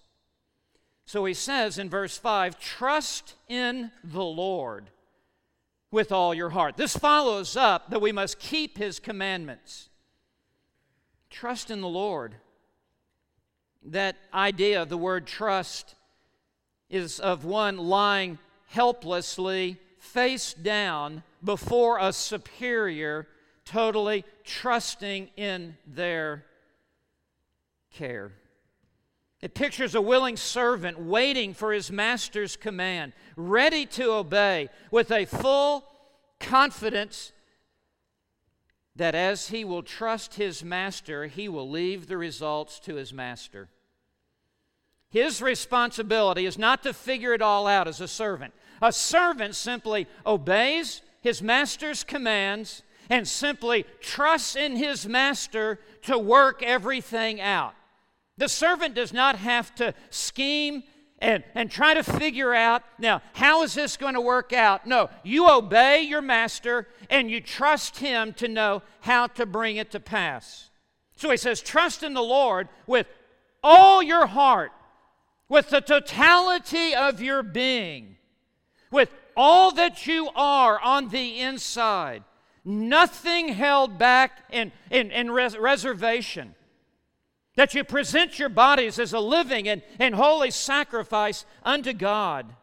So 1.05 1.25
he 1.25 1.33
says 1.33 1.77
in 1.77 1.89
verse 1.89 2.17
5 2.17 2.59
trust 2.59 3.35
in 3.49 3.91
the 4.03 4.23
Lord 4.23 4.89
with 5.91 6.11
all 6.11 6.33
your 6.33 6.49
heart. 6.49 6.77
This 6.77 6.95
follows 6.95 7.57
up 7.57 7.89
that 7.89 8.01
we 8.01 8.11
must 8.11 8.39
keep 8.39 8.77
his 8.77 8.99
commandments. 8.99 9.89
Trust 11.29 11.69
in 11.69 11.81
the 11.81 11.87
Lord. 11.87 12.35
That 13.83 14.15
idea 14.33 14.81
of 14.81 14.89
the 14.89 14.97
word 14.97 15.27
trust 15.27 15.95
is 16.89 17.19
of 17.19 17.45
one 17.45 17.77
lying 17.77 18.37
helplessly 18.67 19.77
face 19.99 20.53
down 20.53 21.23
before 21.43 21.99
a 21.99 22.13
superior, 22.13 23.27
totally 23.65 24.23
trusting 24.43 25.29
in 25.35 25.77
their 25.85 26.45
care. 27.91 28.33
It 29.41 29.55
pictures 29.55 29.95
a 29.95 30.01
willing 30.01 30.37
servant 30.37 30.99
waiting 30.99 31.53
for 31.53 31.73
his 31.73 31.91
master's 31.91 32.55
command, 32.55 33.13
ready 33.35 33.87
to 33.87 34.11
obey 34.11 34.69
with 34.91 35.11
a 35.11 35.25
full 35.25 35.83
confidence 36.39 37.31
that 38.95 39.15
as 39.15 39.47
he 39.47 39.65
will 39.65 39.81
trust 39.81 40.35
his 40.35 40.63
master, 40.63 41.25
he 41.25 41.49
will 41.49 41.69
leave 41.69 42.05
the 42.05 42.17
results 42.17 42.79
to 42.81 42.95
his 42.95 43.11
master. 43.11 43.69
His 45.09 45.41
responsibility 45.41 46.45
is 46.45 46.57
not 46.57 46.83
to 46.83 46.93
figure 46.93 47.33
it 47.33 47.41
all 47.41 47.67
out 47.67 47.87
as 47.87 47.99
a 47.99 48.07
servant. 48.07 48.53
A 48.81 48.91
servant 48.91 49.55
simply 49.55 50.07
obeys 50.25 51.01
his 51.21 51.41
master's 51.41 52.03
commands 52.03 52.83
and 53.09 53.27
simply 53.27 53.85
trusts 53.99 54.55
in 54.55 54.75
his 54.75 55.07
master 55.07 55.79
to 56.03 56.17
work 56.17 56.61
everything 56.61 57.41
out. 57.41 57.73
The 58.41 58.49
servant 58.49 58.95
does 58.95 59.13
not 59.13 59.35
have 59.35 59.75
to 59.75 59.93
scheme 60.09 60.81
and, 61.19 61.43
and 61.53 61.69
try 61.69 61.93
to 61.93 62.01
figure 62.01 62.55
out 62.55 62.81
now, 62.97 63.21
how 63.33 63.61
is 63.61 63.75
this 63.75 63.97
going 63.97 64.15
to 64.15 64.19
work 64.19 64.51
out? 64.51 64.87
No, 64.87 65.11
you 65.23 65.47
obey 65.47 66.01
your 66.01 66.23
master 66.23 66.87
and 67.11 67.29
you 67.29 67.39
trust 67.39 67.99
him 67.99 68.33
to 68.33 68.47
know 68.47 68.81
how 69.01 69.27
to 69.27 69.45
bring 69.45 69.75
it 69.75 69.91
to 69.91 69.99
pass. 69.99 70.71
So 71.17 71.29
he 71.29 71.37
says, 71.37 71.61
Trust 71.61 72.01
in 72.01 72.15
the 72.15 72.23
Lord 72.23 72.67
with 72.87 73.05
all 73.63 74.01
your 74.01 74.25
heart, 74.25 74.71
with 75.47 75.69
the 75.69 75.79
totality 75.79 76.95
of 76.95 77.21
your 77.21 77.43
being, 77.43 78.15
with 78.89 79.13
all 79.37 79.69
that 79.73 80.07
you 80.07 80.29
are 80.35 80.79
on 80.79 81.09
the 81.09 81.41
inside, 81.41 82.23
nothing 82.65 83.49
held 83.49 83.99
back 83.99 84.45
in, 84.51 84.71
in, 84.89 85.11
in 85.11 85.29
res- 85.29 85.55
reservation. 85.55 86.55
That 87.55 87.73
you 87.73 87.83
present 87.83 88.39
your 88.39 88.49
bodies 88.49 88.97
as 88.97 89.13
a 89.13 89.19
living 89.19 89.67
and, 89.67 89.81
and 89.99 90.15
holy 90.15 90.51
sacrifice 90.51 91.45
unto 91.63 91.93
God. 91.93 92.53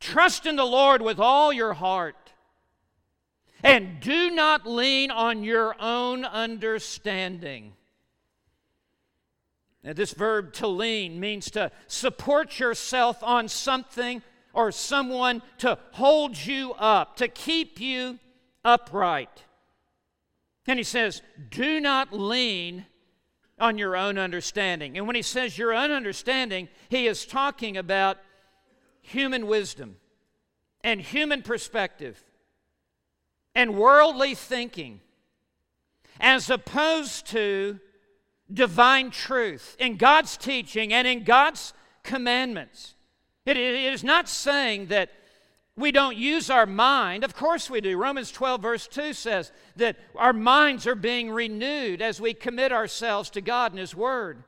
Trust 0.00 0.46
in 0.46 0.56
the 0.56 0.64
Lord 0.64 1.00
with 1.00 1.18
all 1.18 1.52
your 1.52 1.72
heart. 1.72 2.32
And 3.62 4.00
do 4.00 4.30
not 4.30 4.66
lean 4.66 5.10
on 5.10 5.44
your 5.44 5.76
own 5.80 6.24
understanding. 6.24 7.74
Now, 9.84 9.92
this 9.92 10.12
verb 10.12 10.52
to 10.54 10.66
lean 10.68 11.18
means 11.18 11.50
to 11.52 11.70
support 11.86 12.58
yourself 12.58 13.22
on 13.22 13.48
something 13.48 14.22
or 14.52 14.70
someone 14.70 15.42
to 15.58 15.78
hold 15.92 16.36
you 16.36 16.72
up, 16.74 17.16
to 17.16 17.28
keep 17.28 17.80
you 17.80 18.18
upright. 18.64 19.44
And 20.66 20.78
he 20.78 20.84
says, 20.84 21.22
Do 21.50 21.80
not 21.80 22.12
lean 22.12 22.86
on 23.58 23.78
your 23.78 23.96
own 23.96 24.18
understanding. 24.18 24.96
And 24.96 25.06
when 25.06 25.16
he 25.16 25.22
says 25.22 25.56
your 25.56 25.72
own 25.72 25.90
understanding, 25.90 26.68
he 26.88 27.06
is 27.06 27.24
talking 27.24 27.76
about 27.76 28.18
human 29.00 29.46
wisdom 29.46 29.96
and 30.82 31.00
human 31.00 31.42
perspective 31.42 32.22
and 33.54 33.76
worldly 33.76 34.34
thinking 34.34 35.00
as 36.20 36.50
opposed 36.50 37.26
to 37.26 37.78
divine 38.52 39.10
truth 39.10 39.76
in 39.78 39.96
God's 39.96 40.36
teaching 40.36 40.92
and 40.92 41.06
in 41.06 41.24
God's 41.24 41.72
commandments. 42.02 42.94
It 43.44 43.56
is 43.56 44.04
not 44.04 44.28
saying 44.28 44.86
that 44.86 45.10
we 45.76 45.90
don't 45.90 46.16
use 46.16 46.50
our 46.50 46.66
mind. 46.66 47.24
Of 47.24 47.34
course 47.34 47.70
we 47.70 47.80
do. 47.80 47.96
Romans 47.96 48.30
12, 48.30 48.60
verse 48.60 48.86
2 48.88 49.14
says 49.14 49.52
that 49.76 49.96
our 50.16 50.34
minds 50.34 50.86
are 50.86 50.94
being 50.94 51.30
renewed 51.30 52.02
as 52.02 52.20
we 52.20 52.34
commit 52.34 52.72
ourselves 52.72 53.30
to 53.30 53.40
God 53.40 53.72
and 53.72 53.78
His 53.78 53.94
Word. 53.94 54.44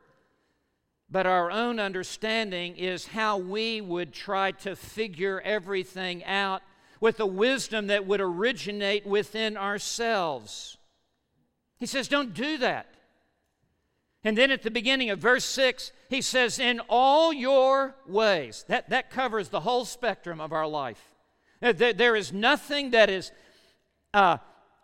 But 1.11 1.27
our 1.27 1.51
own 1.51 1.81
understanding 1.81 2.77
is 2.77 3.07
how 3.07 3.39
we 3.39 3.81
would 3.81 4.13
try 4.13 4.51
to 4.53 4.77
figure 4.77 5.41
everything 5.41 6.25
out 6.25 6.63
with 7.01 7.21
a 7.21 7.27
wisdom 7.27 7.87
that 7.87 8.07
would 8.07 8.21
originate 8.21 9.07
within 9.07 9.57
ourselves. 9.57 10.77
He 11.79 11.87
says, 11.87 12.09
Don't 12.09 12.35
do 12.35 12.59
that. 12.59 12.95
And 14.25 14.37
then 14.37 14.51
at 14.51 14.63
the 14.63 14.71
beginning 14.71 15.11
of 15.11 15.19
verse 15.19 15.45
6, 15.45 15.93
he 16.11 16.21
says, 16.21 16.59
In 16.59 16.81
all 16.89 17.33
your 17.33 17.95
ways. 18.07 18.65
That, 18.69 18.91
that 18.91 19.11
covers 19.11 19.49
the 19.49 19.61
whole 19.61 19.85
spectrum 19.85 20.41
of 20.41 20.53
our 20.53 20.67
life. 20.67 21.14
There, 21.73 21.95
there 21.95 22.15
is 22.15 22.33
nothing 22.33 22.91
that 22.91 23.09
is 23.09 23.33
uh, 24.13 24.37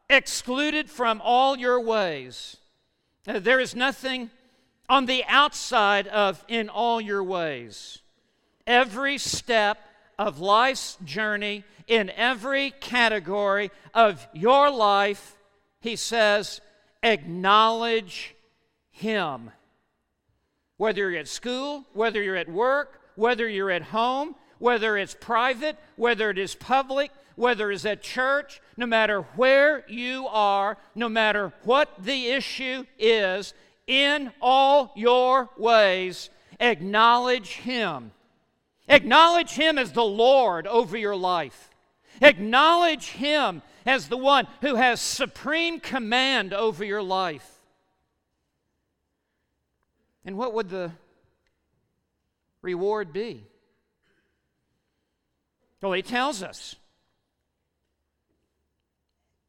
excluded 0.09 0.89
from 0.89 1.21
all 1.23 1.59
your 1.59 1.81
ways. 1.81 2.57
Uh, 3.29 3.39
there 3.39 3.61
is 3.61 3.75
nothing 3.75 4.31
on 4.89 5.05
the 5.05 5.23
outside 5.29 6.07
of 6.09 6.43
in 6.49 6.71
all 6.71 7.01
your 7.01 7.23
ways. 7.23 7.99
Every 8.67 9.19
step 9.19 9.79
of 10.19 10.41
life's 10.41 10.97
journey, 11.05 11.65
in 11.87 12.11
every 12.11 12.71
category 12.71 13.71
of 13.93 14.27
your 14.33 14.71
life, 14.71 15.37
he 15.81 15.97
says, 15.97 16.61
acknowledge 17.03 18.35
him. 18.91 19.51
Whether 20.77 21.11
you're 21.11 21.21
at 21.21 21.29
school, 21.29 21.85
whether 21.93 22.23
you're 22.23 22.37
at 22.37 22.49
work, 22.49 23.01
whether 23.17 23.47
you're 23.49 23.71
at 23.71 23.83
home, 23.83 24.35
whether 24.61 24.97
it's 24.97 25.17
private, 25.19 25.77
whether 25.97 26.31
it 26.31 26.39
is 26.39 26.55
public, 26.55 27.11
whether 27.35 27.73
it's 27.73 27.87
at 27.87 28.03
church, 28.03 28.61
no 28.77 28.87
matter 28.87 29.23
where 29.35 29.85
you 29.89 30.29
are, 30.29 30.77
no 30.95 31.09
matter 31.09 31.53
what 31.65 31.89
the 31.99 32.29
issue 32.29 32.85
is, 32.99 33.55
in 33.87 34.31
all 34.41 34.93
your 34.95 35.49
ways, 35.57 36.31
acknowledge 36.61 37.55
Him. 37.55 38.13
Acknowledge 38.89 39.53
Him 39.53 39.79
as 39.79 39.93
the 39.93 40.05
Lord 40.05 40.67
over 40.67 40.97
your 40.97 41.17
life. 41.17 41.71
Acknowledge 42.21 43.09
Him 43.13 43.63
as 43.87 44.09
the 44.09 44.19
one 44.19 44.47
who 44.61 44.75
has 44.75 45.01
supreme 45.01 45.81
command 45.81 46.53
over 46.53 46.85
your 46.85 47.03
life. 47.03 47.51
And 50.27 50.37
what 50.37 50.53
would 50.53 50.69
the 50.69 50.93
reward 52.61 53.15
be? 53.15 53.47
Well, 55.81 55.93
he 55.93 56.03
tells 56.03 56.43
us. 56.43 56.77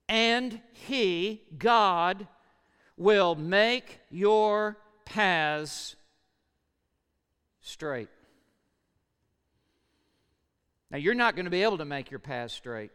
And 0.08 0.62
he, 0.74 1.42
God, 1.58 2.28
will 2.98 3.36
make 3.36 4.00
your 4.10 4.78
paths 5.06 5.96
straight. 7.62 8.10
Now, 10.90 10.98
you're 10.98 11.14
not 11.14 11.36
going 11.36 11.46
to 11.46 11.52
be 11.52 11.64
able 11.64 11.78
to 11.78 11.86
make 11.86 12.12
your 12.12 12.20
paths 12.20 12.54
straight. 12.54 12.92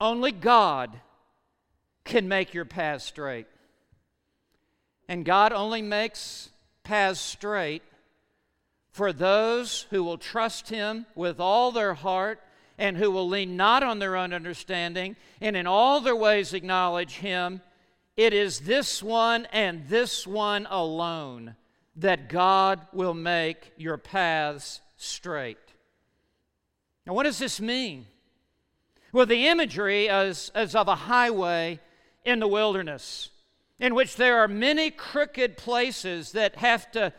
Only 0.00 0.30
God 0.30 1.00
can 2.04 2.28
make 2.28 2.54
your 2.54 2.64
paths 2.64 3.04
straight. 3.04 3.46
And 5.08 5.24
God 5.24 5.52
only 5.52 5.82
makes 5.82 6.50
paths 6.84 7.20
straight 7.20 7.82
for 8.92 9.12
those 9.12 9.86
who 9.90 10.02
will 10.02 10.18
trust 10.18 10.68
Him 10.68 11.06
with 11.14 11.40
all 11.40 11.72
their 11.72 11.94
heart 11.94 12.40
and 12.78 12.96
who 12.96 13.10
will 13.10 13.28
lean 13.28 13.56
not 13.56 13.82
on 13.82 13.98
their 13.98 14.16
own 14.16 14.32
understanding 14.32 15.16
and 15.40 15.56
in 15.56 15.66
all 15.66 16.00
their 16.00 16.16
ways 16.16 16.54
acknowledge 16.54 17.16
Him. 17.16 17.60
It 18.16 18.32
is 18.32 18.60
this 18.60 19.02
one 19.02 19.46
and 19.52 19.86
this 19.88 20.26
one 20.26 20.66
alone 20.70 21.56
that 21.96 22.28
God 22.28 22.80
will 22.92 23.14
make 23.14 23.72
your 23.76 23.98
paths 23.98 24.80
straight. 24.96 25.58
Now, 27.06 27.14
what 27.14 27.24
does 27.24 27.38
this 27.38 27.60
mean? 27.60 28.06
Well, 29.12 29.26
the 29.26 29.48
imagery 29.48 30.06
is, 30.06 30.50
is 30.54 30.74
of 30.74 30.88
a 30.88 30.94
highway 30.94 31.80
in 32.24 32.38
the 32.38 32.46
wilderness 32.46 33.30
in 33.80 33.94
which 33.94 34.16
there 34.16 34.38
are 34.40 34.48
many 34.48 34.90
crooked 34.90 35.56
places 35.56 36.32
that 36.32 36.56
have 36.56 36.90
to, 36.92 37.12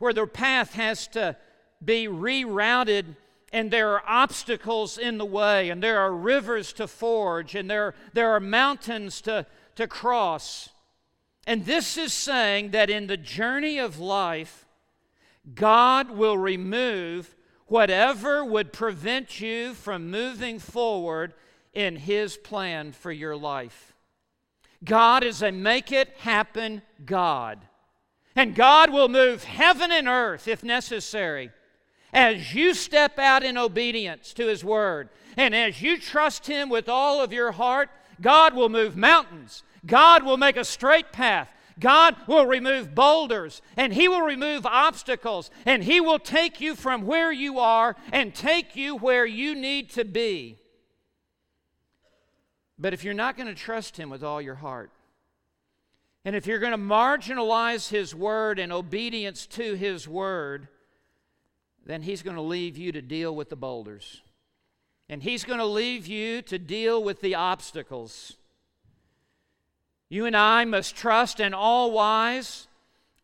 where 0.00 0.12
the 0.14 0.26
path 0.26 0.72
has 0.72 1.06
to 1.06 1.36
be 1.84 2.08
rerouted, 2.08 3.04
and 3.52 3.70
there 3.70 3.90
are 3.90 4.02
obstacles 4.06 4.98
in 4.98 5.18
the 5.18 5.24
way, 5.24 5.68
and 5.70 5.82
there 5.82 6.00
are 6.00 6.12
rivers 6.12 6.72
to 6.72 6.88
forge, 6.88 7.54
and 7.54 7.70
there, 7.70 7.94
there 8.14 8.30
are 8.30 8.40
mountains 8.40 9.20
to, 9.20 9.46
to 9.76 9.86
cross. 9.86 10.70
And 11.46 11.66
this 11.66 11.98
is 11.98 12.12
saying 12.12 12.70
that 12.70 12.90
in 12.90 13.06
the 13.06 13.16
journey 13.18 13.78
of 13.78 13.98
life, 13.98 14.66
God 15.54 16.10
will 16.10 16.38
remove 16.38 17.36
whatever 17.66 18.42
would 18.42 18.72
prevent 18.72 19.38
you 19.38 19.74
from 19.74 20.10
moving 20.10 20.58
forward 20.58 21.34
in 21.74 21.96
His 21.96 22.38
plan 22.38 22.92
for 22.92 23.12
your 23.12 23.36
life. 23.36 23.94
God 24.82 25.24
is 25.24 25.42
a 25.42 25.52
make 25.52 25.92
it 25.92 26.08
happen 26.18 26.80
God. 27.04 27.60
And 28.36 28.54
God 28.54 28.90
will 28.90 29.08
move 29.08 29.44
heaven 29.44 29.90
and 29.90 30.06
earth 30.06 30.46
if 30.46 30.62
necessary 30.62 31.50
as 32.12 32.54
you 32.54 32.74
step 32.74 33.18
out 33.18 33.42
in 33.42 33.56
obedience 33.56 34.32
to 34.34 34.46
His 34.46 34.64
Word. 34.64 35.08
And 35.36 35.54
as 35.54 35.82
you 35.82 35.98
trust 35.98 36.46
Him 36.46 36.68
with 36.68 36.88
all 36.88 37.22
of 37.22 37.32
your 37.32 37.52
heart, 37.52 37.90
God 38.20 38.54
will 38.54 38.68
move 38.68 38.96
mountains. 38.96 39.62
God 39.86 40.24
will 40.24 40.36
make 40.36 40.56
a 40.56 40.64
straight 40.64 41.12
path. 41.12 41.48
God 41.78 42.14
will 42.26 42.46
remove 42.46 42.94
boulders 42.94 43.62
and 43.76 43.94
He 43.94 44.06
will 44.06 44.20
remove 44.20 44.66
obstacles 44.66 45.50
and 45.64 45.82
He 45.82 46.00
will 46.00 46.18
take 46.18 46.60
you 46.60 46.74
from 46.74 47.06
where 47.06 47.32
you 47.32 47.58
are 47.58 47.96
and 48.12 48.34
take 48.34 48.76
you 48.76 48.96
where 48.96 49.24
you 49.24 49.54
need 49.54 49.90
to 49.90 50.04
be. 50.04 50.58
But 52.78 52.92
if 52.92 53.02
you're 53.02 53.14
not 53.14 53.36
going 53.36 53.48
to 53.48 53.54
trust 53.54 53.96
Him 53.96 54.10
with 54.10 54.22
all 54.22 54.42
your 54.42 54.56
heart, 54.56 54.90
and 56.24 56.36
if 56.36 56.46
you're 56.46 56.58
going 56.58 56.72
to 56.72 56.78
marginalize 56.78 57.88
His 57.88 58.14
Word 58.14 58.58
and 58.58 58.72
obedience 58.72 59.46
to 59.48 59.74
His 59.74 60.06
Word, 60.06 60.68
then 61.86 62.02
He's 62.02 62.22
going 62.22 62.36
to 62.36 62.42
leave 62.42 62.76
you 62.76 62.92
to 62.92 63.00
deal 63.00 63.34
with 63.34 63.48
the 63.48 63.56
boulders. 63.56 64.22
And 65.08 65.22
He's 65.22 65.44
going 65.44 65.58
to 65.58 65.64
leave 65.64 66.06
you 66.06 66.42
to 66.42 66.58
deal 66.58 67.02
with 67.02 67.20
the 67.20 67.34
obstacles. 67.34 68.36
You 70.10 70.26
and 70.26 70.36
I 70.36 70.64
must 70.64 70.96
trust 70.96 71.40
an 71.40 71.54
all 71.54 71.90
wise, 71.92 72.68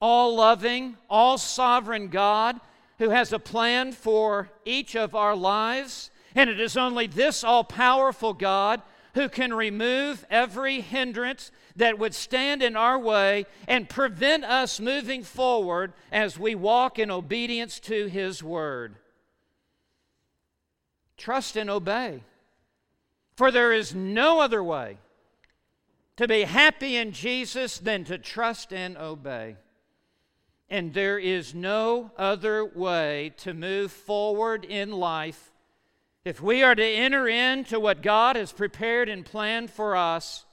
all 0.01 0.35
loving, 0.37 0.97
all 1.11 1.37
sovereign 1.37 2.09
God 2.09 2.61
who 2.99 3.11
has 3.11 3.33
a 3.33 3.39
plan 3.39 3.93
for 3.93 4.49
each 4.65 4.97
of 4.97 5.15
our 5.15 5.37
lives. 5.37 6.11
And 6.35 6.49
it 6.49 6.61
is 6.61 6.77
only 6.77 7.07
this 7.07 7.45
all 7.45 7.65
powerful 7.65 8.33
God 8.33 8.81
who 9.17 9.31
can 9.31 9.55
remove 9.55 10.27
every 10.29 10.83
hindrance 10.83 11.51
that 11.75 11.99
would 11.99 12.15
stand 12.15 12.63
in 12.63 12.77
our 12.77 12.99
way 12.99 13.47
and 13.67 13.89
prevent 13.89 14.45
us 14.45 14.79
moving 14.79 15.23
forward 15.23 15.95
as 16.13 16.39
we 16.39 16.55
walk 16.55 16.99
in 16.99 17.11
obedience 17.11 17.81
to 17.81 18.09
His 18.09 18.43
Word. 18.43 18.97
Trust 21.17 21.57
and 21.57 21.71
obey. 21.71 22.25
For 23.37 23.51
there 23.51 23.73
is 23.73 23.95
no 23.95 24.41
other 24.41 24.63
way 24.63 24.99
to 26.19 26.29
be 26.29 26.43
happy 26.43 26.97
in 26.97 27.13
Jesus 27.13 27.79
than 27.79 28.05
to 28.05 28.19
trust 28.19 28.71
and 28.71 28.99
obey. 28.99 29.57
And 30.69 30.93
there 30.93 31.19
is 31.19 31.55
no 31.55 32.11
other 32.19 32.67
way 32.67 33.33
to 33.39 33.55
move 33.55 33.93
forward 33.93 34.67
in 34.67 34.93
life 34.93 35.53
if 36.27 36.43
we 36.43 36.61
are 36.65 36.75
to 36.75 36.85
enter 36.85 37.29
into 37.29 37.79
what 37.79 38.03
God 38.03 38.35
has 38.35 38.51
prepared 38.51 39.09
and 39.09 39.25
planned 39.25 39.71
for 39.71 39.95
us, 39.95 40.45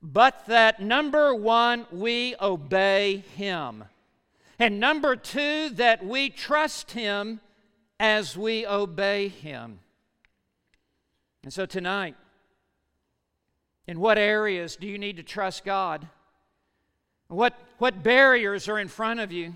but 0.00 0.46
that 0.46 0.80
number 0.80 1.34
one, 1.34 1.84
we 1.90 2.36
obey 2.40 3.24
Him. 3.36 3.82
And 4.60 4.78
number 4.78 5.16
two, 5.16 5.70
that 5.70 6.06
we 6.06 6.30
trust 6.30 6.92
Him 6.92 7.40
as 7.98 8.36
we 8.36 8.64
obey 8.64 9.26
Him. 9.26 9.80
And 11.42 11.52
so 11.52 11.66
tonight, 11.66 12.14
in 13.88 13.98
what 13.98 14.16
areas 14.16 14.76
do 14.76 14.86
you 14.86 14.96
need 14.96 15.16
to 15.16 15.24
trust 15.24 15.64
God? 15.64 16.06
What, 17.26 17.58
what 17.78 18.04
barriers 18.04 18.68
are 18.68 18.78
in 18.78 18.86
front 18.86 19.18
of 19.18 19.32
you? 19.32 19.54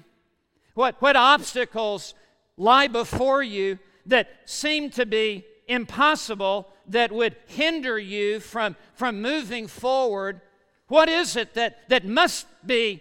What, 0.75 1.01
what 1.01 1.15
obstacles 1.15 2.13
lie 2.57 2.89
before 2.89 3.41
you 3.41 3.79
that 4.07 4.29
seem 4.45 4.91
to 4.91 5.07
be 5.07 5.45
impossible 5.67 6.69
that 6.89 7.13
would 7.13 7.37
hinder 7.47 7.99
you 7.99 8.41
from, 8.41 8.77
from 8.95 9.23
moving 9.23 9.67
forward? 9.67 10.41
What 10.89 11.09
is 11.09 11.37
it 11.37 11.55
that, 11.55 11.89
that 11.89 12.05
must 12.07 12.47
be 12.67 13.01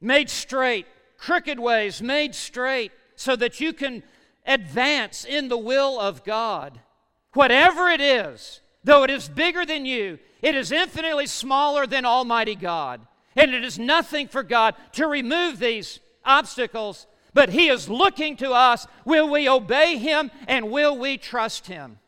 made 0.00 0.30
straight, 0.30 0.86
crooked 1.18 1.58
ways 1.58 2.00
made 2.00 2.34
straight, 2.34 2.92
so 3.16 3.34
that 3.36 3.60
you 3.60 3.72
can 3.72 4.02
advance 4.46 5.24
in 5.24 5.48
the 5.48 5.58
will 5.58 5.98
of 5.98 6.24
God? 6.24 6.80
Whatever 7.32 7.88
it 7.88 8.00
is, 8.00 8.60
though 8.84 9.02
it 9.02 9.10
is 9.10 9.28
bigger 9.28 9.66
than 9.66 9.84
you, 9.84 10.18
it 10.42 10.54
is 10.54 10.70
infinitely 10.70 11.26
smaller 11.26 11.86
than 11.86 12.04
Almighty 12.04 12.54
God. 12.54 13.00
And 13.34 13.52
it 13.52 13.64
is 13.64 13.78
nothing 13.78 14.28
for 14.28 14.42
God 14.42 14.74
to 14.92 15.06
remove 15.06 15.58
these 15.58 16.00
obstacles 16.24 17.06
but 17.36 17.50
He 17.50 17.68
is 17.68 17.90
looking 17.90 18.34
to 18.38 18.50
us. 18.52 18.86
Will 19.04 19.30
we 19.30 19.46
obey 19.46 19.98
Him 19.98 20.30
and 20.48 20.70
will 20.70 20.96
we 20.96 21.18
trust 21.18 21.66
Him? 21.66 21.98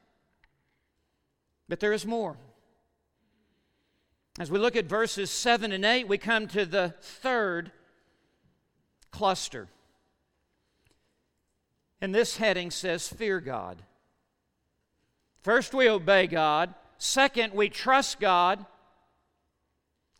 But 1.69 1.81
there 1.81 1.93
is 1.93 2.07
more. 2.07 2.39
As 4.41 4.51
we 4.51 4.59
look 4.59 4.75
at 4.75 4.87
verses 4.87 5.31
7 5.31 5.71
and 5.71 5.85
8, 5.85 6.09
we 6.09 6.17
come 6.17 6.47
to 6.49 6.65
the 6.65 6.95
third 7.03 7.73
cluster. 9.11 9.69
And 12.01 12.15
this 12.15 12.39
heading 12.39 12.71
says, 12.71 13.07
Fear 13.07 13.41
God. 13.41 13.83
First, 15.43 15.75
we 15.75 15.91
obey 15.91 16.27
God. 16.27 16.73
Second, 16.97 17.53
we 17.53 17.69
trust 17.69 18.19
God. 18.19 18.65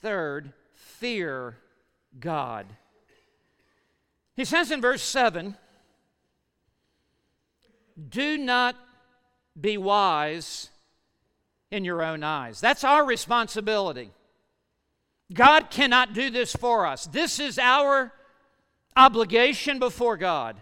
Third, 0.03 0.53
fear 0.75 1.57
God. 2.21 2.67
He 4.39 4.45
says 4.45 4.71
in 4.71 4.81
verse 4.81 5.03
7 5.03 5.57
Do 8.09 8.39
not 8.39 8.77
be 9.61 9.77
wise 9.77 10.71
in 11.73 11.85
your 11.85 12.05
own 12.05 12.23
eyes. 12.23 12.61
That's 12.61 12.85
our 12.85 13.05
responsibility. 13.05 14.13
God 15.33 15.71
cannot 15.71 16.15
do 16.15 16.31
this 16.31 16.55
for 16.55 16.87
us. 16.87 17.07
This 17.07 17.41
is 17.41 17.59
our 17.59 18.13
obligation 18.97 19.81
before 19.81 20.17
God. 20.17 20.57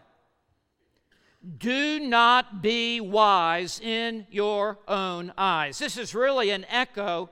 Do 1.58 2.00
not 2.00 2.62
be 2.62 2.98
wise 3.02 3.78
in 3.78 4.26
your 4.30 4.78
own 4.88 5.34
eyes. 5.36 5.78
This 5.78 5.98
is 5.98 6.14
really 6.14 6.48
an 6.48 6.64
echo 6.70 7.28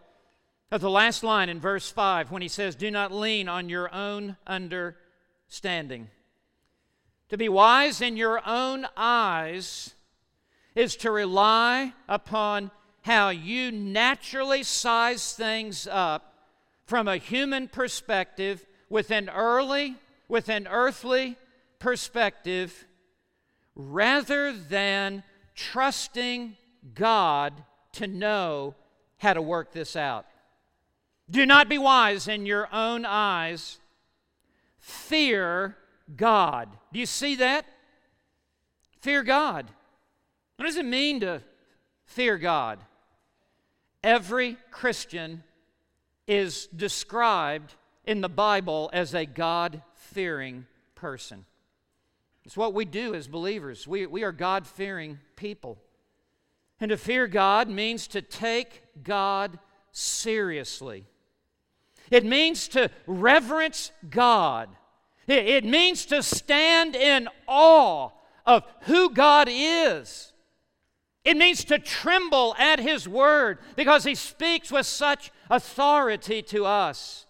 of 0.70 0.82
the 0.82 0.90
last 0.90 1.24
line 1.24 1.48
in 1.48 1.58
verse 1.58 1.90
5 1.90 2.30
when 2.30 2.42
he 2.42 2.48
says, 2.48 2.74
Do 2.74 2.90
not 2.90 3.12
lean 3.12 3.48
on 3.48 3.70
your 3.70 3.92
own 3.94 4.36
understanding. 4.46 6.10
To 7.30 7.38
be 7.38 7.48
wise 7.48 8.00
in 8.00 8.16
your 8.16 8.46
own 8.46 8.86
eyes 8.96 9.94
is 10.74 10.96
to 10.96 11.10
rely 11.10 11.92
upon 12.08 12.70
how 13.02 13.30
you 13.30 13.70
naturally 13.70 14.62
size 14.62 15.34
things 15.34 15.86
up 15.90 16.34
from 16.86 17.08
a 17.08 17.16
human 17.16 17.68
perspective 17.68 18.66
with 18.88 19.10
an 19.10 19.28
early, 19.30 19.96
with 20.28 20.48
an 20.48 20.66
earthly 20.70 21.36
perspective, 21.78 22.86
rather 23.74 24.52
than 24.52 25.22
trusting 25.54 26.56
God 26.94 27.64
to 27.92 28.06
know 28.06 28.74
how 29.18 29.32
to 29.32 29.42
work 29.42 29.72
this 29.72 29.96
out. 29.96 30.26
Do 31.30 31.46
not 31.46 31.68
be 31.68 31.78
wise 31.78 32.28
in 32.28 32.44
your 32.46 32.68
own 32.72 33.04
eyes. 33.06 33.78
Fear 34.78 35.76
God. 36.16 36.68
Do 36.92 36.98
you 36.98 37.06
see 37.06 37.36
that? 37.36 37.66
Fear 39.00 39.22
God. 39.22 39.70
What 40.56 40.66
does 40.66 40.76
it 40.76 40.86
mean 40.86 41.20
to 41.20 41.42
fear 42.06 42.38
God? 42.38 42.80
Every 44.02 44.56
Christian 44.70 45.42
is 46.26 46.66
described 46.68 47.74
in 48.04 48.20
the 48.20 48.28
Bible 48.28 48.90
as 48.92 49.14
a 49.14 49.26
God 49.26 49.82
fearing 49.94 50.66
person. 50.94 51.44
It's 52.44 52.56
what 52.56 52.74
we 52.74 52.84
do 52.84 53.14
as 53.14 53.26
believers. 53.26 53.86
We, 53.86 54.06
we 54.06 54.22
are 54.22 54.32
God 54.32 54.66
fearing 54.66 55.18
people. 55.36 55.78
And 56.80 56.90
to 56.90 56.96
fear 56.96 57.26
God 57.26 57.68
means 57.68 58.06
to 58.08 58.20
take 58.20 58.82
God 59.02 59.58
seriously. 59.92 61.06
It 62.10 62.24
means 62.24 62.68
to 62.68 62.90
reverence 63.06 63.92
God 64.10 64.68
it 65.26 65.64
means 65.64 66.06
to 66.06 66.22
stand 66.22 66.94
in 66.94 67.28
awe 67.46 68.10
of 68.46 68.64
who 68.82 69.10
God 69.10 69.48
is. 69.50 70.32
It 71.24 71.36
means 71.36 71.64
to 71.64 71.78
tremble 71.78 72.54
at 72.58 72.78
His 72.78 73.08
word 73.08 73.58
because 73.76 74.04
He 74.04 74.14
speaks 74.14 74.70
with 74.70 74.86
such 74.86 75.32
authority 75.48 76.42
to 76.42 76.66
us. 76.66 77.26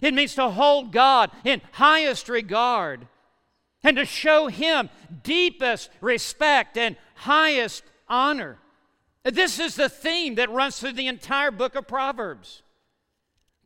It 0.00 0.14
means 0.14 0.34
to 0.36 0.50
hold 0.50 0.92
God 0.92 1.30
in 1.44 1.60
highest 1.72 2.28
regard 2.28 3.06
and 3.82 3.96
to 3.96 4.04
show 4.04 4.46
Him 4.46 4.90
deepest 5.22 5.90
respect 6.00 6.76
and 6.76 6.96
highest 7.14 7.82
honor. 8.08 8.58
This 9.24 9.58
is 9.58 9.76
the 9.76 9.88
theme 9.88 10.36
that 10.36 10.50
runs 10.50 10.78
through 10.78 10.92
the 10.92 11.06
entire 11.08 11.50
book 11.50 11.74
of 11.74 11.86
Proverbs. 11.86 12.62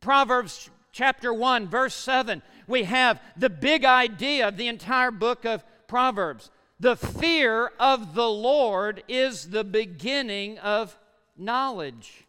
Proverbs 0.01 0.69
chapter 0.97 1.31
1, 1.31 1.67
verse 1.67 1.93
7 1.93 2.41
we 2.67 2.83
have 2.83 3.21
the 3.37 3.49
big 3.49 3.85
idea 3.85 4.47
of 4.47 4.57
the 4.57 4.67
entire 4.67 5.11
book 5.11 5.45
of 5.45 5.63
Proverbs. 5.87 6.49
The 6.79 6.95
fear 6.95 7.71
of 7.79 8.13
the 8.13 8.27
Lord 8.27 9.03
is 9.07 9.51
the 9.51 9.63
beginning 9.63 10.57
of 10.57 10.97
knowledge. 11.37 12.25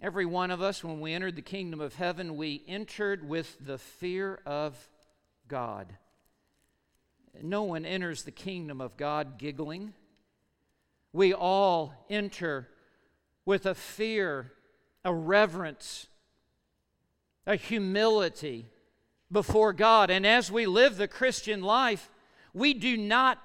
Every 0.00 0.24
one 0.24 0.50
of 0.50 0.62
us, 0.62 0.82
when 0.82 1.00
we 1.00 1.12
entered 1.12 1.36
the 1.36 1.42
kingdom 1.42 1.80
of 1.80 1.94
heaven, 1.94 2.36
we 2.36 2.62
entered 2.66 3.28
with 3.28 3.54
the 3.60 3.76
fear 3.76 4.40
of 4.46 4.88
God. 5.46 5.92
No 7.42 7.64
one 7.64 7.84
enters 7.84 8.22
the 8.22 8.30
kingdom 8.30 8.80
of 8.80 8.96
God 8.96 9.36
giggling. 9.36 9.92
We 11.12 11.34
all 11.34 12.06
enter 12.08 12.68
with 13.44 13.66
a 13.66 13.74
fear, 13.74 14.52
a 15.04 15.12
reverence, 15.12 16.06
a 17.50 17.56
humility 17.56 18.66
before 19.30 19.72
God. 19.72 20.08
And 20.08 20.24
as 20.24 20.52
we 20.52 20.66
live 20.66 20.96
the 20.96 21.08
Christian 21.08 21.62
life, 21.62 22.08
we 22.54 22.74
do 22.74 22.96
not 22.96 23.38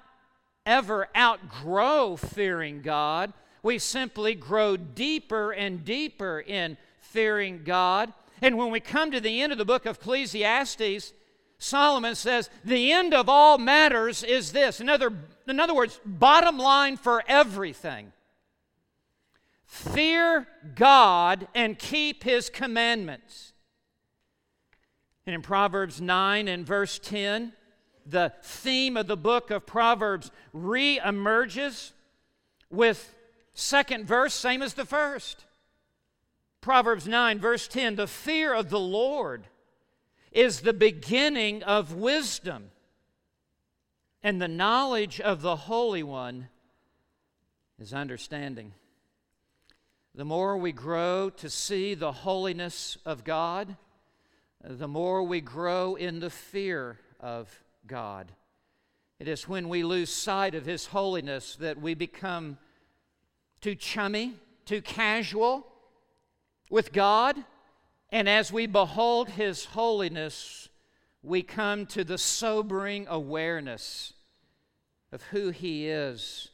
ever 0.64 1.08
outgrow 1.16 2.16
fearing 2.16 2.82
God. 2.82 3.32
We 3.64 3.80
simply 3.80 4.36
grow 4.36 4.76
deeper 4.76 5.50
and 5.50 5.84
deeper 5.84 6.40
in 6.40 6.76
fearing 7.00 7.62
God. 7.64 8.12
And 8.40 8.56
when 8.56 8.70
we 8.70 8.78
come 8.78 9.10
to 9.10 9.20
the 9.20 9.42
end 9.42 9.50
of 9.50 9.58
the 9.58 9.64
book 9.64 9.86
of 9.86 9.96
Ecclesiastes, 9.96 11.12
Solomon 11.58 12.14
says, 12.14 12.48
The 12.64 12.92
end 12.92 13.12
of 13.12 13.28
all 13.28 13.58
matters 13.58 14.22
is 14.22 14.52
this. 14.52 14.80
In 14.80 14.88
other, 14.88 15.12
in 15.48 15.58
other 15.58 15.74
words, 15.74 15.98
bottom 16.04 16.58
line 16.58 16.96
for 16.96 17.24
everything 17.26 18.12
fear 19.64 20.46
God 20.76 21.48
and 21.52 21.76
keep 21.76 22.22
his 22.22 22.48
commandments. 22.48 23.52
And 25.26 25.34
in 25.34 25.42
Proverbs 25.42 26.00
9 26.00 26.46
and 26.46 26.64
verse 26.64 27.00
10, 27.00 27.52
the 28.06 28.32
theme 28.42 28.96
of 28.96 29.08
the 29.08 29.16
book 29.16 29.50
of 29.50 29.66
Proverbs 29.66 30.30
re 30.52 31.00
emerges 31.04 31.92
with 32.70 33.14
second 33.52 34.06
verse, 34.06 34.32
same 34.32 34.62
as 34.62 34.74
the 34.74 34.84
first. 34.84 35.44
Proverbs 36.60 37.08
9, 37.08 37.40
verse 37.40 37.66
10 37.66 37.96
The 37.96 38.06
fear 38.06 38.54
of 38.54 38.70
the 38.70 38.80
Lord 38.80 39.48
is 40.30 40.60
the 40.60 40.72
beginning 40.72 41.62
of 41.64 41.94
wisdom, 41.94 42.70
and 44.22 44.40
the 44.40 44.48
knowledge 44.48 45.20
of 45.20 45.42
the 45.42 45.56
Holy 45.56 46.02
One 46.02 46.48
is 47.80 47.92
understanding. 47.92 48.72
The 50.14 50.24
more 50.24 50.56
we 50.56 50.72
grow 50.72 51.30
to 51.30 51.50
see 51.50 51.94
the 51.94 52.12
holiness 52.12 52.96
of 53.04 53.24
God, 53.24 53.76
the 54.68 54.88
more 54.88 55.22
we 55.22 55.40
grow 55.40 55.94
in 55.94 56.18
the 56.18 56.30
fear 56.30 56.98
of 57.20 57.48
God. 57.86 58.32
It 59.20 59.28
is 59.28 59.48
when 59.48 59.68
we 59.68 59.84
lose 59.84 60.12
sight 60.12 60.54
of 60.54 60.66
His 60.66 60.86
holiness 60.86 61.56
that 61.56 61.80
we 61.80 61.94
become 61.94 62.58
too 63.60 63.76
chummy, 63.76 64.34
too 64.64 64.82
casual 64.82 65.66
with 66.68 66.92
God. 66.92 67.36
And 68.10 68.28
as 68.28 68.52
we 68.52 68.66
behold 68.66 69.30
His 69.30 69.66
holiness, 69.66 70.68
we 71.22 71.42
come 71.42 71.86
to 71.86 72.02
the 72.02 72.18
sobering 72.18 73.06
awareness 73.08 74.14
of 75.12 75.22
who 75.24 75.50
He 75.50 75.88
is. 75.88 76.48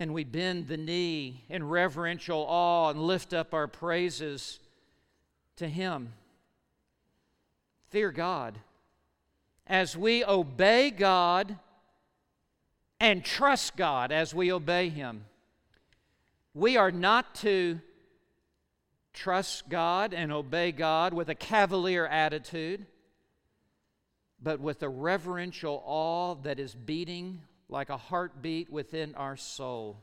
And 0.00 0.12
we 0.12 0.24
bend 0.24 0.66
the 0.66 0.76
knee 0.76 1.44
in 1.48 1.68
reverential 1.68 2.44
awe 2.48 2.90
and 2.90 3.00
lift 3.00 3.32
up 3.32 3.54
our 3.54 3.68
praises 3.68 4.58
to 5.56 5.68
Him. 5.68 6.12
Fear 7.90 8.12
God 8.12 8.58
as 9.66 9.96
we 9.96 10.24
obey 10.24 10.90
God 10.90 11.56
and 13.00 13.24
trust 13.24 13.76
God 13.76 14.12
as 14.12 14.34
we 14.34 14.52
obey 14.52 14.88
Him. 14.88 15.24
We 16.54 16.76
are 16.76 16.90
not 16.90 17.34
to 17.36 17.80
trust 19.12 19.68
God 19.68 20.14
and 20.14 20.32
obey 20.32 20.72
God 20.72 21.14
with 21.14 21.28
a 21.28 21.34
cavalier 21.34 22.06
attitude, 22.06 22.86
but 24.42 24.60
with 24.60 24.82
a 24.82 24.88
reverential 24.88 25.82
awe 25.84 26.34
that 26.42 26.58
is 26.58 26.74
beating 26.74 27.40
like 27.68 27.90
a 27.90 27.96
heartbeat 27.96 28.70
within 28.70 29.14
our 29.14 29.36
soul. 29.36 29.96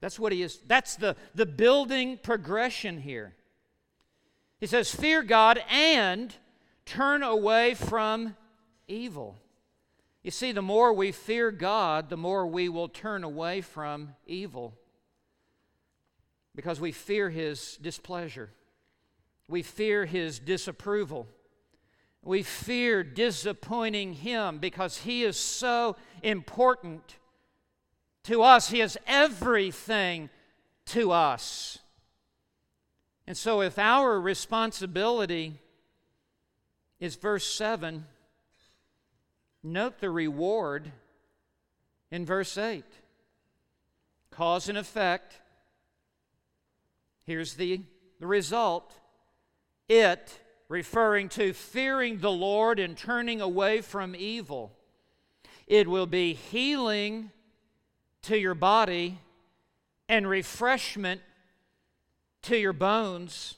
That's 0.00 0.18
what 0.18 0.32
he 0.32 0.42
is. 0.42 0.58
That's 0.66 0.96
the, 0.96 1.16
the 1.34 1.46
building 1.46 2.18
progression 2.22 3.00
here. 3.00 3.34
He 4.60 4.66
says, 4.66 4.94
Fear 4.94 5.22
God 5.22 5.62
and 5.70 6.34
turn 6.88 7.22
away 7.22 7.74
from 7.74 8.34
evil. 8.86 9.36
You 10.22 10.30
see, 10.30 10.52
the 10.52 10.62
more 10.62 10.92
we 10.92 11.12
fear 11.12 11.50
God, 11.50 12.08
the 12.08 12.16
more 12.16 12.46
we 12.46 12.68
will 12.68 12.88
turn 12.88 13.24
away 13.24 13.60
from 13.60 14.14
evil 14.26 14.74
because 16.54 16.80
we 16.80 16.90
fear 16.92 17.28
His 17.30 17.76
displeasure, 17.76 18.50
we 19.48 19.62
fear 19.62 20.06
His 20.06 20.38
disapproval. 20.38 21.26
We 22.20 22.42
fear 22.42 23.04
disappointing 23.04 24.12
Him 24.12 24.58
because 24.58 24.98
He 24.98 25.22
is 25.22 25.36
so 25.36 25.96
important 26.22 27.16
to 28.24 28.42
us. 28.42 28.68
He 28.70 28.80
is 28.80 28.98
everything 29.06 30.28
to 30.86 31.12
us. 31.12 31.78
And 33.26 33.36
so, 33.36 33.62
if 33.62 33.78
our 33.78 34.20
responsibility 34.20 35.60
is 37.00 37.16
verse 37.16 37.46
7, 37.46 38.04
Note 39.62 39.98
the 39.98 40.10
reward 40.10 40.92
in 42.10 42.24
verse 42.24 42.56
8 42.56 42.84
cause 44.30 44.68
and 44.68 44.78
effect. 44.78 45.40
Here's 47.24 47.54
the, 47.54 47.80
the 48.20 48.26
result. 48.26 48.94
It, 49.88 50.40
referring 50.68 51.28
to 51.30 51.52
fearing 51.52 52.18
the 52.18 52.30
Lord 52.30 52.78
and 52.78 52.96
turning 52.96 53.40
away 53.40 53.80
from 53.80 54.14
evil, 54.14 54.72
it 55.66 55.88
will 55.88 56.06
be 56.06 56.34
healing 56.34 57.32
to 58.22 58.38
your 58.38 58.54
body 58.54 59.18
and 60.08 60.28
refreshment 60.28 61.20
to 62.42 62.56
your 62.56 62.72
bones 62.72 63.56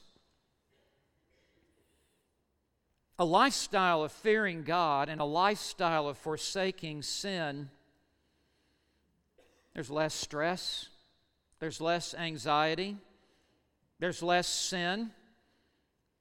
a 3.21 3.25
lifestyle 3.25 4.01
of 4.03 4.11
fearing 4.11 4.63
God 4.63 5.07
and 5.07 5.21
a 5.21 5.25
lifestyle 5.25 6.07
of 6.07 6.17
forsaking 6.17 7.03
sin, 7.03 7.69
there's 9.75 9.91
less 9.91 10.15
stress, 10.15 10.89
there's 11.59 11.79
less 11.79 12.15
anxiety, 12.15 12.97
there's 13.99 14.23
less 14.23 14.47
sin, 14.47 15.11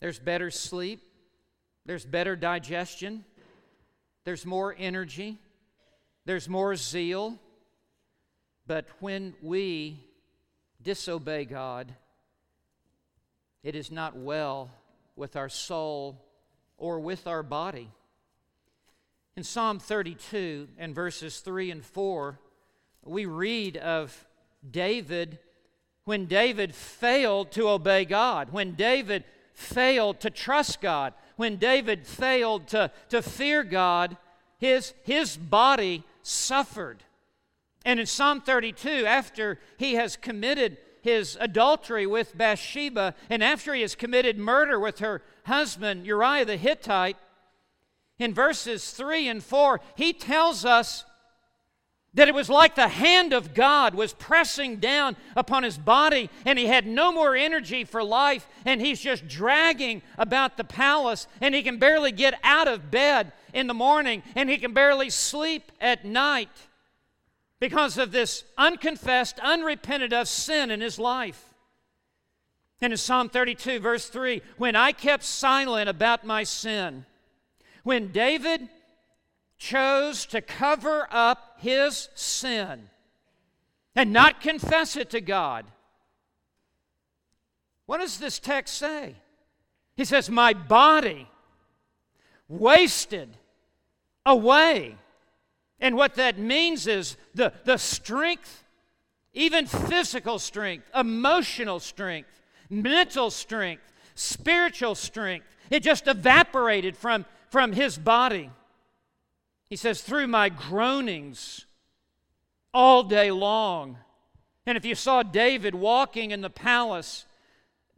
there's 0.01 0.18
better 0.18 0.51
sleep, 0.51 1.01
there's 1.86 2.05
better 2.05 2.36
digestion, 2.36 3.24
there's 4.24 4.44
more 4.44 4.76
energy, 4.78 5.38
there's 6.26 6.51
more 6.51 6.76
zeal. 6.76 7.38
But 8.66 8.84
when 9.01 9.32
we 9.40 10.05
disobey 10.82 11.46
God, 11.46 11.94
it 13.62 13.74
is 13.74 13.90
not 13.90 14.18
well 14.18 14.70
with 15.16 15.34
our 15.34 15.48
soul 15.48 16.26
or 16.80 16.98
with 16.98 17.28
our 17.28 17.44
body. 17.44 17.92
In 19.36 19.44
Psalm 19.44 19.78
32 19.78 20.68
and 20.76 20.94
verses 20.94 21.38
3 21.38 21.70
and 21.70 21.84
4, 21.84 22.40
we 23.04 23.26
read 23.26 23.76
of 23.76 24.26
David 24.68 25.38
when 26.04 26.26
David 26.26 26.74
failed 26.74 27.52
to 27.52 27.68
obey 27.68 28.04
God, 28.04 28.50
when 28.50 28.72
David 28.72 29.24
failed 29.52 30.18
to 30.20 30.30
trust 30.30 30.80
God, 30.80 31.14
when 31.36 31.56
David 31.56 32.06
failed 32.06 32.66
to, 32.68 32.90
to 33.10 33.22
fear 33.22 33.62
God, 33.62 34.16
his, 34.58 34.92
his 35.04 35.36
body 35.36 36.02
suffered. 36.22 37.04
And 37.84 38.00
in 38.00 38.06
Psalm 38.06 38.40
32, 38.40 39.06
after 39.06 39.58
he 39.76 39.94
has 39.94 40.16
committed 40.16 40.78
his 41.03 41.36
adultery 41.40 42.07
with 42.07 42.36
Bathsheba, 42.36 43.14
and 43.28 43.42
after 43.42 43.74
he 43.74 43.82
has 43.82 43.94
committed 43.94 44.38
murder 44.38 44.78
with 44.78 44.98
her 44.98 45.22
husband, 45.44 46.07
Uriah 46.07 46.44
the 46.44 46.57
Hittite, 46.57 47.16
in 48.18 48.34
verses 48.34 48.90
3 48.90 49.28
and 49.28 49.42
4, 49.42 49.80
he 49.96 50.12
tells 50.12 50.64
us 50.64 51.05
that 52.12 52.28
it 52.28 52.34
was 52.34 52.51
like 52.51 52.74
the 52.74 52.88
hand 52.88 53.32
of 53.32 53.55
God 53.55 53.94
was 53.94 54.12
pressing 54.12 54.76
down 54.76 55.16
upon 55.36 55.62
his 55.62 55.78
body, 55.78 56.28
and 56.44 56.59
he 56.59 56.66
had 56.66 56.86
no 56.86 57.12
more 57.12 57.36
energy 57.36 57.84
for 57.84 58.03
life, 58.03 58.48
and 58.64 58.80
he's 58.80 59.01
just 59.01 59.28
dragging 59.28 60.03
about 60.18 60.57
the 60.57 60.64
palace, 60.64 61.28
and 61.40 61.55
he 61.55 61.62
can 61.62 61.78
barely 61.78 62.11
get 62.11 62.34
out 62.42 62.68
of 62.68 62.90
bed 62.90 63.32
in 63.55 63.68
the 63.68 63.74
morning, 63.74 64.22
and 64.34 64.51
he 64.51 64.59
can 64.59 64.74
barely 64.74 65.09
sleep 65.09 65.70
at 65.80 66.05
night 66.05 66.51
because 67.61 67.98
of 67.98 68.11
this 68.11 68.44
unconfessed, 68.58 69.38
unrepented 69.40 70.12
of 70.12 70.26
sin 70.26 70.70
in 70.70 70.80
his 70.80 70.98
life. 70.98 71.54
And 72.80 72.92
in 72.92 72.96
Psalm 72.96 73.28
32, 73.28 73.78
verse 73.78 74.08
3, 74.08 74.40
when 74.56 74.74
I 74.74 74.92
kept 74.92 75.22
silent 75.22 75.88
about 75.88 76.24
my 76.24 76.42
sin, 76.42 77.04
when 77.84 78.11
David 78.11 78.68
chose 79.61 80.24
to 80.24 80.40
cover 80.40 81.06
up 81.11 81.58
his 81.58 82.08
sin 82.14 82.88
and 83.94 84.12
not 84.12 84.40
confess 84.40 84.96
it 84.96 85.11
to 85.11 85.20
God. 85.20 85.66
What 87.84 87.98
does 87.98 88.18
this 88.18 88.38
text 88.38 88.78
say? 88.78 89.16
He 89.96 90.04
says, 90.06 90.30
My 90.30 90.54
body 90.54 91.28
wasted 92.48 93.36
away. 94.24 94.96
And 95.80 95.96
what 95.96 96.14
that 96.16 96.38
means 96.38 96.86
is 96.86 97.16
the, 97.34 97.52
the 97.64 97.78
strength, 97.78 98.64
even 99.32 99.66
physical 99.66 100.38
strength, 100.38 100.90
emotional 100.94 101.80
strength, 101.80 102.40
mental 102.68 103.30
strength, 103.30 103.82
spiritual 104.14 104.94
strength, 104.94 105.46
it 105.70 105.82
just 105.82 106.06
evaporated 106.06 106.96
from, 106.96 107.24
from 107.50 107.72
his 107.72 107.96
body. 107.96 108.50
He 109.68 109.76
says, 109.76 110.02
through 110.02 110.26
my 110.26 110.48
groanings 110.48 111.66
all 112.74 113.02
day 113.02 113.30
long. 113.30 113.98
And 114.66 114.76
if 114.76 114.84
you 114.84 114.94
saw 114.94 115.22
David 115.22 115.74
walking 115.74 116.32
in 116.32 116.40
the 116.40 116.50
palace 116.50 117.24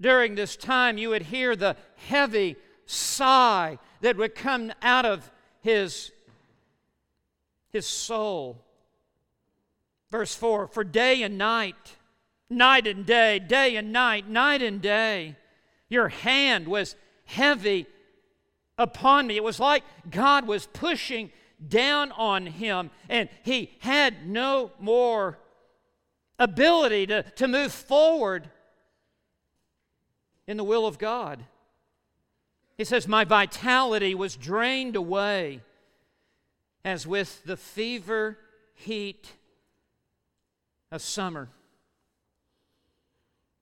during 0.00 0.34
this 0.34 0.56
time, 0.56 0.98
you 0.98 1.10
would 1.10 1.22
hear 1.22 1.56
the 1.56 1.76
heavy 2.08 2.56
sigh 2.86 3.78
that 4.00 4.16
would 4.16 4.34
come 4.34 4.72
out 4.82 5.04
of 5.06 5.30
his, 5.60 6.12
his 7.72 7.86
soul. 7.86 8.62
Verse 10.10 10.34
4 10.34 10.68
For 10.68 10.84
day 10.84 11.22
and 11.22 11.38
night, 11.38 11.96
night 12.50 12.86
and 12.86 13.06
day, 13.06 13.38
day 13.38 13.76
and 13.76 13.92
night, 13.92 14.28
night 14.28 14.62
and 14.62 14.80
day, 14.80 15.36
your 15.88 16.08
hand 16.08 16.68
was 16.68 16.94
heavy 17.24 17.86
upon 18.78 19.26
me. 19.26 19.36
It 19.36 19.44
was 19.44 19.58
like 19.58 19.82
God 20.10 20.46
was 20.46 20.66
pushing 20.66 21.30
down 21.66 22.12
on 22.12 22.46
him, 22.46 22.90
and 23.08 23.28
he 23.42 23.76
had 23.80 24.26
no 24.26 24.72
more 24.78 25.38
ability 26.38 27.06
to, 27.06 27.22
to 27.22 27.48
move 27.48 27.72
forward 27.72 28.50
in 30.46 30.56
the 30.56 30.64
will 30.64 30.86
of 30.86 30.98
God. 30.98 31.44
He 32.76 32.84
says, 32.84 33.06
My 33.06 33.24
vitality 33.24 34.14
was 34.14 34.36
drained 34.36 34.96
away 34.96 35.60
as 36.84 37.06
with 37.06 37.44
the 37.44 37.56
fever 37.56 38.38
heat 38.74 39.32
of 40.90 41.00
summer. 41.00 41.48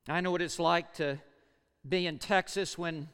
I 0.09 0.21
know 0.21 0.31
what 0.31 0.43
it's 0.43 0.59
like 0.59 0.95
to 0.95 1.19
be 1.89 2.07
in 2.07 2.19
Texas 2.19 2.77
when 2.77 3.09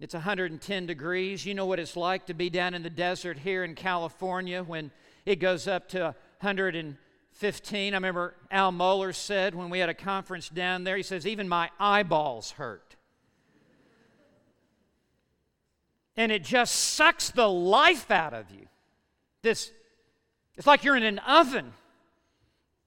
it's 0.00 0.14
110 0.14 0.86
degrees. 0.86 1.44
You 1.44 1.54
know 1.54 1.66
what 1.66 1.80
it's 1.80 1.96
like 1.96 2.26
to 2.26 2.34
be 2.34 2.48
down 2.48 2.74
in 2.74 2.82
the 2.82 2.90
desert 2.90 3.38
here 3.38 3.64
in 3.64 3.74
California 3.74 4.62
when 4.62 4.90
it 5.26 5.36
goes 5.36 5.66
up 5.66 5.88
to 5.90 6.14
115. 6.40 7.94
I 7.94 7.96
remember 7.96 8.34
Al 8.50 8.72
Mohler 8.72 9.14
said 9.14 9.54
when 9.54 9.70
we 9.70 9.80
had 9.80 9.88
a 9.88 9.94
conference 9.94 10.48
down 10.48 10.84
there, 10.84 10.96
he 10.96 11.02
says, 11.02 11.26
Even 11.26 11.48
my 11.48 11.70
eyeballs 11.80 12.52
hurt. 12.52 12.96
And 16.16 16.32
it 16.32 16.42
just 16.42 16.74
sucks 16.74 17.30
the 17.30 17.48
life 17.48 18.10
out 18.10 18.34
of 18.34 18.50
you. 18.50 18.66
This, 19.42 19.70
it's 20.56 20.66
like 20.66 20.84
you're 20.84 20.96
in 20.96 21.02
an 21.02 21.18
oven 21.20 21.72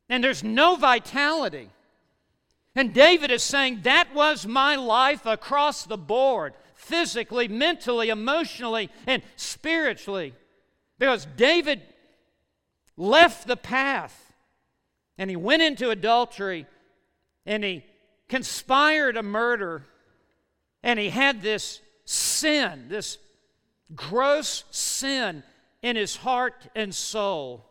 and 0.10 0.24
there's 0.24 0.44
no 0.44 0.76
vitality. 0.76 1.70
And 2.76 2.94
David 2.94 3.32
is 3.32 3.44
saying, 3.44 3.82
That 3.84 4.14
was 4.14 4.46
my 4.46 4.76
life 4.76 5.26
across 5.26 5.84
the 5.84 5.98
board 5.98 6.54
physically, 6.76 7.48
mentally, 7.48 8.10
emotionally, 8.10 8.90
and 9.08 9.24
spiritually. 9.36 10.34
Because 10.98 11.28
David 11.38 11.82
left 12.98 13.48
the 13.48 13.58
path 13.58 14.34
and 15.18 15.30
he 15.30 15.36
went 15.36 15.62
into 15.62 15.90
adultery 15.90 16.66
and 17.46 17.64
he 17.64 17.86
conspired 18.28 19.18
a 19.18 19.24
murder 19.24 19.86
and 20.84 21.00
he 21.00 21.10
had 21.10 21.42
this 21.42 21.82
sin, 22.06 22.88
this 22.90 23.18
gross 23.96 24.64
sin 24.72 25.44
in 25.82 25.96
his 25.96 26.16
heart 26.18 26.68
and 26.76 26.94
soul. 26.94 27.66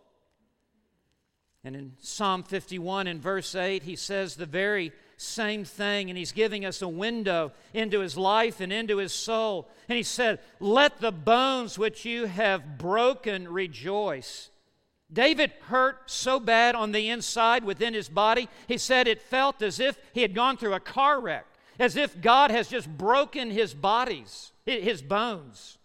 And 1.63 1.77
in 1.77 1.93
Psalm 1.99 2.43
51 2.43 3.07
in 3.07 3.21
verse 3.21 3.55
8, 3.55 3.83
he 3.83 3.97
says 3.97 4.35
the 4.35 4.47
very 4.47 4.93
same 5.19 5.65
thing, 5.65 6.09
and 6.09 6.17
he's 6.17 6.33
giving 6.33 6.65
us 6.65 6.81
a 6.81 6.89
window 6.89 7.53
into 7.75 8.01
his 8.01 8.17
life 8.17 8.61
and 8.61 8.73
into 8.73 8.97
his 8.97 9.13
soul. 9.13 9.69
And 9.89 9.97
he 9.97 10.03
said, 10.03 10.41
Let 10.59 11.01
the 11.01 11.13
bones 11.13 11.79
which 11.79 12.07
you 12.07 12.25
have 12.25 12.79
broken 12.79 13.47
rejoice. 13.47 14.49
David 15.13 15.53
hurt 15.63 16.11
so 16.11 16.41
bad 16.41 16.75
on 16.75 16.93
the 16.93 17.11
inside 17.11 17.65
within 17.65 17.93
his 17.93 18.09
body, 18.09 18.49
he 18.67 18.79
said 18.79 19.07
it 19.07 19.21
felt 19.21 19.61
as 19.61 19.81
if 19.81 19.99
he 20.13 20.23
had 20.23 20.35
gone 20.35 20.57
through 20.57 20.75
a 20.75 20.81
car 20.81 21.21
wreck, 21.21 21.47
as 21.79 21.97
if 21.97 22.21
God 22.21 22.51
has 22.51 22.69
just 22.69 22.89
broken 22.89 23.51
his 23.51 23.75
bodies, 23.75 24.53
his 24.65 25.03
bones. 25.03 25.79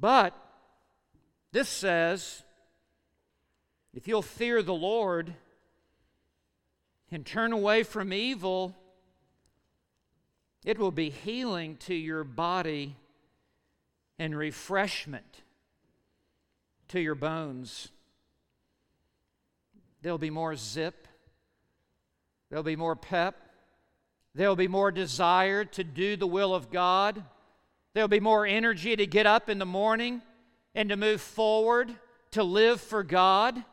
But 0.00 0.34
this 1.52 1.68
says, 1.68 2.42
if 3.92 4.08
you'll 4.08 4.22
fear 4.22 4.62
the 4.62 4.74
Lord, 4.74 5.34
and 7.10 7.26
turn 7.26 7.52
away 7.52 7.82
from 7.82 8.12
evil, 8.12 8.76
it 10.64 10.78
will 10.78 10.92
be 10.92 11.10
healing 11.10 11.76
to 11.76 11.94
your 11.94 12.24
body 12.24 12.96
and 14.18 14.36
refreshment 14.36 15.42
to 16.88 17.00
your 17.00 17.14
bones. 17.14 17.88
There'll 20.02 20.18
be 20.18 20.30
more 20.30 20.54
zip, 20.56 21.08
there'll 22.48 22.62
be 22.62 22.76
more 22.76 22.96
pep, 22.96 23.36
there'll 24.34 24.56
be 24.56 24.68
more 24.68 24.92
desire 24.92 25.64
to 25.64 25.84
do 25.84 26.16
the 26.16 26.26
will 26.26 26.54
of 26.54 26.70
God, 26.70 27.24
there'll 27.94 28.08
be 28.08 28.20
more 28.20 28.46
energy 28.46 28.96
to 28.96 29.06
get 29.06 29.26
up 29.26 29.48
in 29.48 29.58
the 29.58 29.66
morning 29.66 30.22
and 30.74 30.88
to 30.88 30.96
move 30.96 31.20
forward, 31.20 31.94
to 32.32 32.42
live 32.42 32.80
for 32.80 33.02
God 33.02 33.64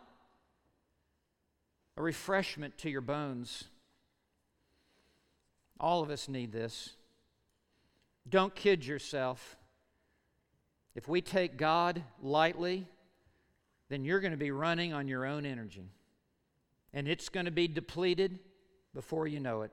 a 1.97 2.01
refreshment 2.01 2.77
to 2.77 2.89
your 2.89 3.01
bones. 3.01 3.65
All 5.79 6.01
of 6.03 6.11
us 6.11 6.29
need 6.29 6.51
this. 6.51 6.91
Don't 8.29 8.53
kid 8.53 8.85
yourself. 8.85 9.57
If 10.95 11.07
we 11.07 11.21
take 11.21 11.57
God 11.57 12.03
lightly, 12.21 12.87
then 13.89 14.05
you're 14.05 14.19
going 14.19 14.31
to 14.31 14.37
be 14.37 14.51
running 14.51 14.93
on 14.93 15.07
your 15.07 15.25
own 15.25 15.45
energy. 15.45 15.89
And 16.93 17.07
it's 17.07 17.29
going 17.29 17.45
to 17.45 17.51
be 17.51 17.67
depleted 17.67 18.39
before 18.93 19.27
you 19.27 19.39
know 19.39 19.63
it. 19.63 19.71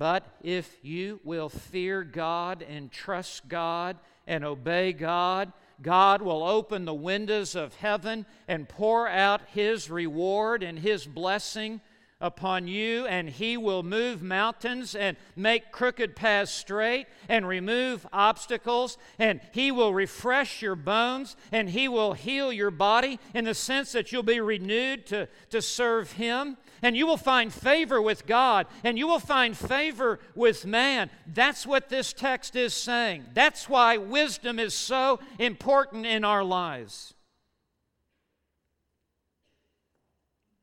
But 0.00 0.24
if 0.42 0.78
you 0.82 1.20
will 1.24 1.50
fear 1.50 2.02
God 2.02 2.64
and 2.66 2.90
trust 2.90 3.48
God 3.48 3.98
and 4.26 4.46
obey 4.46 4.94
God 4.94 5.52
God 5.82 6.20
will 6.20 6.42
open 6.44 6.84
the 6.84 6.94
windows 6.94 7.54
of 7.54 7.74
heaven 7.76 8.26
and 8.46 8.68
pour 8.68 9.08
out 9.08 9.40
His 9.52 9.88
reward 9.88 10.62
and 10.62 10.78
His 10.78 11.06
blessing 11.06 11.80
upon 12.20 12.68
you, 12.68 13.06
and 13.06 13.28
He 13.28 13.56
will 13.56 13.82
move 13.82 14.22
mountains 14.22 14.94
and 14.94 15.16
make 15.36 15.72
crooked 15.72 16.14
paths 16.14 16.52
straight 16.52 17.06
and 17.28 17.46
remove 17.46 18.06
obstacles, 18.12 18.98
and 19.18 19.40
He 19.52 19.70
will 19.70 19.94
refresh 19.94 20.60
your 20.60 20.76
bones 20.76 21.36
and 21.50 21.70
He 21.70 21.88
will 21.88 22.12
heal 22.12 22.52
your 22.52 22.70
body 22.70 23.18
in 23.34 23.44
the 23.44 23.54
sense 23.54 23.92
that 23.92 24.12
you'll 24.12 24.22
be 24.22 24.40
renewed 24.40 25.06
to, 25.06 25.28
to 25.50 25.62
serve 25.62 26.12
Him 26.12 26.56
and 26.82 26.96
you 26.96 27.06
will 27.06 27.16
find 27.16 27.52
favor 27.52 28.00
with 28.00 28.26
God 28.26 28.66
and 28.84 28.98
you 28.98 29.06
will 29.06 29.18
find 29.18 29.56
favor 29.56 30.18
with 30.34 30.66
man. 30.66 31.10
That's 31.26 31.66
what 31.66 31.88
this 31.88 32.12
text 32.12 32.56
is 32.56 32.74
saying. 32.74 33.24
That's 33.34 33.68
why 33.68 33.96
wisdom 33.96 34.58
is 34.58 34.74
so 34.74 35.20
important 35.38 36.06
in 36.06 36.24
our 36.24 36.44
lives. 36.44 37.14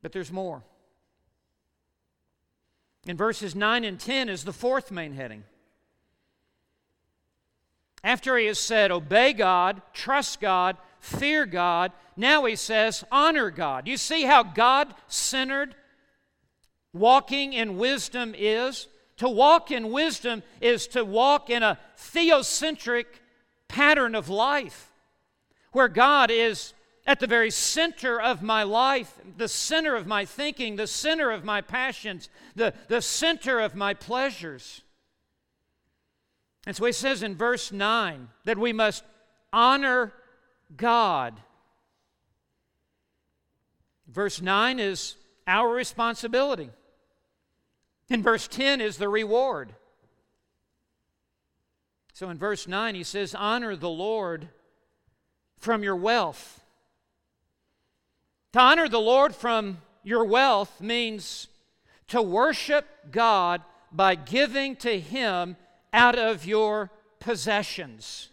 But 0.02 0.12
there's 0.12 0.32
more. 0.32 0.62
In 3.08 3.16
verses 3.16 3.56
9 3.56 3.84
and 3.84 3.98
10 3.98 4.28
is 4.28 4.44
the 4.44 4.52
fourth 4.52 4.90
main 4.90 5.14
heading. 5.14 5.44
After 8.04 8.36
he 8.36 8.44
has 8.46 8.58
said, 8.58 8.90
Obey 8.90 9.32
God, 9.32 9.80
trust 9.94 10.42
God, 10.42 10.76
fear 11.00 11.46
God, 11.46 11.92
now 12.18 12.44
he 12.44 12.54
says, 12.54 13.04
Honor 13.10 13.50
God. 13.50 13.88
You 13.88 13.96
see 13.96 14.24
how 14.24 14.42
God 14.42 14.94
centered 15.06 15.74
walking 16.92 17.54
in 17.54 17.78
wisdom 17.78 18.34
is. 18.36 18.88
To 19.16 19.28
walk 19.28 19.70
in 19.70 19.90
wisdom 19.90 20.42
is 20.60 20.86
to 20.88 21.02
walk 21.02 21.48
in 21.48 21.62
a 21.62 21.78
theocentric 21.96 23.06
pattern 23.68 24.14
of 24.14 24.28
life 24.28 24.92
where 25.72 25.88
God 25.88 26.30
is 26.30 26.74
at 27.08 27.20
the 27.20 27.26
very 27.26 27.50
center 27.50 28.20
of 28.20 28.42
my 28.42 28.62
life, 28.62 29.18
the 29.38 29.48
center 29.48 29.96
of 29.96 30.06
my 30.06 30.26
thinking, 30.26 30.76
the 30.76 30.86
center 30.86 31.30
of 31.30 31.42
my 31.42 31.62
passions, 31.62 32.28
the, 32.54 32.74
the 32.88 33.00
center 33.00 33.60
of 33.60 33.74
my 33.74 33.94
pleasures. 33.94 34.82
And 36.66 36.76
so 36.76 36.84
he 36.84 36.92
says 36.92 37.22
in 37.22 37.34
verse 37.34 37.72
9 37.72 38.28
that 38.44 38.58
we 38.58 38.74
must 38.74 39.04
honor 39.54 40.12
God. 40.76 41.40
Verse 44.06 44.42
9 44.42 44.78
is 44.78 45.16
our 45.46 45.70
responsibility. 45.70 46.68
And 48.10 48.22
verse 48.22 48.46
10 48.48 48.82
is 48.82 48.98
the 48.98 49.08
reward. 49.08 49.74
So 52.12 52.28
in 52.28 52.36
verse 52.36 52.68
9, 52.68 52.94
he 52.94 53.02
says, 53.02 53.34
Honor 53.34 53.76
the 53.76 53.88
Lord 53.88 54.50
from 55.56 55.82
your 55.82 55.96
wealth. 55.96 56.66
To 58.52 58.60
honor 58.60 58.88
the 58.88 59.00
Lord 59.00 59.34
from 59.34 59.78
your 60.02 60.24
wealth 60.24 60.80
means 60.80 61.48
to 62.08 62.22
worship 62.22 62.86
God 63.10 63.62
by 63.92 64.14
giving 64.14 64.76
to 64.76 64.98
Him 64.98 65.56
out 65.92 66.18
of 66.18 66.46
your 66.46 66.90
possessions. 67.20 68.30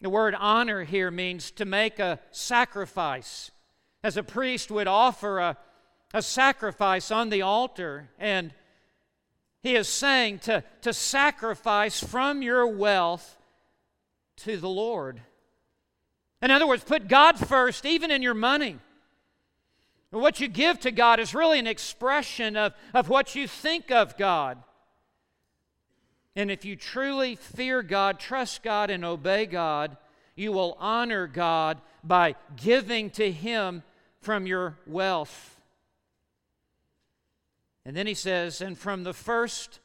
The 0.00 0.10
word 0.10 0.34
honor 0.38 0.84
here 0.84 1.10
means 1.10 1.50
to 1.52 1.64
make 1.64 1.98
a 1.98 2.20
sacrifice. 2.30 3.50
As 4.02 4.16
a 4.16 4.22
priest 4.22 4.70
would 4.70 4.86
offer 4.86 5.38
a, 5.38 5.56
a 6.14 6.22
sacrifice 6.22 7.10
on 7.10 7.30
the 7.30 7.42
altar, 7.42 8.10
and 8.18 8.54
he 9.62 9.74
is 9.74 9.88
saying 9.88 10.38
to, 10.40 10.62
to 10.82 10.92
sacrifice 10.92 12.02
from 12.02 12.42
your 12.42 12.66
wealth 12.66 13.36
to 14.36 14.56
the 14.56 14.68
Lord. 14.68 15.20
In 16.40 16.50
other 16.50 16.66
words, 16.66 16.84
put 16.84 17.08
God 17.08 17.38
first, 17.38 17.84
even 17.84 18.10
in 18.10 18.22
your 18.22 18.34
money. 18.34 18.78
What 20.10 20.40
you 20.40 20.48
give 20.48 20.80
to 20.80 20.90
God 20.90 21.20
is 21.20 21.34
really 21.34 21.58
an 21.58 21.66
expression 21.66 22.56
of, 22.56 22.72
of 22.94 23.08
what 23.08 23.34
you 23.34 23.46
think 23.46 23.90
of 23.90 24.16
God. 24.16 24.58
And 26.34 26.50
if 26.50 26.64
you 26.64 26.76
truly 26.76 27.34
fear 27.34 27.82
God, 27.82 28.20
trust 28.20 28.62
God, 28.62 28.90
and 28.90 29.04
obey 29.04 29.44
God, 29.44 29.96
you 30.36 30.52
will 30.52 30.76
honor 30.78 31.26
God 31.26 31.80
by 32.04 32.36
giving 32.56 33.10
to 33.10 33.30
Him 33.30 33.82
from 34.20 34.46
your 34.46 34.78
wealth. 34.86 35.60
And 37.84 37.96
then 37.96 38.06
he 38.06 38.14
says, 38.14 38.60
and 38.60 38.76
from 38.76 39.02
the 39.02 39.14
first 39.14 39.80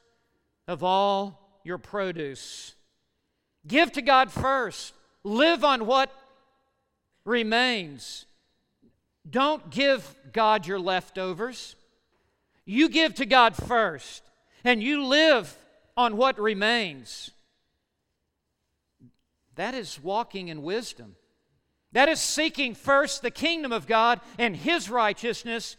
of 0.68 0.84
all 0.84 1.60
your 1.64 1.78
produce. 1.78 2.76
Give 3.66 3.92
to 3.94 4.02
God 4.02 4.32
first. 4.32 4.94
Live 5.24 5.64
on 5.64 5.86
what 5.86 6.12
remains. 7.26 8.26
Don't 9.30 9.70
give 9.70 10.16
God 10.32 10.68
your 10.68 10.80
leftovers. 10.80 11.76
You 12.66 12.90
give 12.90 13.16
to 13.16 13.26
God 13.26 13.56
first, 13.56 14.24
and 14.64 14.82
you 14.82 15.06
live 15.06 15.56
on 15.96 16.18
what 16.18 16.40
remains. 16.40 17.32
That 19.56 19.74
is 19.74 20.02
walking 20.02 20.48
in 20.48 20.64
wisdom. 20.64 21.16
That 21.92 22.10
is 22.10 22.20
seeking 22.20 22.74
first 22.74 23.22
the 23.22 23.32
kingdom 23.32 23.72
of 23.72 23.86
God 23.86 24.20
and 24.40 24.56
His 24.56 24.90
righteousness 24.90 25.78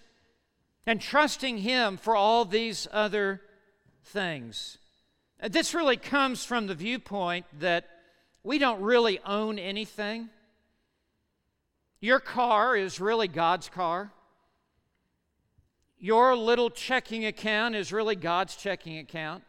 and 0.87 1.01
trusting 1.01 1.59
Him 1.59 1.97
for 1.97 2.15
all 2.15 2.45
these 2.45 2.87
other 2.93 3.41
things. 4.05 4.79
This 5.43 5.75
really 5.75 5.97
comes 5.97 6.45
from 6.45 6.67
the 6.67 6.75
viewpoint 6.75 7.47
that 7.59 7.89
we 8.45 8.59
don't 8.59 8.81
really 8.81 9.19
own 9.27 9.59
anything. 9.59 10.29
Your 12.05 12.21
car 12.21 12.77
is 12.77 13.01
really 13.01 13.29
God's 13.29 13.71
car. 13.71 14.13
Your 15.99 16.37
little 16.37 16.69
checking 16.69 17.25
account 17.25 17.75
is 17.75 17.95
really 17.95 18.15
God's 18.15 18.57
checking 18.57 18.99
account. 18.99 19.43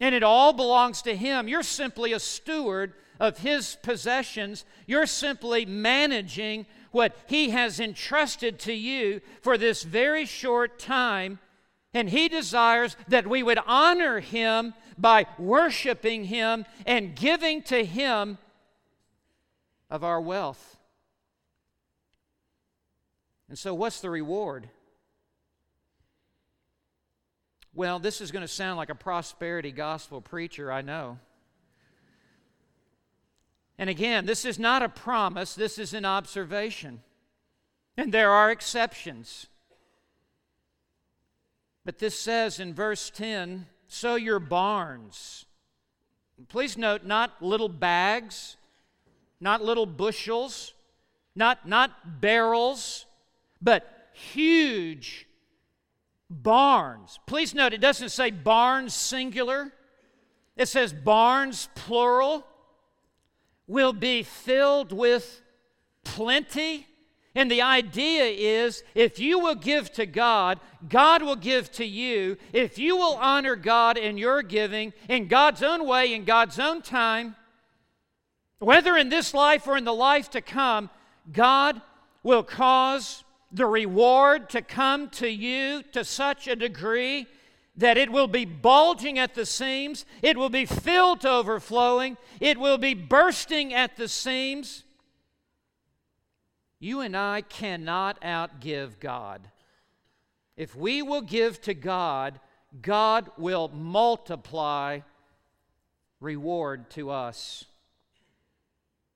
And 0.00 0.14
it 0.14 0.22
all 0.22 0.54
belongs 0.54 1.02
to 1.02 1.14
Him. 1.14 1.48
You're 1.48 1.62
simply 1.62 2.14
a 2.14 2.18
steward 2.18 2.94
of 3.20 3.40
His 3.40 3.76
possessions. 3.82 4.64
You're 4.86 5.04
simply 5.04 5.66
managing 5.66 6.64
what 6.92 7.14
He 7.26 7.50
has 7.50 7.78
entrusted 7.78 8.58
to 8.60 8.72
you 8.72 9.20
for 9.42 9.58
this 9.58 9.82
very 9.82 10.24
short 10.24 10.78
time. 10.78 11.40
And 11.92 12.08
He 12.08 12.30
desires 12.30 12.96
that 13.08 13.26
we 13.26 13.42
would 13.42 13.58
honor 13.66 14.20
Him 14.20 14.72
by 14.96 15.26
worshiping 15.38 16.24
Him 16.24 16.64
and 16.86 17.14
giving 17.14 17.60
to 17.64 17.84
Him 17.84 18.38
of 19.90 20.02
our 20.02 20.22
wealth. 20.22 20.78
And 23.50 23.58
so, 23.58 23.74
what's 23.74 24.00
the 24.00 24.08
reward? 24.08 24.68
Well, 27.74 27.98
this 27.98 28.20
is 28.20 28.30
going 28.30 28.44
to 28.44 28.48
sound 28.48 28.76
like 28.76 28.90
a 28.90 28.94
prosperity 28.94 29.72
gospel 29.72 30.20
preacher, 30.20 30.70
I 30.70 30.82
know. 30.82 31.18
And 33.76 33.90
again, 33.90 34.24
this 34.24 34.44
is 34.44 34.58
not 34.58 34.82
a 34.82 34.88
promise, 34.88 35.54
this 35.56 35.78
is 35.78 35.94
an 35.94 36.04
observation. 36.04 37.02
And 37.96 38.12
there 38.12 38.30
are 38.30 38.52
exceptions. 38.52 39.48
But 41.84 41.98
this 41.98 42.16
says 42.16 42.60
in 42.60 42.72
verse 42.72 43.10
10 43.10 43.66
so 43.88 44.14
your 44.14 44.38
barns. 44.38 45.44
Please 46.48 46.78
note, 46.78 47.04
not 47.04 47.42
little 47.42 47.68
bags, 47.68 48.56
not 49.40 49.60
little 49.60 49.86
bushels, 49.86 50.72
not, 51.34 51.66
not 51.66 52.20
barrels, 52.20 53.06
but 53.60 54.10
huge 54.12 55.26
barns. 56.28 57.18
Please 57.26 57.54
note 57.54 57.72
it 57.72 57.80
doesn't 57.80 58.10
say 58.10 58.30
barns 58.30 58.94
singular, 58.94 59.72
it 60.56 60.66
says 60.66 60.92
barns 60.92 61.68
plural 61.74 62.46
will 63.66 63.92
be 63.92 64.22
filled 64.22 64.92
with 64.92 65.42
plenty. 66.04 66.86
And 67.34 67.48
the 67.48 67.62
idea 67.62 68.24
is 68.24 68.82
if 68.94 69.20
you 69.20 69.38
will 69.38 69.54
give 69.54 69.92
to 69.92 70.04
God, 70.04 70.58
God 70.88 71.22
will 71.22 71.36
give 71.36 71.70
to 71.72 71.84
you. 71.84 72.36
If 72.52 72.76
you 72.78 72.96
will 72.96 73.14
honor 73.14 73.54
God 73.54 73.96
in 73.96 74.18
your 74.18 74.42
giving 74.42 74.92
in 75.08 75.28
God's 75.28 75.62
own 75.62 75.86
way, 75.86 76.12
in 76.12 76.24
God's 76.24 76.58
own 76.58 76.82
time, 76.82 77.36
whether 78.58 78.96
in 78.96 79.08
this 79.08 79.32
life 79.32 79.68
or 79.68 79.76
in 79.76 79.84
the 79.84 79.94
life 79.94 80.30
to 80.30 80.40
come, 80.40 80.90
God 81.32 81.80
will 82.24 82.42
cause 82.42 83.22
the 83.52 83.66
reward 83.66 84.48
to 84.50 84.62
come 84.62 85.08
to 85.10 85.28
you 85.28 85.82
to 85.92 86.04
such 86.04 86.46
a 86.46 86.56
degree 86.56 87.26
that 87.76 87.96
it 87.96 88.10
will 88.10 88.28
be 88.28 88.44
bulging 88.44 89.18
at 89.18 89.34
the 89.34 89.46
seams, 89.46 90.04
it 90.22 90.36
will 90.36 90.50
be 90.50 90.66
filled 90.66 91.20
to 91.22 91.30
overflowing, 91.30 92.16
it 92.38 92.58
will 92.58 92.78
be 92.78 92.94
bursting 92.94 93.72
at 93.72 93.96
the 93.96 94.08
seams. 94.08 94.84
You 96.78 97.00
and 97.00 97.16
I 97.16 97.42
cannot 97.42 98.20
outgive 98.22 99.00
God. 99.00 99.48
If 100.56 100.76
we 100.76 101.02
will 101.02 101.22
give 101.22 101.60
to 101.62 101.74
God, 101.74 102.40
God 102.82 103.30
will 103.36 103.68
multiply 103.68 105.00
reward 106.20 106.90
to 106.90 107.10
us. 107.10 107.64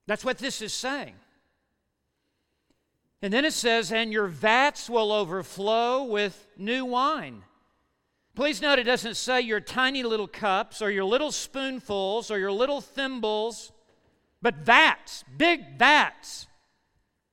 That's 0.07 0.25
what 0.25 0.39
this 0.39 0.61
is 0.63 0.73
saying. 0.73 1.15
And 3.23 3.33
then 3.33 3.45
it 3.45 3.53
says, 3.53 3.91
and 3.91 4.13
your 4.13 4.27
vats 4.27 4.91
will 4.91 5.11
overflow 5.11 6.05
with 6.05 6.47
new 6.59 6.85
wine. 6.85 7.43
Please 8.35 8.61
note 8.61 8.79
it 8.79 8.85
doesn't 8.85 9.15
say 9.15 9.41
your 9.41 9.61
tiny 9.61 10.03
little 10.03 10.27
cups 10.27 10.83
or 10.83 10.91
your 10.91 11.05
little 11.05 11.31
spoonfuls 11.31 12.31
or 12.31 12.39
your 12.39 12.53
little 12.53 12.81
thimbles, 12.81 13.73
but 14.43 14.57
vats, 14.57 15.25
big 15.37 15.79
vats. 15.79 16.47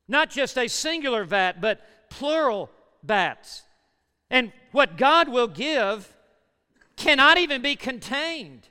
Not 0.08 0.30
just 0.30 0.58
a 0.58 0.68
singular 0.68 1.24
vat, 1.24 1.60
but 1.60 1.82
plural 2.10 2.70
vats. 3.04 3.64
And 4.30 4.54
what 4.72 4.98
God 4.98 5.28
will 5.28 5.48
give 5.48 6.16
cannot 6.96 7.38
even 7.38 7.62
be 7.62 7.76
contained. 7.76 8.68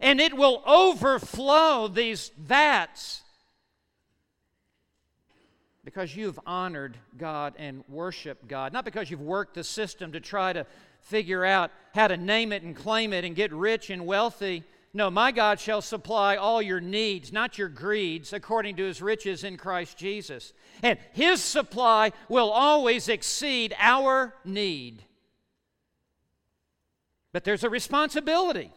And 0.00 0.20
it 0.20 0.34
will 0.34 0.62
overflow 0.66 1.86
these 1.86 2.32
vats 2.36 3.21
because 5.84 6.14
you've 6.14 6.38
honored 6.46 6.96
God 7.18 7.54
and 7.58 7.82
worshiped 7.88 8.46
God, 8.46 8.72
not 8.72 8.84
because 8.84 9.10
you've 9.10 9.20
worked 9.20 9.54
the 9.54 9.64
system 9.64 10.12
to 10.12 10.20
try 10.20 10.52
to 10.52 10.64
figure 11.00 11.44
out 11.44 11.72
how 11.94 12.06
to 12.06 12.16
name 12.16 12.52
it 12.52 12.62
and 12.62 12.76
claim 12.76 13.12
it 13.12 13.24
and 13.24 13.34
get 13.34 13.52
rich 13.52 13.90
and 13.90 14.06
wealthy. 14.06 14.62
No, 14.94 15.10
my 15.10 15.32
God 15.32 15.58
shall 15.58 15.82
supply 15.82 16.36
all 16.36 16.62
your 16.62 16.80
needs, 16.80 17.32
not 17.32 17.58
your 17.58 17.68
greeds, 17.68 18.32
according 18.32 18.76
to 18.76 18.84
his 18.84 19.02
riches 19.02 19.42
in 19.42 19.56
Christ 19.56 19.96
Jesus. 19.96 20.52
And 20.82 20.98
his 21.12 21.42
supply 21.42 22.12
will 22.28 22.50
always 22.50 23.08
exceed 23.08 23.74
our 23.78 24.34
need. 24.44 25.02
But 27.32 27.44
there's 27.44 27.64
a 27.64 27.70
responsibility 27.70 28.70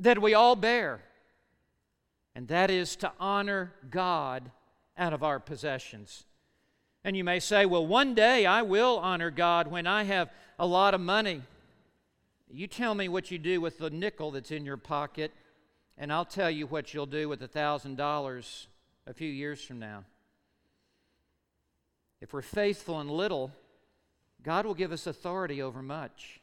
that 0.00 0.20
we 0.20 0.34
all 0.34 0.56
bear, 0.56 1.00
and 2.34 2.48
that 2.48 2.70
is 2.70 2.96
to 2.96 3.12
honor 3.18 3.72
God 3.88 4.50
out 4.98 5.12
of 5.12 5.22
our 5.22 5.40
possessions. 5.40 6.24
And 7.04 7.16
you 7.16 7.24
may 7.24 7.40
say, 7.40 7.64
well, 7.64 7.86
one 7.86 8.14
day 8.14 8.44
I 8.44 8.62
will 8.62 8.98
honor 8.98 9.30
God 9.30 9.68
when 9.68 9.86
I 9.86 10.02
have 10.02 10.30
a 10.58 10.66
lot 10.66 10.92
of 10.92 11.00
money. 11.00 11.42
You 12.50 12.66
tell 12.66 12.94
me 12.94 13.08
what 13.08 13.30
you 13.30 13.38
do 13.38 13.60
with 13.60 13.78
the 13.78 13.90
nickel 13.90 14.32
that's 14.32 14.50
in 14.50 14.64
your 14.64 14.76
pocket 14.76 15.32
and 15.98 16.12
I'll 16.12 16.24
tell 16.24 16.50
you 16.50 16.66
what 16.66 16.94
you'll 16.94 17.06
do 17.06 17.28
with 17.28 17.42
a 17.42 17.48
$1,000 17.48 18.66
a 19.06 19.14
few 19.14 19.28
years 19.28 19.62
from 19.62 19.80
now. 19.80 20.04
If 22.20 22.32
we're 22.32 22.42
faithful 22.42 23.00
in 23.00 23.08
little, 23.08 23.50
God 24.42 24.64
will 24.64 24.74
give 24.74 24.92
us 24.92 25.06
authority 25.06 25.60
over 25.60 25.82
much. 25.82 26.40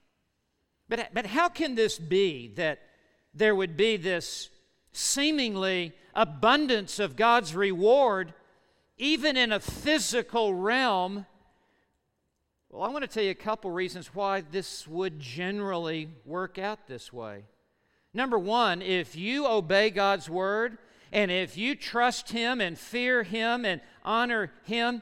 But, 0.90 1.10
but 1.14 1.26
how 1.26 1.48
can 1.48 1.76
this 1.76 1.98
be 1.98 2.50
that 2.56 2.80
there 3.34 3.56
would 3.56 3.78
be 3.78 3.98
this 3.98 4.50
seemingly 4.92 5.94
abundance 6.14 7.00
of 7.00 7.16
God's 7.16 7.56
reward, 7.56 8.34
even 8.98 9.38
in 9.38 9.52
a 9.52 9.60
physical 9.60 10.54
realm? 10.54 11.26
Well, 12.70 12.84
I 12.84 12.90
want 12.90 13.04
to 13.04 13.08
tell 13.08 13.24
you 13.24 13.32
a 13.32 13.36
couple 13.36 13.72
reasons 13.72 14.14
why 14.14 14.42
this 14.42 14.88
would 14.88 15.20
generally 15.20 16.10
work 16.26 16.58
out 16.58 16.88
this 16.88 17.12
way. 17.12 17.46
Number 18.14 18.40
one, 18.40 18.82
if 18.82 19.16
you 19.16 19.46
obey 19.46 19.90
God's 19.90 20.30
word 20.30 20.78
and 21.12 21.30
if 21.30 21.58
you 21.58 21.76
trust 21.76 22.32
Him 22.32 22.62
and 22.62 22.78
fear 22.78 23.24
Him 23.24 23.66
and 23.66 23.82
honor 24.04 24.52
Him, 24.64 25.02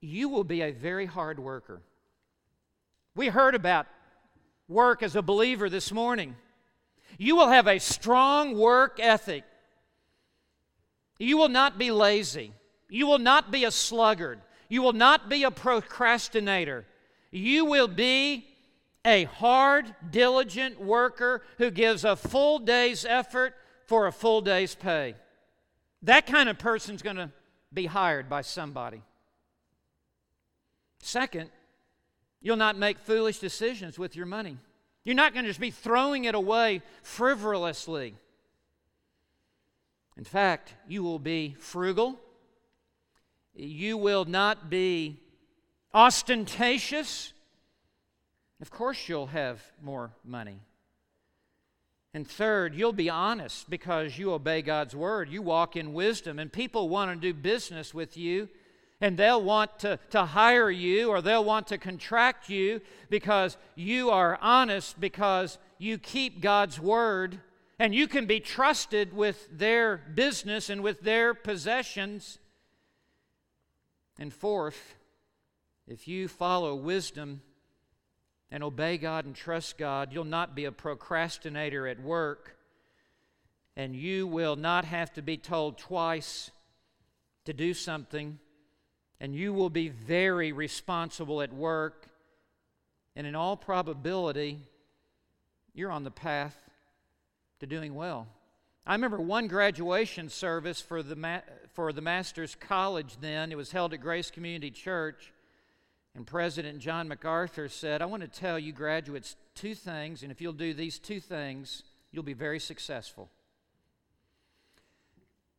you 0.00 0.28
will 0.28 0.44
be 0.44 0.62
a 0.62 0.72
very 0.72 1.06
hard 1.06 1.38
worker. 1.38 1.82
We 3.14 3.28
heard 3.28 3.54
about 3.54 3.86
work 4.68 5.02
as 5.02 5.16
a 5.16 5.22
believer 5.22 5.68
this 5.68 5.92
morning. 5.92 6.36
You 7.18 7.36
will 7.36 7.48
have 7.48 7.66
a 7.66 7.78
strong 7.80 8.56
work 8.56 8.98
ethic. 9.00 9.44
You 11.18 11.36
will 11.36 11.48
not 11.48 11.78
be 11.78 11.90
lazy. 11.90 12.54
You 12.90 13.06
will 13.06 13.18
not 13.18 13.50
be 13.50 13.64
a 13.64 13.70
sluggard. 13.70 14.40
You 14.68 14.82
will 14.82 14.92
not 14.92 15.28
be 15.28 15.44
a 15.44 15.50
procrastinator. 15.50 16.84
You 17.30 17.64
will 17.64 17.88
be 17.88 18.46
a 19.04 19.24
hard, 19.24 19.94
diligent 20.10 20.80
worker 20.80 21.42
who 21.58 21.70
gives 21.70 22.04
a 22.04 22.16
full 22.16 22.58
day's 22.58 23.04
effort 23.04 23.54
for 23.86 24.06
a 24.06 24.12
full 24.12 24.40
day's 24.40 24.74
pay. 24.74 25.14
That 26.02 26.26
kind 26.26 26.48
of 26.48 26.58
person's 26.58 27.02
going 27.02 27.16
to 27.16 27.30
be 27.72 27.86
hired 27.86 28.28
by 28.28 28.42
somebody. 28.42 29.02
Second, 30.98 31.50
you'll 32.40 32.56
not 32.56 32.76
make 32.76 32.98
foolish 32.98 33.38
decisions 33.38 33.98
with 33.98 34.16
your 34.16 34.26
money. 34.26 34.58
You're 35.04 35.14
not 35.14 35.32
going 35.32 35.44
to 35.44 35.50
just 35.50 35.60
be 35.60 35.70
throwing 35.70 36.24
it 36.24 36.34
away 36.34 36.82
frivolously. 37.02 38.14
In 40.16 40.24
fact, 40.24 40.74
you 40.86 41.02
will 41.02 41.18
be 41.18 41.56
frugal. 41.58 42.18
You 43.54 43.96
will 43.96 44.24
not 44.24 44.70
be 44.70 45.20
ostentatious. 45.92 47.32
Of 48.60 48.70
course, 48.70 49.08
you'll 49.08 49.28
have 49.28 49.62
more 49.82 50.12
money. 50.24 50.60
And 52.12 52.26
third, 52.26 52.74
you'll 52.74 52.92
be 52.92 53.08
honest 53.08 53.70
because 53.70 54.18
you 54.18 54.32
obey 54.32 54.62
God's 54.62 54.96
word. 54.96 55.28
You 55.28 55.42
walk 55.42 55.76
in 55.76 55.92
wisdom, 55.92 56.38
and 56.38 56.52
people 56.52 56.88
want 56.88 57.10
to 57.10 57.16
do 57.16 57.32
business 57.32 57.94
with 57.94 58.16
you 58.16 58.48
and 59.00 59.16
they'll 59.16 59.42
want 59.42 59.78
to, 59.80 59.98
to 60.10 60.24
hire 60.24 60.70
you 60.70 61.08
or 61.08 61.22
they'll 61.22 61.44
want 61.44 61.66
to 61.68 61.78
contract 61.78 62.48
you 62.48 62.80
because 63.08 63.56
you 63.74 64.10
are 64.10 64.38
honest, 64.42 65.00
because 65.00 65.58
you 65.78 65.96
keep 65.96 66.40
God's 66.40 66.78
word, 66.78 67.40
and 67.78 67.94
you 67.94 68.06
can 68.06 68.26
be 68.26 68.40
trusted 68.40 69.14
with 69.14 69.48
their 69.50 69.96
business 69.96 70.68
and 70.68 70.82
with 70.82 71.00
their 71.00 71.32
possessions. 71.32 72.38
And 74.20 74.32
fourth, 74.32 74.94
if 75.88 76.06
you 76.06 76.28
follow 76.28 76.76
wisdom 76.76 77.42
and 78.52 78.62
obey 78.62 78.98
God 78.98 79.24
and 79.24 79.34
trust 79.34 79.78
God, 79.78 80.12
you'll 80.12 80.24
not 80.24 80.54
be 80.54 80.66
a 80.66 80.72
procrastinator 80.72 81.88
at 81.88 82.00
work, 82.00 82.56
and 83.76 83.96
you 83.96 84.28
will 84.28 84.54
not 84.54 84.84
have 84.84 85.12
to 85.14 85.22
be 85.22 85.36
told 85.36 85.78
twice 85.78 86.52
to 87.46 87.52
do 87.52 87.74
something 87.74 88.38
and 89.20 89.34
you 89.34 89.52
will 89.52 89.70
be 89.70 89.88
very 89.88 90.50
responsible 90.50 91.42
at 91.42 91.52
work. 91.52 92.06
And 93.14 93.26
in 93.26 93.34
all 93.34 93.56
probability, 93.56 94.58
you're 95.74 95.92
on 95.92 96.04
the 96.04 96.10
path 96.10 96.56
to 97.60 97.66
doing 97.66 97.94
well. 97.94 98.26
I 98.86 98.94
remember 98.94 99.18
one 99.18 99.46
graduation 99.46 100.28
service 100.28 100.80
for 100.80 101.02
the, 101.02 101.16
ma- 101.16 101.42
for 101.74 101.92
the 101.92 102.00
Master's 102.00 102.54
College 102.54 103.18
then. 103.20 103.52
It 103.52 103.56
was 103.56 103.72
held 103.72 103.92
at 103.92 104.00
Grace 104.00 104.30
Community 104.30 104.70
Church. 104.70 105.32
And 106.14 106.26
President 106.26 106.80
John 106.80 107.06
MacArthur 107.06 107.68
said, 107.68 108.02
I 108.02 108.06
want 108.06 108.22
to 108.22 108.28
tell 108.28 108.58
you 108.58 108.72
graduates 108.72 109.36
two 109.54 109.74
things, 109.76 110.22
and 110.22 110.32
if 110.32 110.40
you'll 110.40 110.52
do 110.52 110.74
these 110.74 110.98
two 110.98 111.20
things, 111.20 111.84
you'll 112.10 112.24
be 112.24 112.32
very 112.32 112.58
successful. 112.58 113.30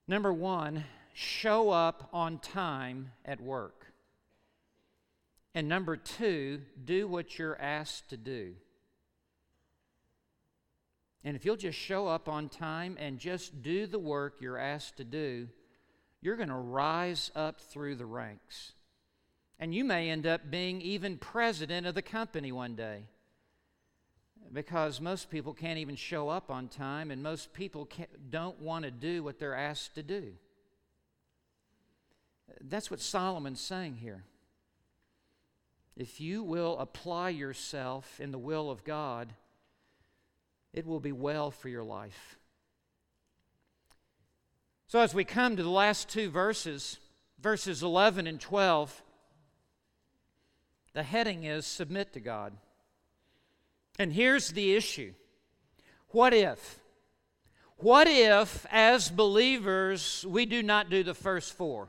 Number 0.07 0.34
one, 0.34 0.84
show 1.13 1.69
up 1.69 2.09
on 2.11 2.39
time 2.39 3.11
at 3.24 3.39
work. 3.39 3.93
And 5.55 5.69
number 5.69 5.95
two, 5.95 6.61
do 6.84 7.07
what 7.07 7.39
you're 7.39 7.59
asked 7.59 8.09
to 8.09 8.17
do. 8.17 8.55
And 11.24 11.36
if 11.36 11.45
you'll 11.45 11.55
just 11.55 11.78
show 11.78 12.07
up 12.07 12.28
on 12.28 12.49
time 12.49 12.97
and 12.99 13.19
just 13.19 13.61
do 13.61 13.86
the 13.86 13.99
work 13.99 14.38
you're 14.39 14.57
asked 14.57 14.97
to 14.97 15.03
do, 15.03 15.47
you're 16.22 16.36
going 16.36 16.49
to 16.49 16.55
rise 16.55 17.32
up 17.36 17.61
through 17.61 17.95
the 17.95 18.05
ranks. 18.05 18.74
And 19.59 19.76
you 19.76 19.84
may 19.84 20.09
end 20.09 20.26
up 20.26 20.49
being 20.49 20.82
even 20.82 21.17
president 21.17 21.86
of 21.86 21.93
the 21.93 22.01
company 22.01 22.51
one 22.51 22.76
day. 22.76 23.03
Because 24.51 24.99
most 24.99 25.30
people 25.30 25.53
can't 25.53 25.78
even 25.78 25.95
show 25.95 26.28
up 26.28 26.49
on 26.49 26.67
time, 26.67 27.11
and 27.11 27.24
most 27.24 27.53
people 27.53 27.88
don't 28.30 28.59
want 28.59 28.84
to 28.86 28.91
do 28.91 29.24
what 29.24 29.39
they're 29.39 29.55
asked 29.55 29.95
to 29.95 30.03
do. 30.03 30.34
That's 32.59 32.91
what 32.91 32.99
Solomon's 32.99 33.61
saying 33.61 33.97
here. 33.97 34.24
If 35.95 36.19
you 36.19 36.43
will 36.43 36.78
apply 36.80 37.30
yourself 37.30 38.19
in 38.19 38.32
the 38.32 38.39
will 38.39 38.69
of 38.69 38.84
God, 38.84 39.34
it 40.74 40.86
will 40.86 40.99
be 40.99 41.11
well 41.11 41.51
for 41.51 41.69
your 41.69 41.84
life. 41.84 42.38
So, 44.88 44.99
as 44.99 45.13
we 45.13 45.24
come 45.24 45.55
to 45.55 45.63
the 45.63 45.69
last 45.69 46.09
two 46.09 46.30
verses, 46.30 46.99
verses 47.39 47.82
11 47.82 48.28
and 48.28 48.39
12, 48.39 49.01
the 50.93 51.03
heading 51.03 51.45
is 51.45 51.65
Submit 51.65 52.13
to 52.13 52.19
God. 52.19 52.53
And 53.97 54.11
here's 54.11 54.49
the 54.49 54.76
issue 54.76 55.13
What 56.09 56.34
if? 56.34 56.80
What 57.78 58.07
if, 58.07 58.65
as 58.69 59.09
believers, 59.09 60.24
we 60.30 60.45
do 60.45 60.61
not 60.61 60.89
do 60.89 61.03
the 61.03 61.15
first 61.15 61.53
four? 61.53 61.88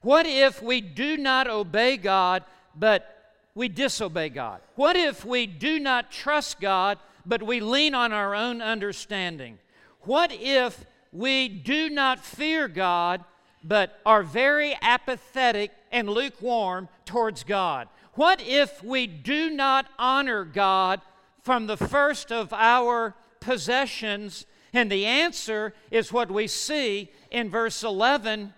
What 0.00 0.26
if 0.26 0.62
we 0.62 0.80
do 0.80 1.18
not 1.18 1.46
obey 1.48 1.98
God, 1.98 2.44
but 2.74 3.34
we 3.54 3.68
disobey 3.68 4.30
God? 4.30 4.60
What 4.76 4.96
if 4.96 5.24
we 5.24 5.46
do 5.46 5.78
not 5.78 6.10
trust 6.10 6.60
God, 6.60 6.98
but 7.30 7.44
we 7.44 7.60
lean 7.60 7.94
on 7.94 8.12
our 8.12 8.34
own 8.34 8.60
understanding? 8.60 9.56
What 10.00 10.32
if 10.32 10.84
we 11.12 11.48
do 11.48 11.88
not 11.88 12.24
fear 12.24 12.66
God, 12.66 13.24
but 13.62 14.00
are 14.04 14.24
very 14.24 14.76
apathetic 14.82 15.70
and 15.92 16.10
lukewarm 16.10 16.88
towards 17.04 17.44
God? 17.44 17.88
What 18.14 18.42
if 18.42 18.82
we 18.82 19.06
do 19.06 19.48
not 19.48 19.86
honor 19.96 20.44
God 20.44 21.00
from 21.42 21.68
the 21.68 21.76
first 21.76 22.32
of 22.32 22.52
our 22.52 23.14
possessions? 23.38 24.44
And 24.72 24.90
the 24.90 25.06
answer 25.06 25.72
is 25.92 26.12
what 26.12 26.32
we 26.32 26.48
see 26.48 27.12
in 27.30 27.48
verse 27.48 27.84
11 27.84 28.54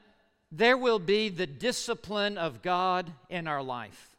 there 0.50 0.78
will 0.78 0.98
be 0.98 1.28
the 1.28 1.46
discipline 1.46 2.38
of 2.38 2.62
God 2.62 3.12
in 3.28 3.46
our 3.46 3.62
life. 3.62 4.11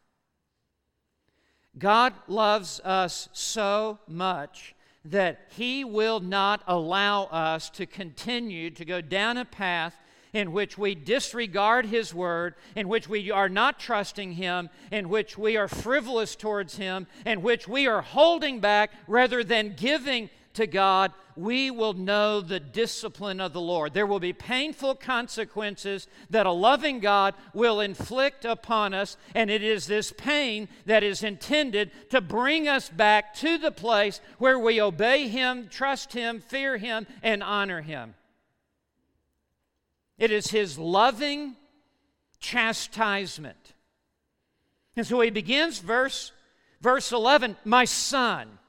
God 1.78 2.14
loves 2.28 2.80
us 2.82 3.30
so 3.34 4.00
much 4.08 4.76
that 5.06 5.48
He 5.56 5.84
will 5.84 6.20
not 6.20 6.62
allow 6.68 7.24
us 7.26 7.70
to 7.72 7.86
continue 7.86 8.70
to 8.72 8.86
go 8.86 9.02
down 9.02 9.38
a 9.38 9.46
path 9.46 9.96
in 10.34 10.52
which 10.52 10.78
we 10.78 10.96
disregard 10.96 11.86
His 11.86 12.14
word, 12.14 12.56
in 12.76 12.88
which 12.88 13.08
we 13.08 13.30
are 13.32 13.50
not 13.50 13.80
trusting 13.80 14.34
Him, 14.34 14.70
in 14.92 15.10
which 15.10 15.38
we 15.38 15.58
are 15.58 15.68
frivolous 15.68 16.36
towards 16.36 16.78
Him, 16.78 17.08
in 17.26 17.42
which 17.42 17.68
we 17.68 17.88
are 17.88 18.02
holding 18.02 18.60
back 18.60 18.92
rather 19.08 19.44
than 19.44 19.76
giving 19.76 20.30
to 20.54 20.68
God, 20.68 21.12
we 21.36 21.72
will 21.72 21.94
know 21.94 22.42
the 22.42 22.60
discipline 22.60 23.40
of 23.40 23.54
the 23.54 23.62
Lord. 23.62 23.94
There 23.94 24.06
will 24.06 24.20
be 24.20 24.34
painful 24.34 24.96
consequences 24.96 26.08
that 26.30 26.46
a 26.46 26.52
loving 26.52 27.00
God 27.00 27.36
will 27.54 27.80
inflict 27.80 28.46
upon 28.46 28.94
us, 28.94 29.18
and 29.36 29.50
it 29.50 29.64
is 29.64 29.88
this 29.88 30.12
pain 30.12 30.68
that 30.86 31.04
is 31.04 31.24
intended 31.24 31.92
to 32.10 32.22
bring 32.22 32.68
us 32.68 32.90
back 32.90 33.34
to 33.36 33.58
the 33.58 33.72
place 33.72 34.22
where 34.38 34.60
we 34.60 34.82
obey 34.82 35.28
Him, 35.28 35.68
trust 35.70 36.14
Him, 36.14 36.40
fear 36.40 36.78
Him, 36.78 37.08
and 37.22 37.44
honor 37.44 37.82
Him. 37.82 38.16
It 40.18 40.32
is 40.32 40.52
His 40.52 40.78
loving 40.78 41.56
chastisement. 42.40 43.74
And 44.96 45.08
so 45.08 45.22
he 45.22 45.30
begins 45.32 45.80
verse 45.80 46.32
verse 46.82 47.12
11, 47.12 47.56
my 47.64 47.86
son. 47.86 48.60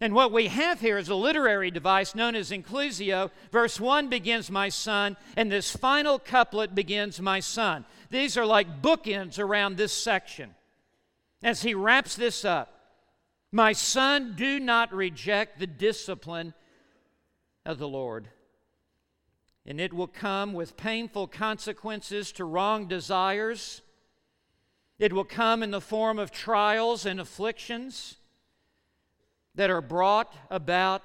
And 0.00 0.14
what 0.14 0.32
we 0.32 0.46
have 0.46 0.80
here 0.80 0.96
is 0.96 1.10
a 1.10 1.14
literary 1.14 1.70
device 1.70 2.14
known 2.14 2.34
as 2.34 2.50
inclusio. 2.50 3.30
Verse 3.52 3.78
1 3.78 4.08
begins, 4.08 4.50
My 4.50 4.70
son, 4.70 5.18
and 5.36 5.52
this 5.52 5.76
final 5.76 6.18
couplet 6.18 6.74
begins, 6.74 7.20
My 7.20 7.40
son. 7.40 7.84
These 8.08 8.38
are 8.38 8.46
like 8.46 8.80
bookends 8.80 9.38
around 9.38 9.76
this 9.76 9.92
section. 9.92 10.54
As 11.42 11.62
he 11.62 11.74
wraps 11.74 12.16
this 12.16 12.46
up, 12.46 12.72
My 13.52 13.74
son, 13.74 14.34
do 14.36 14.58
not 14.58 14.94
reject 14.94 15.58
the 15.58 15.66
discipline 15.66 16.54
of 17.66 17.78
the 17.78 17.88
Lord. 17.88 18.28
And 19.66 19.78
it 19.78 19.92
will 19.92 20.06
come 20.06 20.54
with 20.54 20.78
painful 20.78 21.26
consequences 21.26 22.32
to 22.32 22.46
wrong 22.46 22.88
desires. 22.88 23.82
It 24.98 25.12
will 25.12 25.24
come 25.24 25.62
in 25.62 25.70
the 25.72 25.80
form 25.80 26.18
of 26.18 26.30
trials 26.30 27.04
and 27.04 27.20
afflictions 27.20 28.16
that 29.60 29.68
are 29.68 29.82
brought 29.82 30.34
about 30.48 31.02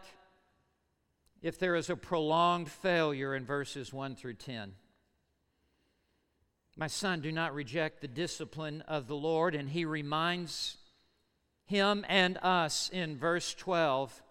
if 1.41 1.59
there 1.59 1.75
is 1.75 1.89
a 1.89 1.95
prolonged 1.97 2.71
failure 2.71 3.35
in 3.35 3.43
verses 3.43 3.91
1 3.91 4.15
through 4.15 4.35
10. 4.35 4.71
My 6.77 6.87
son, 6.87 7.19
do 7.19 7.33
not 7.33 7.53
reject 7.53 7.99
the 7.99 8.07
discipline 8.07 8.79
of 8.87 9.07
the 9.07 9.15
Lord. 9.17 9.55
And 9.55 9.67
he 9.67 9.83
reminds 9.83 10.77
him 11.65 12.05
and 12.07 12.37
us 12.41 12.89
in 12.93 13.17
verse 13.17 13.53
12 13.55 14.23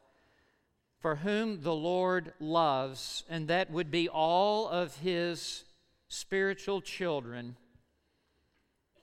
for 1.01 1.17
whom 1.17 1.61
the 1.61 1.75
Lord 1.75 2.33
loves, 2.41 3.25
and 3.29 3.49
that 3.49 3.71
would 3.71 3.91
be 3.91 4.09
all 4.09 4.71
of 4.71 4.97
his 4.97 5.65
spiritual 6.09 6.81
children, 6.81 7.57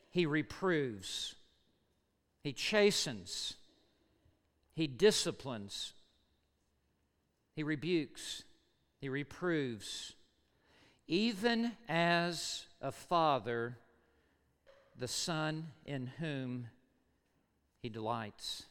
he 0.09 0.25
reproves, 0.25 1.35
he 2.41 2.53
chastens 2.53 3.57
he 4.81 4.87
disciplines, 4.87 5.93
he 7.55 7.61
rebukes, 7.61 8.45
he 8.99 9.09
reproves, 9.09 10.13
even 11.07 11.73
as 11.87 12.65
a 12.81 12.91
father 12.91 13.77
the 14.97 15.07
son 15.07 15.67
in 15.85 16.07
whom 16.17 16.65
he 17.83 17.89
delights. 17.89 18.63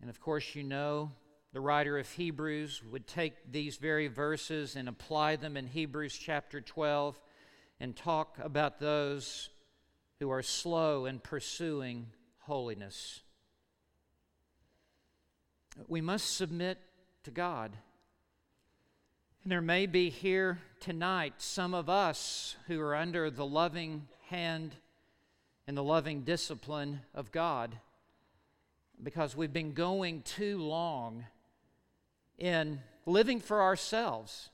And 0.00 0.08
of 0.08 0.18
course, 0.22 0.54
you 0.54 0.62
know 0.62 1.12
the 1.52 1.60
writer 1.60 1.98
of 1.98 2.08
Hebrews 2.08 2.80
would 2.90 3.06
take 3.06 3.52
these 3.52 3.76
very 3.76 4.08
verses 4.08 4.74
and 4.74 4.88
apply 4.88 5.36
them 5.36 5.58
in 5.58 5.66
Hebrews 5.66 6.16
chapter 6.16 6.62
12 6.62 7.20
and 7.78 7.94
talk 7.94 8.38
about 8.42 8.80
those 8.80 9.50
who 10.18 10.30
are 10.30 10.42
slow 10.42 11.04
in 11.04 11.18
pursuing 11.18 12.06
holiness. 12.38 13.20
We 15.88 16.00
must 16.00 16.36
submit 16.36 16.78
to 17.24 17.30
God. 17.30 17.72
And 19.42 19.50
there 19.50 19.60
may 19.60 19.86
be 19.86 20.10
here 20.10 20.58
tonight 20.80 21.34
some 21.38 21.74
of 21.74 21.88
us 21.88 22.56
who 22.66 22.80
are 22.80 22.94
under 22.94 23.30
the 23.30 23.46
loving 23.46 24.06
hand 24.28 24.76
and 25.66 25.76
the 25.76 25.82
loving 25.82 26.22
discipline 26.22 27.00
of 27.14 27.32
God 27.32 27.76
because 29.02 29.36
we've 29.36 29.52
been 29.52 29.72
going 29.72 30.22
too 30.22 30.58
long 30.58 31.24
in 32.38 32.80
living 33.06 33.40
for 33.40 33.62
ourselves. 33.62 34.50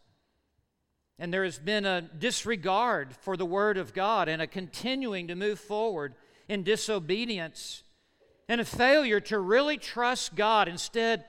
And 1.18 1.34
there 1.34 1.44
has 1.44 1.58
been 1.58 1.84
a 1.84 2.00
disregard 2.00 3.14
for 3.14 3.36
the 3.36 3.44
Word 3.44 3.76
of 3.76 3.92
God 3.92 4.28
and 4.28 4.40
a 4.40 4.46
continuing 4.46 5.28
to 5.28 5.34
move 5.34 5.58
forward 5.58 6.14
in 6.48 6.62
disobedience 6.62 7.82
and 8.48 8.60
a 8.60 8.64
failure 8.64 9.20
to 9.20 9.38
really 9.38 9.76
trust 9.76 10.34
God, 10.34 10.68
instead, 10.68 11.24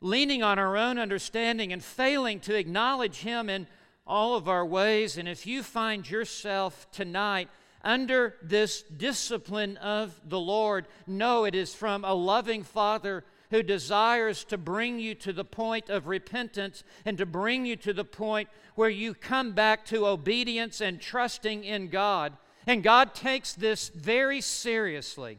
leaning 0.00 0.42
on 0.42 0.58
our 0.58 0.76
own 0.76 0.98
understanding 0.98 1.72
and 1.72 1.82
failing 1.82 2.40
to 2.40 2.54
acknowledge 2.54 3.18
Him 3.18 3.48
in 3.48 3.66
all 4.06 4.36
of 4.36 4.48
our 4.48 4.64
ways. 4.64 5.16
And 5.16 5.28
if 5.28 5.46
you 5.46 5.62
find 5.62 6.08
yourself 6.08 6.86
tonight 6.92 7.48
under 7.84 8.36
this 8.42 8.82
discipline 8.82 9.76
of 9.78 10.20
the 10.24 10.40
Lord, 10.40 10.86
know 11.06 11.44
it 11.44 11.54
is 11.54 11.74
from 11.74 12.04
a 12.04 12.14
loving 12.14 12.62
Father 12.62 13.24
who 13.50 13.62
desires 13.62 14.44
to 14.44 14.56
bring 14.56 14.98
you 14.98 15.14
to 15.14 15.32
the 15.32 15.44
point 15.44 15.90
of 15.90 16.06
repentance 16.06 16.84
and 17.04 17.18
to 17.18 17.26
bring 17.26 17.66
you 17.66 17.76
to 17.76 17.92
the 17.92 18.04
point 18.04 18.48
where 18.76 18.88
you 18.88 19.12
come 19.14 19.52
back 19.52 19.84
to 19.84 20.06
obedience 20.06 20.80
and 20.80 21.00
trusting 21.00 21.62
in 21.62 21.88
God. 21.88 22.32
And 22.66 22.82
God 22.82 23.14
takes 23.14 23.52
this 23.52 23.88
very 23.90 24.40
seriously. 24.40 25.38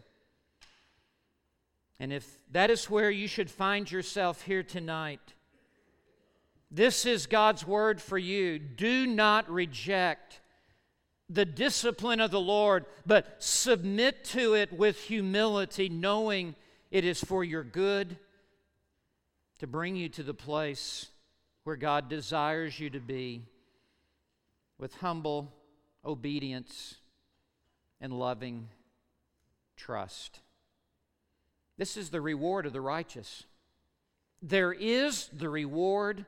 And 2.00 2.12
if 2.12 2.40
that 2.52 2.70
is 2.70 2.90
where 2.90 3.12
you 3.12 3.28
should 3.28 3.50
find 3.50 3.90
yourself 3.92 4.42
here 4.44 4.64
tonight, 4.64 5.34
this 6.70 7.06
is 7.06 7.28
God's 7.28 7.68
word 7.68 8.02
for 8.02 8.18
you. 8.18 8.58
Do 8.58 9.06
not 9.06 9.50
reject 9.50 10.42
the 11.30 11.46
discipline 11.46 12.20
of 12.20 12.32
the 12.32 12.40
Lord, 12.40 12.86
but 13.06 13.36
submit 13.38 14.24
to 14.26 14.56
it 14.56 14.74
with 14.74 15.00
humility, 15.00 15.88
knowing 15.88 16.56
it 16.92 17.06
is 17.06 17.24
for 17.24 17.44
your 17.44 17.64
good 17.64 18.18
to 19.60 19.68
bring 19.68 19.96
you 19.96 20.10
to 20.10 20.24
the 20.24 20.34
place 20.34 21.08
where 21.64 21.76
God 21.76 22.10
desires 22.10 22.80
you 22.80 22.90
to 22.90 23.00
be 23.00 23.44
with 24.78 24.96
humble 24.96 25.54
obedience 26.04 26.96
and 28.02 28.12
loving 28.12 28.68
trust. 29.78 30.40
This 31.78 31.98
is 31.98 32.10
the 32.10 32.22
reward 32.22 32.66
of 32.66 32.74
the 32.74 32.82
righteous. 32.82 33.46
There 34.42 34.74
is 34.74 35.30
the 35.34 35.50
reward 35.50 36.26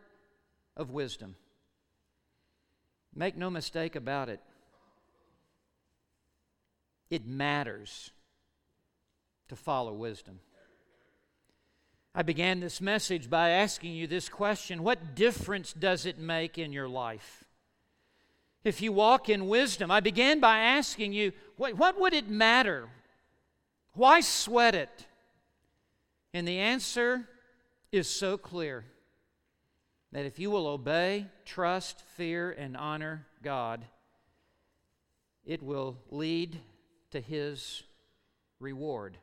of 0.76 0.92
wisdom. 0.92 1.36
Make 3.14 3.38
no 3.38 3.50
mistake 3.50 3.96
about 3.96 4.30
it. 4.30 4.42
It 7.10 7.26
matters 7.28 8.12
to 9.48 9.56
follow 9.56 9.94
wisdom. 9.94 10.40
I 12.14 12.22
began 12.22 12.62
this 12.62 12.80
message 12.80 13.30
by 13.30 13.50
asking 13.50 13.94
you 13.94 14.08
this 14.08 14.30
question 14.30 14.84
What 14.84 15.16
difference 15.16 15.74
does 15.74 16.06
it 16.06 16.18
make 16.18 16.58
in 16.58 16.74
your 16.74 16.88
life? 16.88 17.44
If 18.64 18.82
you 18.82 18.92
walk 18.92 19.30
in 19.30 19.48
wisdom, 19.48 19.92
I 19.92 20.00
began 20.00 20.40
by 20.40 20.58
asking 20.58 21.14
you, 21.14 21.34
what, 21.56 21.78
what 21.78 22.00
would 22.00 22.14
it 22.14 22.28
matter? 22.28 22.90
Why 23.94 24.22
sweat 24.22 24.74
it? 24.74 25.06
And 26.36 26.46
the 26.46 26.60
answer 26.60 27.30
is 27.94 28.10
so 28.10 28.38
clear 28.38 28.84
that 30.12 30.26
if 30.26 30.38
you 30.38 30.52
will 30.52 30.68
obey, 30.68 31.28
trust, 31.46 32.02
fear, 32.18 32.52
and 32.52 32.76
honor 32.76 33.26
God, 33.42 33.86
it 35.46 35.64
will 35.64 35.98
lead 36.10 36.60
to 37.12 37.22
His 37.22 37.84
reward. 38.60 39.18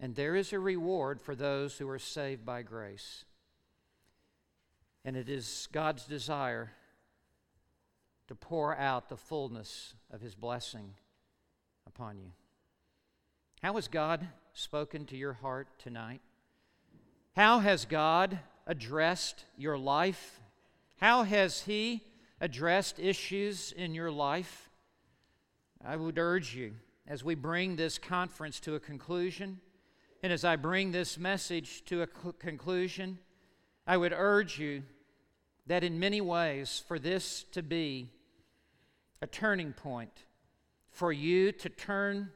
And 0.00 0.14
there 0.14 0.34
is 0.34 0.54
a 0.54 0.58
reward 0.58 1.20
for 1.20 1.34
those 1.34 1.76
who 1.76 1.90
are 1.90 1.98
saved 1.98 2.46
by 2.46 2.62
grace. 2.62 3.26
And 5.04 5.18
it 5.18 5.28
is 5.28 5.68
God's 5.70 6.06
desire 6.06 6.72
to 8.28 8.34
pour 8.34 8.74
out 8.74 9.10
the 9.10 9.18
fullness 9.18 9.92
of 10.10 10.22
His 10.22 10.34
blessing 10.34 10.94
upon 11.86 12.16
you. 12.16 12.30
How 13.60 13.76
is 13.76 13.86
God 13.86 14.26
spoken 14.54 15.04
to 15.06 15.16
your 15.16 15.32
heart 15.32 15.66
tonight? 15.78 16.20
How 17.34 17.58
has 17.58 17.84
God 17.84 18.38
addressed 18.66 19.44
your 19.58 19.76
life? 19.76 20.40
How 20.98 21.24
has 21.24 21.62
He 21.62 22.02
addressed 22.40 23.00
issues 23.00 23.72
in 23.72 23.94
your 23.94 24.12
life? 24.12 24.70
I 25.84 25.96
would 25.96 26.18
urge 26.18 26.54
you 26.54 26.74
as 27.06 27.24
we 27.24 27.34
bring 27.34 27.74
this 27.74 27.98
conference 27.98 28.60
to 28.60 28.76
a 28.76 28.80
conclusion, 28.80 29.60
and 30.22 30.32
as 30.32 30.44
I 30.44 30.54
bring 30.56 30.92
this 30.92 31.18
message 31.18 31.84
to 31.86 32.02
a 32.02 32.06
conclusion, 32.06 33.18
I 33.86 33.96
would 33.96 34.14
urge 34.16 34.58
you 34.58 34.84
that 35.66 35.82
in 35.82 35.98
many 35.98 36.20
ways, 36.20 36.82
for 36.86 36.98
this 36.98 37.44
to 37.52 37.62
be 37.62 38.08
a 39.20 39.26
turning 39.26 39.72
point, 39.72 40.24
for 40.90 41.12
you 41.12 41.50
to 41.52 41.68
turn 41.68 42.30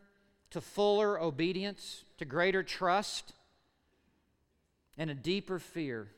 to 0.50 0.60
fuller 0.60 1.20
obedience, 1.20 2.04
to 2.18 2.24
greater 2.24 2.62
trust, 2.62 3.32
and 4.96 5.10
a 5.10 5.14
deeper 5.14 5.58
fear 5.58 6.08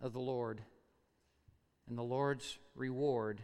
of 0.00 0.12
the 0.12 0.20
Lord. 0.20 0.60
And 1.88 1.96
the 1.96 2.02
Lord's 2.02 2.58
reward 2.74 3.40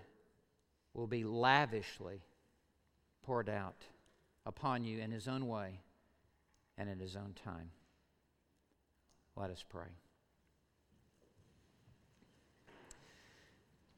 will 0.94 1.06
be 1.06 1.24
lavishly 1.24 2.22
poured 3.24 3.48
out 3.48 3.84
upon 4.44 4.84
you 4.84 4.98
in 4.98 5.10
His 5.10 5.28
own 5.28 5.46
way 5.46 5.80
and 6.76 6.88
in 6.88 6.98
His 6.98 7.14
own 7.16 7.34
time. 7.44 7.70
Let 9.36 9.50
us 9.50 9.64
pray. 9.68 9.88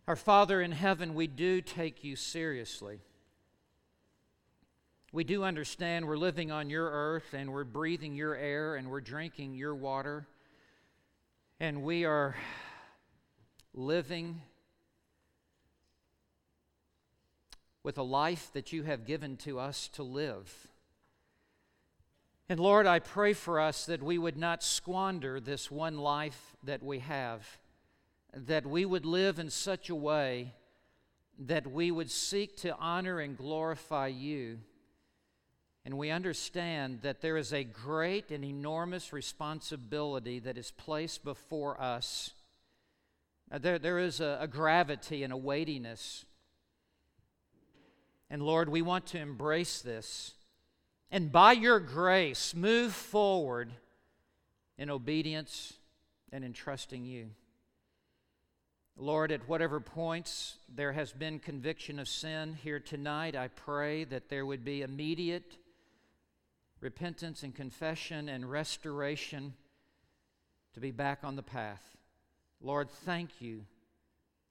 Our 0.06 0.16
Father 0.16 0.60
in 0.60 0.72
heaven, 0.72 1.14
we 1.14 1.28
do 1.28 1.60
take 1.60 2.02
you 2.02 2.16
seriously. 2.16 3.00
We 5.12 5.24
do 5.24 5.42
understand 5.42 6.06
we're 6.06 6.16
living 6.16 6.52
on 6.52 6.70
your 6.70 6.88
earth 6.88 7.34
and 7.34 7.52
we're 7.52 7.64
breathing 7.64 8.14
your 8.14 8.36
air 8.36 8.76
and 8.76 8.88
we're 8.88 9.00
drinking 9.00 9.54
your 9.54 9.74
water. 9.74 10.28
And 11.58 11.82
we 11.82 12.04
are 12.04 12.36
living 13.74 14.40
with 17.82 17.98
a 17.98 18.04
life 18.04 18.50
that 18.52 18.72
you 18.72 18.84
have 18.84 19.04
given 19.04 19.36
to 19.38 19.58
us 19.58 19.88
to 19.94 20.04
live. 20.04 20.68
And 22.48 22.60
Lord, 22.60 22.86
I 22.86 23.00
pray 23.00 23.32
for 23.32 23.58
us 23.58 23.86
that 23.86 24.04
we 24.04 24.16
would 24.16 24.36
not 24.36 24.62
squander 24.62 25.40
this 25.40 25.72
one 25.72 25.98
life 25.98 26.54
that 26.62 26.84
we 26.84 27.00
have, 27.00 27.58
that 28.32 28.64
we 28.64 28.84
would 28.84 29.04
live 29.04 29.40
in 29.40 29.50
such 29.50 29.90
a 29.90 29.94
way 29.94 30.54
that 31.36 31.66
we 31.66 31.90
would 31.90 32.12
seek 32.12 32.56
to 32.58 32.76
honor 32.76 33.18
and 33.18 33.36
glorify 33.36 34.06
you. 34.06 34.58
And 35.84 35.96
we 35.96 36.10
understand 36.10 37.00
that 37.02 37.22
there 37.22 37.36
is 37.36 37.52
a 37.52 37.64
great 37.64 38.30
and 38.30 38.44
enormous 38.44 39.12
responsibility 39.12 40.38
that 40.40 40.58
is 40.58 40.70
placed 40.70 41.24
before 41.24 41.80
us. 41.80 42.30
There, 43.50 43.78
there 43.78 43.98
is 43.98 44.20
a, 44.20 44.38
a 44.40 44.46
gravity 44.46 45.24
and 45.24 45.32
a 45.32 45.36
weightiness. 45.36 46.24
And 48.28 48.42
Lord, 48.42 48.68
we 48.68 48.82
want 48.82 49.06
to 49.06 49.18
embrace 49.18 49.80
this 49.80 50.34
and 51.10 51.32
by 51.32 51.52
your 51.52 51.80
grace 51.80 52.54
move 52.54 52.92
forward 52.92 53.72
in 54.78 54.90
obedience 54.90 55.74
and 56.32 56.44
in 56.44 56.52
trusting 56.52 57.04
you. 57.04 57.30
Lord, 58.96 59.32
at 59.32 59.48
whatever 59.48 59.80
points 59.80 60.58
there 60.68 60.92
has 60.92 61.12
been 61.12 61.38
conviction 61.38 61.98
of 61.98 62.06
sin 62.06 62.56
here 62.62 62.78
tonight, 62.78 63.34
I 63.34 63.48
pray 63.48 64.04
that 64.04 64.28
there 64.28 64.46
would 64.46 64.64
be 64.64 64.82
immediate 64.82 65.56
repentance 66.80 67.42
and 67.42 67.54
confession 67.54 68.28
and 68.28 68.50
restoration 68.50 69.54
to 70.74 70.80
be 70.80 70.90
back 70.90 71.20
on 71.22 71.36
the 71.36 71.42
path. 71.42 71.96
Lord, 72.60 72.90
thank 72.90 73.40
you 73.40 73.64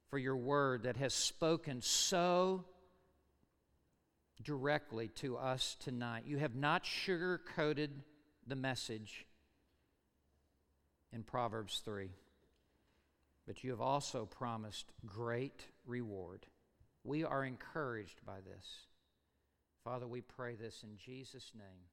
for 0.09 0.17
your 0.17 0.37
word 0.37 0.83
that 0.83 0.97
has 0.97 1.13
spoken 1.13 1.81
so 1.81 2.65
directly 4.43 5.09
to 5.09 5.37
us 5.37 5.75
tonight. 5.79 6.23
You 6.25 6.37
have 6.37 6.55
not 6.55 6.85
sugar 6.85 7.41
coated 7.55 7.91
the 8.47 8.55
message 8.55 9.25
in 11.13 11.23
Proverbs 11.23 11.81
3, 11.83 12.09
but 13.47 13.63
you 13.63 13.71
have 13.71 13.81
also 13.81 14.25
promised 14.25 14.91
great 15.05 15.65
reward. 15.85 16.45
We 17.03 17.23
are 17.23 17.43
encouraged 17.43 18.25
by 18.25 18.37
this. 18.41 18.67
Father, 19.83 20.07
we 20.07 20.21
pray 20.21 20.55
this 20.55 20.83
in 20.83 20.97
Jesus' 20.97 21.51
name. 21.55 21.85